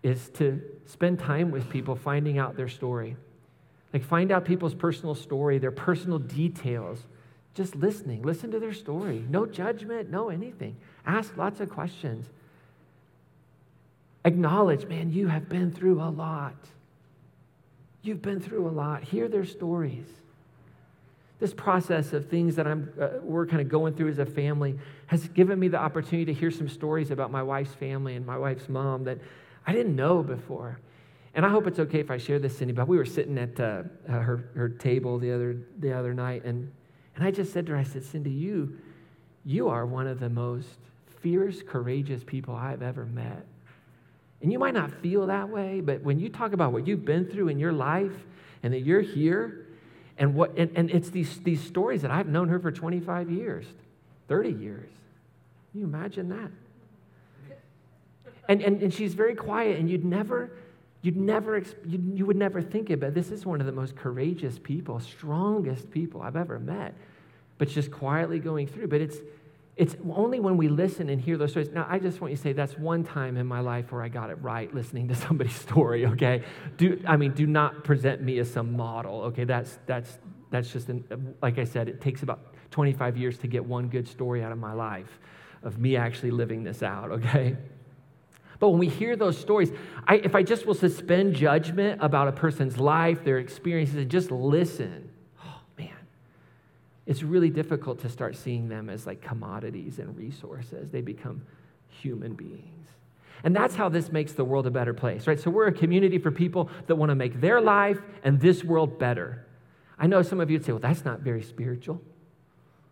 is 0.03 0.29
to 0.31 0.61
spend 0.85 1.19
time 1.19 1.51
with 1.51 1.69
people 1.71 1.97
finding 1.97 2.39
out 2.39 2.57
their 2.57 2.69
story. 2.69 3.17
Like 3.93 4.05
find 4.05 4.31
out 4.31 4.45
people's 4.45 4.75
personal 4.75 5.15
story, 5.15 5.59
their 5.59 5.71
personal 5.71 6.19
details 6.19 7.01
just 7.59 7.75
listening. 7.75 8.23
Listen 8.23 8.53
to 8.53 8.61
their 8.61 8.73
story. 8.73 9.25
No 9.29 9.45
judgment, 9.45 10.09
no 10.09 10.31
anything. 10.31 10.77
Ask 11.05 11.37
lots 11.37 11.59
of 11.59 11.69
questions. 11.69 12.25
Acknowledge, 14.25 14.87
man, 14.87 15.13
you 15.13 15.27
have 15.27 15.49
been 15.49 15.73
through 15.73 16.01
a 16.01 16.09
lot. 16.09 16.55
You've 18.03 18.23
been 18.23 18.41
through 18.41 18.69
a 18.69 18.71
lot. 18.71 19.03
Hear 19.03 19.27
their 19.27 19.45
stories. 19.45 20.07
This 21.41 21.53
process 21.53 22.13
of 22.13 22.29
things 22.29 22.55
that 22.57 22.69
I'm, 22.69 22.93
uh, 23.01 23.09
we're 23.23 23.47
kind 23.47 23.61
of 23.61 23.69
going 23.69 23.95
through 23.95 24.11
as 24.11 24.21
a 24.21 24.27
family 24.27 24.79
has 25.09 25.27
given 25.27 25.59
me 25.59 25.67
the 25.67 25.79
opportunity 25.79 26.33
to 26.33 26.39
hear 26.39 26.53
some 26.53 26.69
stories 26.69 27.11
about 27.11 27.33
my 27.33 27.43
wife's 27.43 27.75
family 27.75 28.15
and 28.15 28.25
my 28.25 28.39
wife's 28.39 28.69
mom 28.69 29.03
that 29.05 29.19
I 29.67 29.73
didn't 29.73 29.97
know 29.97 30.23
before. 30.23 30.79
And 31.35 31.45
I 31.45 31.49
hope 31.49 31.67
it's 31.67 31.81
okay 31.81 31.99
if 31.99 32.11
I 32.11 32.19
share 32.19 32.39
this, 32.39 32.57
Cindy, 32.57 32.73
but 32.73 32.87
we 32.87 32.97
were 32.97 33.05
sitting 33.05 33.37
at 33.37 33.59
uh, 33.59 33.83
her, 34.07 34.49
her 34.55 34.69
table 34.69 35.19
the 35.19 35.33
other, 35.33 35.57
the 35.79 35.93
other 35.93 36.15
night, 36.15 36.45
and 36.45 36.71
and 37.19 37.27
I 37.27 37.33
just 37.33 37.53
said 37.53 37.67
to 37.67 37.73
her, 37.73 37.79
I 37.79 37.83
said, 37.83 38.05
Cindy, 38.05 38.31
you, 38.31 38.79
you 39.45 39.69
are 39.69 39.85
one 39.85 40.07
of 40.07 40.21
the 40.21 40.29
most 40.29 40.69
fierce, 41.21 41.65
courageous 41.67 42.23
people 42.23 42.55
I've 42.55 42.81
ever 42.81 43.07
met. 43.07 43.45
And 44.41 44.53
you 44.53 44.61
might 44.61 44.73
not 44.73 44.93
feel 45.03 45.27
that 45.27 45.49
way, 45.49 45.81
but 45.81 46.01
when 46.03 46.21
you 46.21 46.29
talk 46.29 46.53
about 46.53 46.73
what 46.73 46.87
you've 46.87 47.05
been 47.05 47.27
through 47.27 47.49
in 47.49 47.59
your 47.59 47.73
life 47.73 48.13
and 48.63 48.73
that 48.73 48.83
you're 48.83 49.01
here, 49.01 49.67
and 50.17 50.37
what 50.37 50.57
and, 50.57 50.71
and 50.77 50.93
it's 50.93 51.11
these, 51.11 51.41
these 51.41 51.61
stories 51.61 52.03
that 52.03 52.13
I've 52.13 52.29
known 52.29 52.49
her 52.51 52.61
for 52.61 52.71
25 52.71 53.31
years, 53.33 53.67
30 54.29 54.51
years. 54.51 54.91
Can 55.73 55.81
you 55.81 55.87
imagine 55.87 56.29
that? 56.29 56.51
And, 58.49 58.63
and, 58.63 58.81
and 58.81 58.95
she's 58.95 59.15
very 59.15 59.35
quiet, 59.35 59.81
and 59.81 59.91
you'd 59.91 60.05
never, 60.05 60.53
you'd 61.03 61.17
never, 61.17 61.59
you, 61.85 62.01
you 62.15 62.27
would 62.27 62.37
never 62.37 62.63
think 62.63 62.91
it, 62.91 63.01
but 63.01 63.13
this 63.13 63.33
is 63.33 63.45
one 63.45 63.59
of 63.59 63.67
the 63.67 63.73
most 63.73 63.97
courageous 63.97 64.57
people, 64.57 65.01
strongest 65.01 65.91
people 65.91 66.23
I've 66.23 66.37
ever 66.37 66.61
met 66.61 66.95
but 67.59 67.69
just 67.69 67.91
quietly 67.91 68.39
going 68.39 68.67
through. 68.67 68.89
But 68.89 69.01
it's, 69.01 69.19
it's 69.77 69.97
only 70.15 70.41
when 70.41 70.57
we 70.57 70.69
listen 70.69 71.09
and 71.09 71.21
hear 71.21 71.37
those 71.37 71.51
stories. 71.51 71.69
Now, 71.71 71.87
I 71.89 71.99
just 71.99 72.21
want 72.21 72.31
you 72.31 72.37
to 72.37 72.43
say 72.43 72.53
that's 72.53 72.79
one 72.79 73.05
time 73.05 73.37
in 73.37 73.47
my 73.47 73.61
life 73.61 73.93
where 73.93 74.03
I 74.03 74.09
got 74.09 74.31
it 74.31 74.39
right 74.41 74.73
listening 74.75 75.09
to 75.09 75.15
somebody's 75.27 75.57
story, 75.57 76.07
okay? 76.07 76.45
Do, 76.77 77.01
I 77.07 77.17
mean, 77.17 77.33
do 77.33 77.47
not 77.47 77.85
present 77.85 78.23
me 78.23 78.39
as 78.39 78.51
some 78.51 78.77
model, 78.77 79.23
okay? 79.23 79.45
That's, 79.45 79.79
that's 79.87 80.19
that's 80.51 80.73
just, 80.73 80.89
an, 80.89 81.35
like 81.43 81.59
I 81.59 81.65
said, 81.65 81.89
it 81.89 82.01
takes 82.01 82.23
about 82.23 82.55
25 82.71 83.17
years 83.17 83.39
to 83.39 83.47
get 83.47 83.65
one 83.65 83.89
good 83.89 84.09
story 84.09 84.43
out 84.43 84.53
of 84.53 84.59
my 84.59 84.73
life 84.73 85.19
of 85.63 85.79
me 85.79 85.97
actually 85.97 86.31
living 86.31 86.63
this 86.63 86.83
out, 86.83 87.11
okay? 87.11 87.57
But 88.59 88.71
when 88.71 88.79
we 88.79 88.89
hear 88.89 89.17
those 89.17 89.39
stories, 89.39 89.71
I, 90.07 90.17
if 90.17 90.35
I 90.35 90.43
just 90.43 90.67
will 90.67 90.75
suspend 90.75 91.35
judgment 91.35 92.03
about 92.03 92.29
a 92.29 92.33
person's 92.33 92.79
life, 92.79 93.25
their 93.25 93.39
experiences, 93.39 93.97
and 93.97 94.11
just 94.11 94.31
listen, 94.31 95.08
it's 97.09 97.23
really 97.23 97.51
difficult 97.51 98.01
to 98.03 98.09
start 98.09 98.37
seeing 98.37 98.69
them 98.69 98.89
as 98.89 99.07
like 99.07 99.21
commodities 99.21 99.99
and 99.99 100.17
resources. 100.17 100.91
They 100.91 101.01
become 101.01 101.43
human 101.89 102.35
beings. 102.35 102.87
And 103.43 103.57
that's 103.57 103.75
how 103.75 103.89
this 103.89 104.13
makes 104.13 104.33
the 104.33 104.45
world 104.45 104.67
a 104.67 104.71
better 104.71 104.95
place, 104.95 105.27
right? 105.27 105.41
So 105.41 105.51
we're 105.51 105.69
a 105.69 105.73
community 105.73 106.19
for 106.19 106.31
people 106.31 106.71
that 106.87 106.95
want 106.97 107.11
to 107.11 107.15
make 107.17 107.41
their 107.41 107.61
life 107.61 107.99
and 108.23 108.41
this 108.41 108.63
world 108.63 108.99
better. 108.99 109.47
I 109.99 110.07
know 110.07 110.23
some 110.23 110.39
of 110.39 110.51
you 110.51 110.59
would 110.59 110.67
say, 110.67 110.73
well, 110.73 110.81
that's 110.81 111.05
not 111.05 111.21
very 111.21 111.43
spiritual. 111.43 112.01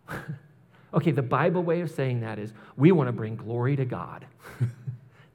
okay, 0.95 1.11
the 1.11 1.23
Bible 1.23 1.62
way 1.62 1.81
of 1.81 1.91
saying 1.91 2.21
that 2.21 2.39
is 2.39 2.53
we 2.77 2.93
want 2.93 3.09
to 3.09 3.12
bring 3.12 3.37
glory 3.37 3.77
to 3.77 3.85
God. 3.85 4.27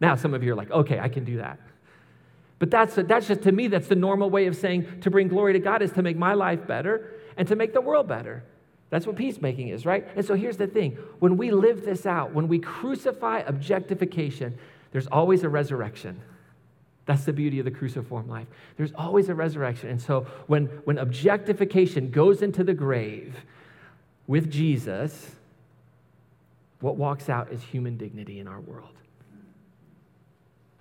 Now, 0.01 0.15
some 0.15 0.33
of 0.33 0.43
you 0.43 0.51
are 0.51 0.55
like, 0.55 0.71
okay, 0.71 0.99
I 0.99 1.07
can 1.07 1.23
do 1.23 1.37
that. 1.37 1.59
But 2.57 2.71
that's, 2.71 2.95
that's 2.95 3.27
just, 3.27 3.43
to 3.43 3.51
me, 3.51 3.67
that's 3.67 3.87
the 3.87 3.95
normal 3.95 4.31
way 4.31 4.47
of 4.47 4.55
saying 4.55 5.01
to 5.01 5.11
bring 5.11 5.27
glory 5.27 5.53
to 5.53 5.59
God 5.59 5.83
is 5.83 5.91
to 5.91 6.01
make 6.01 6.17
my 6.17 6.33
life 6.33 6.65
better 6.65 7.11
and 7.37 7.47
to 7.47 7.55
make 7.55 7.71
the 7.73 7.81
world 7.81 8.07
better. 8.07 8.43
That's 8.91 9.07
what 9.07 9.15
peacemaking 9.15 9.69
is, 9.69 9.85
right? 9.85 10.05
And 10.15 10.23
so 10.23 10.35
here's 10.35 10.57
the 10.57 10.67
thing 10.67 10.91
when 11.19 11.37
we 11.37 11.49
live 11.49 11.83
this 11.83 12.05
out, 12.05 12.33
when 12.33 12.47
we 12.47 12.59
crucify 12.59 13.39
objectification, 13.39 14.59
there's 14.91 15.07
always 15.07 15.43
a 15.43 15.49
resurrection. 15.49 16.21
That's 17.05 17.23
the 17.23 17.33
beauty 17.33 17.57
of 17.59 17.65
the 17.65 17.71
cruciform 17.71 18.29
life. 18.29 18.47
There's 18.77 18.91
always 18.93 19.29
a 19.29 19.33
resurrection. 19.33 19.89
And 19.89 20.01
so 20.01 20.27
when, 20.47 20.65
when 20.83 20.97
objectification 20.97 22.11
goes 22.11 22.41
into 22.41 22.63
the 22.63 22.73
grave 22.73 23.35
with 24.27 24.51
Jesus, 24.51 25.31
what 26.81 26.97
walks 26.97 27.29
out 27.29 27.51
is 27.51 27.63
human 27.63 27.97
dignity 27.97 28.39
in 28.39 28.47
our 28.47 28.59
world. 28.59 28.93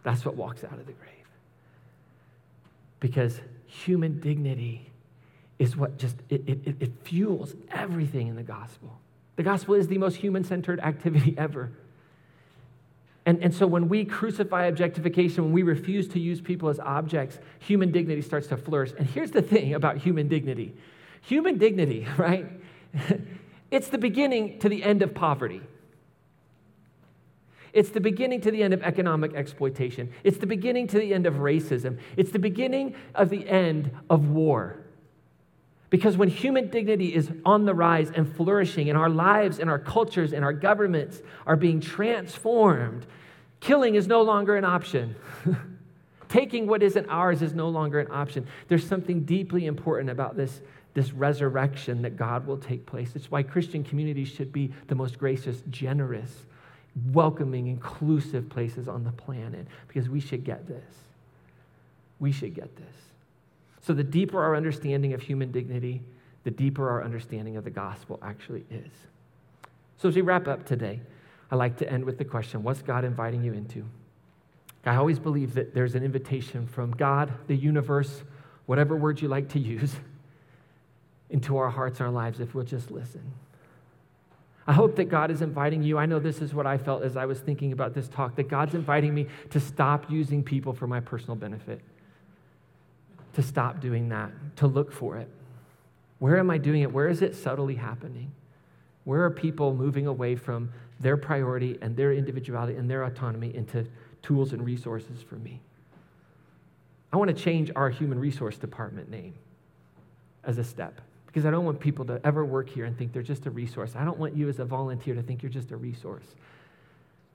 That's 0.02 0.24
what 0.24 0.34
walks 0.34 0.64
out 0.64 0.78
of 0.78 0.86
the 0.86 0.92
grave. 0.92 1.10
Because 2.98 3.40
human 3.66 4.20
dignity 4.20 4.89
is 5.60 5.76
what 5.76 5.98
just 5.98 6.16
it, 6.30 6.42
it, 6.48 6.76
it 6.80 6.92
fuels 7.04 7.54
everything 7.70 8.28
in 8.28 8.34
the 8.34 8.42
gospel. 8.42 8.98
The 9.36 9.42
gospel 9.42 9.74
is 9.74 9.86
the 9.86 9.98
most 9.98 10.16
human-centered 10.16 10.80
activity 10.92 11.34
ever. 11.38 11.70
And, 13.26 13.44
and 13.44 13.54
so 13.54 13.66
when 13.66 13.88
we 13.88 14.06
crucify 14.06 14.64
objectification, 14.64 15.44
when 15.44 15.52
we 15.52 15.62
refuse 15.62 16.08
to 16.08 16.18
use 16.18 16.40
people 16.40 16.70
as 16.70 16.80
objects, 16.80 17.38
human 17.58 17.92
dignity 17.92 18.22
starts 18.22 18.46
to 18.48 18.56
flourish. 18.56 18.92
And 18.98 19.06
here's 19.06 19.30
the 19.30 19.42
thing 19.42 19.74
about 19.74 19.98
human 19.98 20.26
dignity 20.26 20.74
human 21.20 21.58
dignity, 21.58 22.08
right? 22.16 22.46
it's 23.70 23.88
the 23.88 23.98
beginning 23.98 24.58
to 24.60 24.70
the 24.70 24.82
end 24.82 25.02
of 25.02 25.14
poverty. 25.14 25.60
It's 27.74 27.90
the 27.90 28.00
beginning 28.00 28.40
to 28.40 28.50
the 28.50 28.62
end 28.62 28.72
of 28.72 28.82
economic 28.82 29.34
exploitation. 29.34 30.12
It's 30.24 30.38
the 30.38 30.46
beginning 30.46 30.88
to 30.88 30.98
the 30.98 31.12
end 31.12 31.26
of 31.26 31.34
racism. 31.34 31.98
It's 32.16 32.32
the 32.32 32.38
beginning 32.38 32.94
of 33.14 33.28
the 33.28 33.46
end 33.46 33.90
of 34.08 34.30
war. 34.30 34.79
Because 35.90 36.16
when 36.16 36.28
human 36.28 36.68
dignity 36.68 37.12
is 37.12 37.30
on 37.44 37.64
the 37.64 37.74
rise 37.74 38.10
and 38.14 38.32
flourishing, 38.36 38.88
and 38.88 38.96
our 38.96 39.10
lives 39.10 39.58
and 39.58 39.68
our 39.68 39.78
cultures 39.78 40.32
and 40.32 40.44
our 40.44 40.52
governments 40.52 41.20
are 41.46 41.56
being 41.56 41.80
transformed, 41.80 43.06
killing 43.58 43.96
is 43.96 44.06
no 44.06 44.22
longer 44.22 44.56
an 44.56 44.64
option. 44.64 45.16
Taking 46.28 46.68
what 46.68 46.84
isn't 46.84 47.06
ours 47.08 47.42
is 47.42 47.54
no 47.54 47.68
longer 47.68 47.98
an 47.98 48.06
option. 48.12 48.46
There's 48.68 48.86
something 48.86 49.24
deeply 49.24 49.66
important 49.66 50.10
about 50.10 50.36
this, 50.36 50.60
this 50.94 51.12
resurrection 51.12 52.02
that 52.02 52.16
God 52.16 52.46
will 52.46 52.58
take 52.58 52.86
place. 52.86 53.16
It's 53.16 53.28
why 53.28 53.42
Christian 53.42 53.82
communities 53.82 54.28
should 54.28 54.52
be 54.52 54.72
the 54.86 54.94
most 54.94 55.18
gracious, 55.18 55.60
generous, 55.70 56.46
welcoming, 57.12 57.66
inclusive 57.66 58.48
places 58.48 58.86
on 58.86 59.02
the 59.02 59.10
planet 59.10 59.66
because 59.88 60.08
we 60.08 60.20
should 60.20 60.44
get 60.44 60.68
this. 60.68 60.94
We 62.20 62.30
should 62.30 62.54
get 62.54 62.76
this. 62.76 63.09
So, 63.80 63.92
the 63.94 64.04
deeper 64.04 64.42
our 64.42 64.54
understanding 64.54 65.14
of 65.14 65.22
human 65.22 65.50
dignity, 65.52 66.02
the 66.44 66.50
deeper 66.50 66.88
our 66.88 67.02
understanding 67.02 67.56
of 67.56 67.64
the 67.64 67.70
gospel 67.70 68.18
actually 68.22 68.64
is. 68.70 68.92
So, 69.96 70.08
as 70.08 70.16
we 70.16 70.22
wrap 70.22 70.48
up 70.48 70.66
today, 70.66 71.00
I 71.50 71.56
like 71.56 71.76
to 71.78 71.90
end 71.90 72.04
with 72.04 72.18
the 72.18 72.24
question 72.24 72.62
What's 72.62 72.82
God 72.82 73.04
inviting 73.04 73.42
you 73.42 73.52
into? 73.52 73.84
I 74.84 74.96
always 74.96 75.18
believe 75.18 75.54
that 75.54 75.74
there's 75.74 75.94
an 75.94 76.02
invitation 76.02 76.66
from 76.66 76.92
God, 76.92 77.32
the 77.46 77.56
universe, 77.56 78.22
whatever 78.66 78.96
word 78.96 79.20
you 79.20 79.28
like 79.28 79.48
to 79.50 79.58
use, 79.58 79.94
into 81.30 81.56
our 81.56 81.70
hearts 81.70 82.00
our 82.00 82.10
lives 82.10 82.40
if 82.40 82.54
we'll 82.54 82.64
just 82.64 82.90
listen. 82.90 83.22
I 84.66 84.72
hope 84.72 84.96
that 84.96 85.06
God 85.06 85.30
is 85.30 85.42
inviting 85.42 85.82
you. 85.82 85.98
I 85.98 86.06
know 86.06 86.18
this 86.18 86.40
is 86.40 86.54
what 86.54 86.66
I 86.66 86.78
felt 86.78 87.02
as 87.02 87.16
I 87.16 87.26
was 87.26 87.40
thinking 87.40 87.72
about 87.72 87.94
this 87.94 88.08
talk 88.08 88.36
that 88.36 88.48
God's 88.48 88.74
inviting 88.74 89.14
me 89.14 89.26
to 89.50 89.58
stop 89.58 90.10
using 90.10 90.42
people 90.42 90.72
for 90.72 90.86
my 90.86 91.00
personal 91.00 91.34
benefit, 91.34 91.80
to 93.34 93.42
stop 93.42 93.80
doing 93.80 94.08
that, 94.08 94.30
to 94.56 94.66
look 94.66 94.92
for 94.92 95.16
it. 95.16 95.28
Where 96.18 96.38
am 96.38 96.50
I 96.50 96.58
doing 96.58 96.82
it? 96.82 96.92
Where 96.92 97.08
is 97.08 97.22
it 97.22 97.34
subtly 97.34 97.74
happening? 97.74 98.32
Where 99.04 99.24
are 99.24 99.30
people 99.30 99.74
moving 99.74 100.06
away 100.06 100.36
from 100.36 100.70
their 101.00 101.16
priority 101.16 101.78
and 101.80 101.96
their 101.96 102.12
individuality 102.12 102.76
and 102.76 102.90
their 102.90 103.04
autonomy 103.04 103.54
into 103.54 103.86
tools 104.22 104.52
and 104.52 104.64
resources 104.64 105.22
for 105.22 105.36
me? 105.36 105.60
I 107.12 107.16
want 107.16 107.34
to 107.34 107.42
change 107.42 107.70
our 107.74 107.90
human 107.90 108.18
resource 108.18 108.56
department 108.56 109.10
name 109.10 109.34
as 110.44 110.58
a 110.58 110.64
step 110.64 111.00
because 111.26 111.46
I 111.46 111.50
don't 111.50 111.64
want 111.64 111.80
people 111.80 112.04
to 112.06 112.20
ever 112.24 112.44
work 112.44 112.68
here 112.68 112.84
and 112.84 112.96
think 112.96 113.12
they're 113.12 113.22
just 113.22 113.46
a 113.46 113.50
resource. 113.50 113.94
I 113.96 114.04
don't 114.04 114.18
want 114.18 114.36
you 114.36 114.48
as 114.48 114.58
a 114.58 114.64
volunteer 114.64 115.14
to 115.14 115.22
think 115.22 115.42
you're 115.42 115.50
just 115.50 115.70
a 115.70 115.76
resource. 115.76 116.26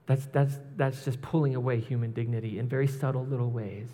That's, 0.06 0.26
that's, 0.26 0.58
that's 0.76 1.04
just 1.04 1.20
pulling 1.20 1.56
away 1.56 1.80
human 1.80 2.12
dignity 2.12 2.58
in 2.58 2.68
very 2.68 2.86
subtle 2.86 3.24
little 3.26 3.50
ways. 3.50 3.88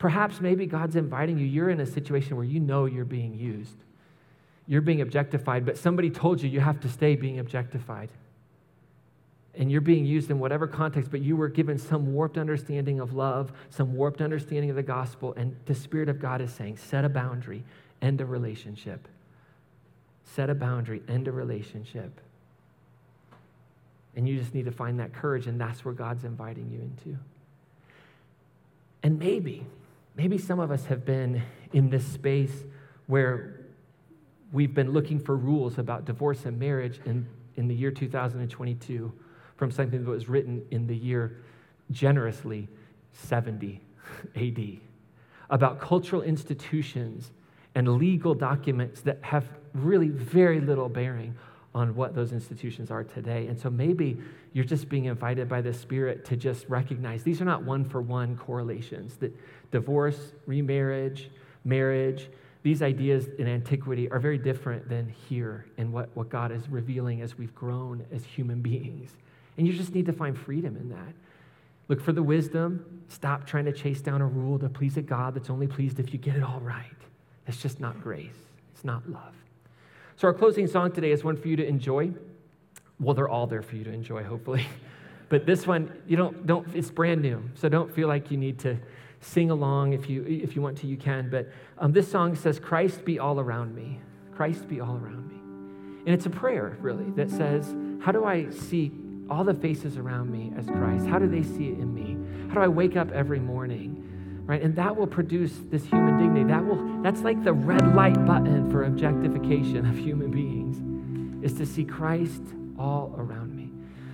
Perhaps 0.00 0.40
maybe 0.40 0.66
God's 0.66 0.96
inviting 0.96 1.38
you. 1.38 1.46
You're 1.46 1.70
in 1.70 1.78
a 1.78 1.86
situation 1.86 2.34
where 2.34 2.44
you 2.44 2.58
know 2.58 2.86
you're 2.86 3.04
being 3.04 3.34
used. 3.34 3.76
You're 4.66 4.80
being 4.80 5.02
objectified, 5.02 5.64
but 5.64 5.76
somebody 5.76 6.10
told 6.10 6.42
you 6.42 6.48
you 6.48 6.58
have 6.60 6.80
to 6.80 6.88
stay 6.88 7.14
being 7.14 7.38
objectified. 7.38 8.08
And 9.54 9.70
you're 9.70 9.80
being 9.80 10.06
used 10.06 10.30
in 10.30 10.38
whatever 10.38 10.66
context, 10.66 11.10
but 11.10 11.20
you 11.20 11.36
were 11.36 11.48
given 11.48 11.76
some 11.78 12.12
warped 12.12 12.38
understanding 12.38 12.98
of 12.98 13.12
love, 13.12 13.52
some 13.68 13.94
warped 13.94 14.20
understanding 14.20 14.70
of 14.70 14.76
the 14.76 14.82
gospel, 14.82 15.34
and 15.36 15.54
the 15.66 15.74
Spirit 15.74 16.08
of 16.08 16.18
God 16.18 16.40
is 16.40 16.52
saying, 16.52 16.78
set 16.78 17.04
a 17.04 17.08
boundary 17.08 17.62
end 18.02 18.20
a 18.20 18.26
relationship. 18.26 19.06
Set 20.24 20.48
a 20.48 20.54
boundary, 20.54 21.02
end 21.08 21.28
a 21.28 21.32
relationship. 21.32 22.20
And 24.16 24.28
you 24.28 24.38
just 24.38 24.54
need 24.54 24.64
to 24.64 24.72
find 24.72 24.98
that 25.00 25.12
courage, 25.12 25.46
and 25.46 25.60
that's 25.60 25.84
where 25.84 25.94
God's 25.94 26.24
inviting 26.24 26.70
you 26.70 26.80
into. 26.80 27.18
And 29.02 29.18
maybe, 29.18 29.66
maybe 30.16 30.38
some 30.38 30.60
of 30.60 30.70
us 30.70 30.86
have 30.86 31.04
been 31.04 31.42
in 31.72 31.90
this 31.90 32.06
space 32.06 32.64
where 33.06 33.60
we've 34.52 34.74
been 34.74 34.92
looking 34.92 35.18
for 35.18 35.36
rules 35.36 35.78
about 35.78 36.04
divorce 36.04 36.44
and 36.44 36.58
marriage 36.58 37.00
in, 37.04 37.26
in 37.56 37.68
the 37.68 37.74
year 37.74 37.90
2022 37.90 39.12
from 39.56 39.70
something 39.70 40.04
that 40.04 40.10
was 40.10 40.28
written 40.28 40.62
in 40.70 40.86
the 40.86 40.96
year 40.96 41.42
generously 41.90 42.68
70 43.12 43.80
AD 44.36 44.80
about 45.50 45.80
cultural 45.80 46.22
institutions 46.22 47.32
and 47.74 47.88
legal 47.96 48.34
documents 48.34 49.00
that 49.02 49.18
have 49.22 49.48
really 49.74 50.08
very 50.08 50.60
little 50.60 50.88
bearing 50.88 51.34
on 51.74 51.94
what 51.94 52.14
those 52.14 52.32
institutions 52.32 52.90
are 52.90 53.04
today. 53.04 53.46
And 53.46 53.58
so 53.58 53.70
maybe 53.70 54.18
you're 54.52 54.64
just 54.64 54.88
being 54.88 55.04
invited 55.04 55.48
by 55.48 55.60
the 55.60 55.72
Spirit 55.72 56.24
to 56.26 56.36
just 56.36 56.68
recognize 56.68 57.22
these 57.22 57.40
are 57.40 57.44
not 57.44 57.62
one 57.62 57.84
for 57.84 58.02
one 58.02 58.36
correlations, 58.36 59.16
that 59.16 59.32
divorce, 59.70 60.32
remarriage, 60.46 61.30
marriage, 61.64 62.28
these 62.62 62.82
ideas 62.82 63.28
in 63.38 63.46
antiquity 63.46 64.10
are 64.10 64.18
very 64.18 64.36
different 64.36 64.88
than 64.88 65.08
here 65.08 65.66
and 65.78 65.92
what, 65.92 66.10
what 66.14 66.28
God 66.28 66.52
is 66.52 66.68
revealing 66.68 67.22
as 67.22 67.38
we've 67.38 67.54
grown 67.54 68.04
as 68.12 68.24
human 68.24 68.60
beings. 68.60 69.16
And 69.56 69.66
you 69.66 69.72
just 69.72 69.94
need 69.94 70.06
to 70.06 70.12
find 70.12 70.36
freedom 70.36 70.76
in 70.76 70.90
that. 70.90 71.14
Look 71.88 72.00
for 72.00 72.12
the 72.12 72.22
wisdom. 72.22 73.02
Stop 73.08 73.46
trying 73.46 73.64
to 73.64 73.72
chase 73.72 74.00
down 74.00 74.20
a 74.20 74.26
rule 74.26 74.58
to 74.58 74.68
please 74.68 74.96
a 74.96 75.02
God 75.02 75.34
that's 75.34 75.50
only 75.50 75.66
pleased 75.66 75.98
if 75.98 76.12
you 76.12 76.18
get 76.18 76.36
it 76.36 76.42
all 76.42 76.60
right. 76.60 76.84
It's 77.46 77.60
just 77.60 77.80
not 77.80 78.00
grace, 78.02 78.36
it's 78.74 78.84
not 78.84 79.08
love. 79.08 79.34
So, 80.20 80.28
our 80.28 80.34
closing 80.34 80.66
song 80.66 80.92
today 80.92 81.12
is 81.12 81.24
one 81.24 81.38
for 81.38 81.48
you 81.48 81.56
to 81.56 81.66
enjoy. 81.66 82.12
Well, 82.98 83.14
they're 83.14 83.30
all 83.30 83.46
there 83.46 83.62
for 83.62 83.76
you 83.76 83.84
to 83.84 83.90
enjoy, 83.90 84.22
hopefully. 84.22 84.66
But 85.30 85.46
this 85.46 85.64
one, 85.64 85.92
you 86.08 86.16
don't, 86.16 86.44
don't, 86.44 86.66
it's 86.74 86.90
brand 86.90 87.22
new, 87.22 87.40
so 87.54 87.68
don't 87.68 87.94
feel 87.94 88.08
like 88.08 88.32
you 88.32 88.36
need 88.36 88.58
to 88.58 88.76
sing 89.20 89.52
along. 89.52 89.92
If 89.92 90.10
you, 90.10 90.24
if 90.26 90.56
you 90.56 90.60
want 90.60 90.76
to, 90.78 90.88
you 90.88 90.96
can. 90.96 91.30
But 91.30 91.48
um, 91.78 91.92
this 91.92 92.10
song 92.10 92.34
says, 92.34 92.58
Christ 92.58 93.04
be 93.04 93.20
all 93.20 93.38
around 93.38 93.72
me. 93.74 94.00
Christ 94.34 94.68
be 94.68 94.80
all 94.80 94.96
around 94.96 95.28
me. 95.28 95.36
And 96.04 96.08
it's 96.08 96.26
a 96.26 96.30
prayer, 96.30 96.76
really, 96.80 97.10
that 97.12 97.30
says, 97.30 97.72
How 98.00 98.10
do 98.10 98.24
I 98.24 98.50
see 98.50 98.90
all 99.30 99.44
the 99.44 99.54
faces 99.54 99.96
around 99.96 100.32
me 100.32 100.52
as 100.58 100.66
Christ? 100.66 101.06
How 101.06 101.20
do 101.20 101.28
they 101.28 101.44
see 101.44 101.68
it 101.68 101.78
in 101.78 101.94
me? 101.94 102.18
How 102.48 102.56
do 102.56 102.60
I 102.60 102.68
wake 102.68 102.96
up 102.96 103.12
every 103.12 103.38
morning 103.38 103.99
right? 104.46 104.62
And 104.62 104.74
that 104.76 104.96
will 104.96 105.06
produce 105.06 105.52
this 105.70 105.84
human 105.84 106.18
dignity. 106.18 106.44
That 106.44 106.64
will, 106.64 107.02
that's 107.02 107.20
like 107.22 107.44
the 107.44 107.52
red 107.52 107.94
light 107.94 108.24
button 108.26 108.70
for 108.70 108.84
objectification 108.84 109.86
of 109.86 109.96
human 109.96 110.30
beings, 110.30 110.78
is 111.44 111.54
to 111.58 111.66
see 111.66 111.84
Christ 111.84 112.42
all 112.78 113.14
around 113.16 113.54
me. 113.54 113.70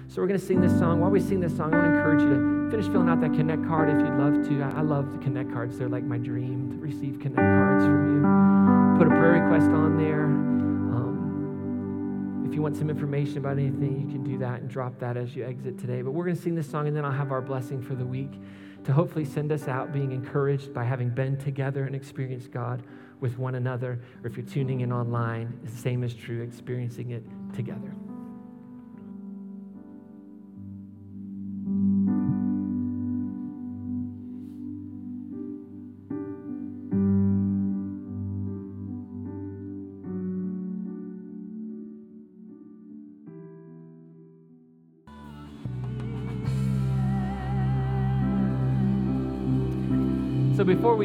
So 0.08 0.20
we're 0.22 0.28
going 0.28 0.40
to 0.40 0.46
sing 0.46 0.60
this 0.60 0.78
song. 0.78 1.00
While 1.00 1.10
we 1.10 1.18
sing 1.20 1.40
this 1.40 1.56
song, 1.56 1.74
I 1.74 1.78
want 1.78 1.92
to 1.92 1.98
encourage 1.98 2.22
you 2.22 2.28
to 2.28 2.70
finish 2.70 2.86
filling 2.86 3.08
out 3.08 3.20
that 3.20 3.34
Connect 3.34 3.66
card 3.66 3.90
if 3.90 3.98
you'd 3.98 4.16
love 4.16 4.48
to. 4.48 4.62
I, 4.62 4.80
love 4.80 5.10
the 5.12 5.18
Connect 5.18 5.52
cards. 5.52 5.76
They're 5.78 5.88
like 5.88 6.04
my 6.04 6.18
dream 6.18 6.70
to 6.70 6.76
receive 6.78 7.18
Connect 7.20 7.36
cards 7.36 7.84
from 7.84 8.14
you. 8.14 8.22
Put 8.98 9.08
a 9.08 9.10
prayer 9.10 9.42
request 9.42 9.68
on 9.70 9.96
there. 9.98 10.24
Um, 10.24 12.44
if 12.46 12.54
you 12.54 12.62
want 12.62 12.76
some 12.76 12.88
information 12.88 13.38
about 13.38 13.58
anything, 13.58 14.00
you 14.00 14.06
can 14.06 14.22
do 14.22 14.38
that 14.38 14.60
and 14.60 14.70
drop 14.70 15.00
that 15.00 15.16
as 15.16 15.34
you 15.34 15.44
exit 15.44 15.76
today. 15.78 16.02
But 16.02 16.12
we're 16.12 16.24
going 16.24 16.36
to 16.36 16.42
sing 16.42 16.54
this 16.54 16.70
song, 16.70 16.86
and 16.86 16.96
then 16.96 17.04
I'll 17.04 17.10
have 17.10 17.32
our 17.32 17.42
blessing 17.42 17.82
for 17.82 17.94
the 17.94 18.06
week 18.06 18.30
to 18.87 18.93
hopefully 18.93 19.24
send 19.24 19.51
us 19.51 19.66
out 19.66 19.93
being 19.93 20.12
encouraged 20.12 20.72
by 20.72 20.84
having 20.84 21.11
been 21.11 21.37
together 21.37 21.84
and 21.84 21.95
experienced 21.95 22.53
God 22.53 22.84
with 23.18 23.37
one 23.37 23.57
another. 23.57 24.01
Or 24.22 24.30
if 24.30 24.37
you're 24.37 24.47
tuning 24.47 24.80
in 24.82 24.93
online, 24.93 25.59
the 25.64 25.70
same 25.70 26.05
is 26.05 26.14
true, 26.14 26.41
experiencing 26.43 27.11
it 27.11 27.24
together. 27.53 27.93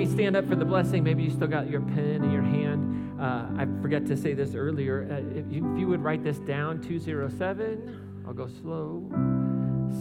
We 0.02 0.08
stand 0.08 0.36
up 0.36 0.48
for 0.50 0.56
the 0.56 0.66
blessing, 0.66 1.04
maybe 1.04 1.22
you 1.22 1.30
still 1.30 1.46
got 1.46 1.70
your 1.70 1.82
pen 1.82 2.24
in 2.24 2.32
your 2.32 2.42
hand. 2.42 3.22
Uh, 3.22 3.46
I 3.56 3.68
forgot 3.84 4.04
to 4.08 4.18
say 4.18 4.34
this 4.34 4.56
earlier. 4.56 5.08
Uh, 5.08 5.38
if, 5.38 5.46
you, 5.54 5.72
if 5.72 5.80
you 5.80 5.88
would 5.88 6.04
write 6.04 6.24
this 6.24 6.40
down 6.40 6.82
207, 6.82 8.24
I'll 8.26 8.34
go 8.34 8.48
slow, 8.48 9.08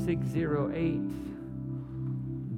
608. 0.07 1.30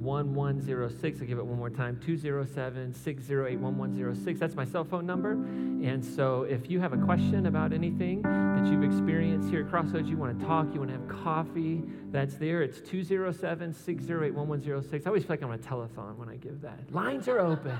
1106. 0.03 1.21
I'll 1.21 1.27
give 1.27 1.37
it 1.37 1.45
one 1.45 1.57
more 1.57 1.69
time 1.69 1.99
207 2.05 2.93
608 2.93 3.59
1106. 3.59 4.39
That's 4.39 4.55
my 4.55 4.65
cell 4.65 4.83
phone 4.83 5.05
number. 5.05 5.31
And 5.31 6.03
so 6.03 6.43
if 6.43 6.69
you 6.69 6.79
have 6.79 6.93
a 6.93 6.97
question 6.97 7.45
about 7.45 7.73
anything 7.73 8.21
that 8.21 8.67
you've 8.67 8.83
experienced 8.83 9.49
here 9.49 9.61
at 9.61 9.69
Crossroads, 9.69 10.09
you 10.09 10.17
want 10.17 10.39
to 10.39 10.45
talk, 10.45 10.67
you 10.73 10.79
want 10.79 10.91
to 10.91 10.97
have 10.97 11.07
coffee, 11.07 11.83
that's 12.11 12.35
there. 12.35 12.61
It's 12.61 12.79
207 12.81 13.73
608 13.73 14.33
1106. 14.33 15.05
I 15.05 15.09
always 15.09 15.23
feel 15.23 15.29
like 15.29 15.41
I'm 15.41 15.49
on 15.49 15.55
a 15.55 15.57
telethon 15.59 16.17
when 16.17 16.29
I 16.29 16.35
give 16.35 16.61
that. 16.61 16.91
Lines 16.91 17.27
are 17.27 17.39
open. 17.39 17.77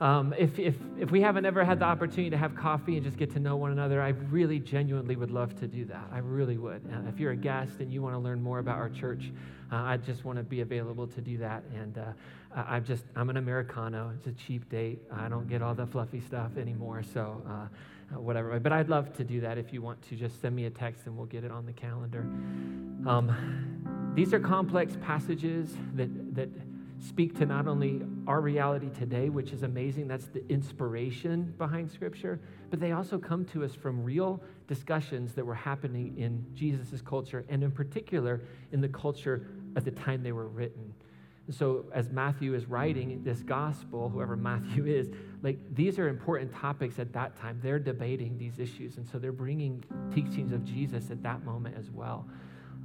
Um, 0.00 0.34
if, 0.38 0.58
if, 0.58 0.74
if 0.98 1.10
we 1.10 1.20
haven't 1.20 1.44
ever 1.44 1.62
had 1.62 1.78
the 1.78 1.84
opportunity 1.84 2.30
to 2.30 2.38
have 2.38 2.56
coffee 2.56 2.96
and 2.96 3.04
just 3.04 3.18
get 3.18 3.30
to 3.32 3.38
know 3.38 3.56
one 3.56 3.70
another, 3.70 4.00
I 4.00 4.08
really 4.08 4.58
genuinely 4.58 5.14
would 5.14 5.30
love 5.30 5.58
to 5.60 5.66
do 5.66 5.84
that. 5.86 6.08
I 6.10 6.18
really 6.18 6.56
would. 6.56 6.82
Uh, 6.90 7.06
if 7.08 7.20
you're 7.20 7.32
a 7.32 7.36
guest 7.36 7.80
and 7.80 7.92
you 7.92 8.00
want 8.00 8.14
to 8.14 8.18
learn 8.18 8.42
more 8.42 8.60
about 8.60 8.78
our 8.78 8.88
church, 8.88 9.30
uh, 9.70 9.76
I 9.76 9.98
just 9.98 10.24
want 10.24 10.38
to 10.38 10.42
be 10.42 10.62
available 10.62 11.06
to 11.08 11.20
do 11.20 11.36
that. 11.38 11.62
And 11.74 11.98
uh, 11.98 12.12
I'm 12.56 12.84
just, 12.84 13.04
I'm 13.14 13.28
an 13.28 13.36
Americano. 13.36 14.10
It's 14.16 14.26
a 14.26 14.32
cheap 14.32 14.70
date. 14.70 15.00
I 15.12 15.28
don't 15.28 15.48
get 15.48 15.60
all 15.60 15.74
the 15.74 15.86
fluffy 15.86 16.20
stuff 16.20 16.56
anymore. 16.56 17.02
So, 17.12 17.42
uh, 17.46 17.66
uh, 18.12 18.20
whatever. 18.20 18.58
But 18.58 18.72
I'd 18.72 18.88
love 18.88 19.14
to 19.18 19.24
do 19.24 19.40
that 19.42 19.58
if 19.58 19.72
you 19.72 19.82
want 19.82 20.02
to. 20.08 20.16
Just 20.16 20.40
send 20.40 20.56
me 20.56 20.64
a 20.64 20.70
text 20.70 21.06
and 21.06 21.16
we'll 21.16 21.26
get 21.26 21.44
it 21.44 21.50
on 21.50 21.66
the 21.66 21.72
calendar. 21.72 22.22
Um, 23.06 24.12
these 24.14 24.34
are 24.34 24.40
complex 24.40 24.96
passages 25.00 25.76
that, 25.94 26.34
that 26.34 26.48
speak 27.00 27.36
to 27.38 27.46
not 27.46 27.66
only 27.66 28.02
our 28.26 28.40
reality 28.40 28.90
today, 28.90 29.30
which 29.30 29.52
is 29.52 29.62
amazing, 29.62 30.06
that's 30.06 30.26
the 30.26 30.46
inspiration 30.50 31.54
behind 31.56 31.90
Scripture, 31.90 32.40
but 32.68 32.78
they 32.78 32.92
also 32.92 33.18
come 33.18 33.44
to 33.46 33.64
us 33.64 33.74
from 33.74 34.04
real 34.04 34.42
discussions 34.68 35.32
that 35.34 35.44
were 35.44 35.54
happening 35.54 36.16
in 36.18 36.44
Jesus' 36.54 37.00
culture, 37.00 37.44
and 37.48 37.62
in 37.62 37.70
particular 37.70 38.42
in 38.72 38.80
the 38.80 38.88
culture 38.88 39.46
at 39.76 39.84
the 39.84 39.90
time 39.90 40.22
they 40.22 40.32
were 40.32 40.48
written. 40.48 40.92
And 41.46 41.56
so, 41.56 41.86
as 41.92 42.10
Matthew 42.10 42.54
is 42.54 42.66
writing 42.66 43.22
this 43.24 43.42
gospel, 43.42 44.08
whoever 44.08 44.36
Matthew 44.36 44.86
is, 44.86 45.08
like 45.42 45.58
these 45.74 45.98
are 45.98 46.08
important 46.08 46.54
topics 46.54 46.98
at 46.98 47.12
that 47.14 47.34
time. 47.36 47.58
They're 47.62 47.78
debating 47.78 48.36
these 48.38 48.58
issues, 48.58 48.98
and 48.98 49.08
so 49.08 49.18
they're 49.18 49.32
bringing 49.32 49.82
teachings 50.14 50.52
of 50.52 50.64
Jesus 50.64 51.10
at 51.10 51.22
that 51.22 51.44
moment 51.44 51.76
as 51.78 51.90
well. 51.90 52.28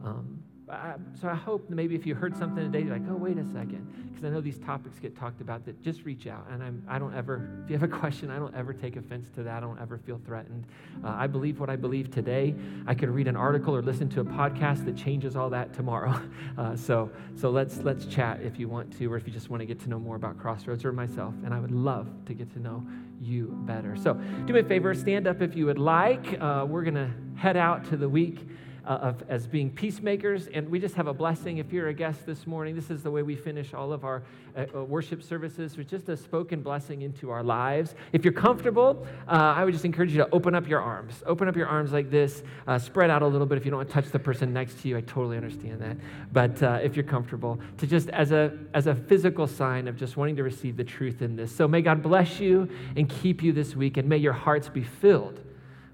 Um, 0.03 0.43
I, 0.69 0.95
so 1.21 1.27
I 1.27 1.35
hope 1.35 1.69
maybe 1.69 1.93
if 1.93 2.05
you 2.05 2.15
heard 2.15 2.35
something 2.35 2.71
today, 2.71 2.85
you're 2.85 2.97
like, 2.97 3.07
oh, 3.09 3.15
wait 3.15 3.37
a 3.37 3.45
second, 3.45 4.09
because 4.09 4.25
I 4.25 4.29
know 4.29 4.41
these 4.41 4.57
topics 4.57 4.97
get 4.97 5.15
talked 5.15 5.39
about. 5.39 5.63
That 5.65 5.81
just 5.83 6.05
reach 6.05 6.25
out, 6.25 6.47
and 6.49 6.63
I'm, 6.63 6.83
I 6.87 6.97
don't 6.97 7.13
ever. 7.13 7.47
If 7.63 7.69
you 7.69 7.77
have 7.77 7.83
a 7.83 7.99
question, 7.99 8.31
I 8.31 8.39
don't 8.39 8.55
ever 8.55 8.73
take 8.73 8.95
offense 8.95 9.29
to 9.35 9.43
that. 9.43 9.57
I 9.57 9.59
don't 9.59 9.79
ever 9.79 9.99
feel 9.99 10.19
threatened. 10.25 10.65
Uh, 11.03 11.09
I 11.09 11.27
believe 11.27 11.59
what 11.59 11.69
I 11.69 11.75
believe 11.75 12.09
today. 12.09 12.55
I 12.87 12.95
could 12.95 13.09
read 13.09 13.27
an 13.27 13.35
article 13.35 13.75
or 13.75 13.83
listen 13.83 14.09
to 14.09 14.21
a 14.21 14.25
podcast 14.25 14.85
that 14.85 14.97
changes 14.97 15.35
all 15.35 15.49
that 15.51 15.73
tomorrow. 15.73 16.19
Uh, 16.57 16.75
so 16.75 17.11
so 17.35 17.49
let's 17.49 17.77
let's 17.79 18.05
chat 18.05 18.39
if 18.41 18.57
you 18.57 18.69
want 18.69 18.95
to, 18.97 19.11
or 19.11 19.17
if 19.17 19.27
you 19.27 19.33
just 19.33 19.49
want 19.49 19.59
to 19.59 19.65
get 19.65 19.79
to 19.79 19.89
know 19.89 19.99
more 19.99 20.15
about 20.15 20.39
Crossroads 20.39 20.85
or 20.85 20.93
myself. 20.93 21.33
And 21.43 21.53
I 21.53 21.59
would 21.59 21.71
love 21.71 22.07
to 22.27 22.33
get 22.33 22.51
to 22.53 22.59
know 22.59 22.85
you 23.19 23.47
better. 23.65 23.97
So 23.97 24.13
do 24.13 24.53
me 24.53 24.61
a 24.61 24.63
favor, 24.63 24.93
stand 24.93 25.27
up 25.27 25.41
if 25.41 25.55
you 25.55 25.65
would 25.65 25.79
like. 25.79 26.39
Uh, 26.39 26.65
we're 26.67 26.83
gonna 26.83 27.13
head 27.35 27.57
out 27.57 27.83
to 27.89 27.97
the 27.97 28.07
week 28.07 28.47
uh, 28.85 28.89
of, 28.89 29.23
as 29.29 29.47
being 29.47 29.69
peacemakers. 29.69 30.47
And 30.47 30.69
we 30.69 30.79
just 30.79 30.95
have 30.95 31.07
a 31.07 31.13
blessing. 31.13 31.57
If 31.57 31.73
you're 31.73 31.87
a 31.87 31.93
guest 31.93 32.25
this 32.25 32.45
morning, 32.45 32.75
this 32.75 32.89
is 32.89 33.03
the 33.03 33.11
way 33.11 33.23
we 33.23 33.35
finish 33.35 33.73
all 33.73 33.91
of 33.91 34.03
our 34.03 34.23
uh, 34.55 34.65
uh, 34.75 34.83
worship 34.83 35.23
services 35.23 35.77
with 35.77 35.89
just 35.89 36.07
a 36.09 36.17
spoken 36.17 36.61
blessing 36.61 37.01
into 37.01 37.29
our 37.31 37.43
lives. 37.43 37.95
If 38.13 38.23
you're 38.23 38.33
comfortable, 38.33 39.05
uh, 39.27 39.31
I 39.31 39.65
would 39.65 39.73
just 39.73 39.85
encourage 39.85 40.11
you 40.11 40.17
to 40.17 40.29
open 40.31 40.55
up 40.55 40.67
your 40.67 40.81
arms. 40.81 41.23
Open 41.25 41.47
up 41.47 41.55
your 41.55 41.67
arms 41.67 41.91
like 41.91 42.09
this, 42.09 42.43
uh, 42.67 42.77
spread 42.77 43.09
out 43.09 43.21
a 43.21 43.27
little 43.27 43.47
bit. 43.47 43.57
If 43.57 43.65
you 43.65 43.71
don't 43.71 43.79
want 43.79 43.89
to 43.89 43.93
touch 43.93 44.11
the 44.11 44.19
person 44.19 44.53
next 44.53 44.81
to 44.81 44.87
you, 44.87 44.97
I 44.97 45.01
totally 45.01 45.37
understand 45.37 45.81
that. 45.81 45.97
But 46.31 46.61
uh, 46.61 46.79
if 46.81 46.95
you're 46.95 47.05
comfortable, 47.05 47.59
to 47.77 47.87
just 47.87 48.09
as 48.09 48.31
a, 48.31 48.57
as 48.73 48.87
a 48.87 48.95
physical 48.95 49.47
sign 49.47 49.87
of 49.87 49.97
just 49.97 50.17
wanting 50.17 50.35
to 50.35 50.43
receive 50.43 50.77
the 50.77 50.83
truth 50.83 51.21
in 51.21 51.35
this. 51.35 51.55
So 51.55 51.67
may 51.67 51.81
God 51.81 52.01
bless 52.03 52.39
you 52.39 52.69
and 52.95 53.09
keep 53.09 53.41
you 53.41 53.51
this 53.51 53.75
week, 53.75 53.97
and 53.97 54.07
may 54.07 54.17
your 54.17 54.33
hearts 54.33 54.69
be 54.69 54.83
filled 54.83 55.41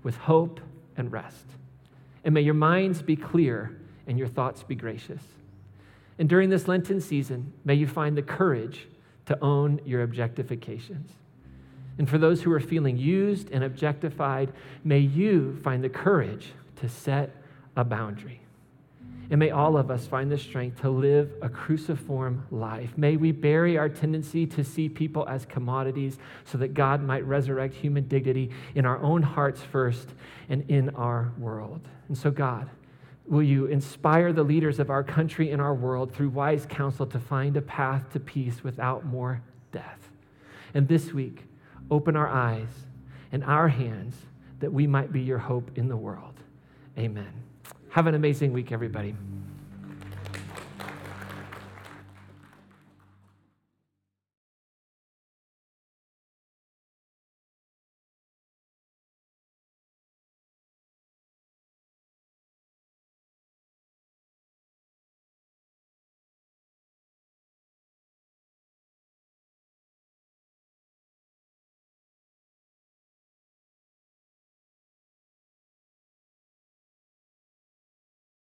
with 0.04 0.18
hope 0.18 0.60
and 0.98 1.12
rest. 1.12 1.46
And 2.24 2.34
may 2.34 2.41
your 2.41 2.53
minds 2.53 3.01
be 3.01 3.15
clear 3.15 3.78
and 4.07 4.17
your 4.17 4.28
thoughts 4.28 4.63
be 4.63 4.76
gracious. 4.76 5.22
And 6.19 6.30
during 6.30 6.49
this 6.49 6.67
Lenten 6.67 7.01
season, 7.01 7.53
may 7.65 7.76
you 7.76 7.88
find 7.88 8.15
the 8.17 8.22
courage 8.22 8.88
to 9.26 9.39
own 9.41 9.80
your 9.86 10.03
objectifications. 10.03 11.11
And 11.97 12.09
for 12.09 12.17
those 12.17 12.41
who 12.41 12.51
are 12.51 12.59
feeling 12.59 12.97
used 12.97 13.49
and 13.51 13.63
objectified, 13.63 14.53
may 14.84 14.99
you 14.99 15.57
find 15.63 15.84
the 15.84 15.89
courage 15.89 16.53
to 16.78 16.89
set 16.89 17.36
a 17.76 17.84
boundary. 17.84 18.41
And 19.32 19.40
may 19.40 19.50
all 19.50 19.78
of 19.78 19.90
us 19.90 20.06
find 20.06 20.30
the 20.30 20.38
strength 20.38 20.82
to 20.82 20.90
live 20.90 21.32
a 21.42 21.48
cruciform 21.48 22.46
life. 22.52 22.98
May 22.98 23.16
we 23.16 23.32
bury 23.32 23.78
our 23.78 23.88
tendency 23.88 24.46
to 24.48 24.62
see 24.62 24.90
people 24.90 25.26
as 25.26 25.46
commodities 25.46 26.18
so 26.44 26.58
that 26.58 26.74
God 26.74 27.02
might 27.02 27.26
resurrect 27.26 27.74
human 27.74 28.10
dignity 28.10 28.52
in 28.76 28.86
our 28.86 29.02
own 29.02 29.24
hearts 29.24 29.62
first 29.62 30.10
and 30.50 30.70
in 30.70 30.90
our 30.96 31.32
world. 31.38 31.80
And 32.10 32.18
so, 32.18 32.30
God, 32.30 32.70
will 33.26 33.42
you 33.42 33.68
inspire 33.68 34.34
the 34.34 34.44
leaders 34.44 34.80
of 34.80 34.90
our 34.90 35.04
country 35.04 35.52
and 35.52 35.62
our 35.62 35.74
world 35.74 36.14
through 36.14 36.30
wise 36.30 36.66
counsel 36.70 37.06
to 37.06 37.20
find 37.20 37.56
a 37.56 37.62
path 37.62 38.12
to 38.12 38.20
peace 38.20 38.66
without 38.66 39.06
more 39.06 39.42
death? 39.72 40.10
And 40.74 40.90
this 40.90 41.14
week, 41.14 41.46
open 41.90 42.18
our 42.18 42.28
eyes 42.28 42.68
and 43.32 43.46
our 43.46 43.70
hands 43.70 44.18
that 44.60 44.74
we 44.74 44.88
might 44.88 45.14
be 45.14 45.22
your 45.22 45.38
hope 45.38 45.78
in 45.78 45.88
the 45.88 45.96
world. 45.96 46.36
Amen. 46.98 47.41
Have 47.92 48.08
an 48.08 48.16
amazing 48.16 48.54
week, 48.54 48.72
everybody. 48.72 49.14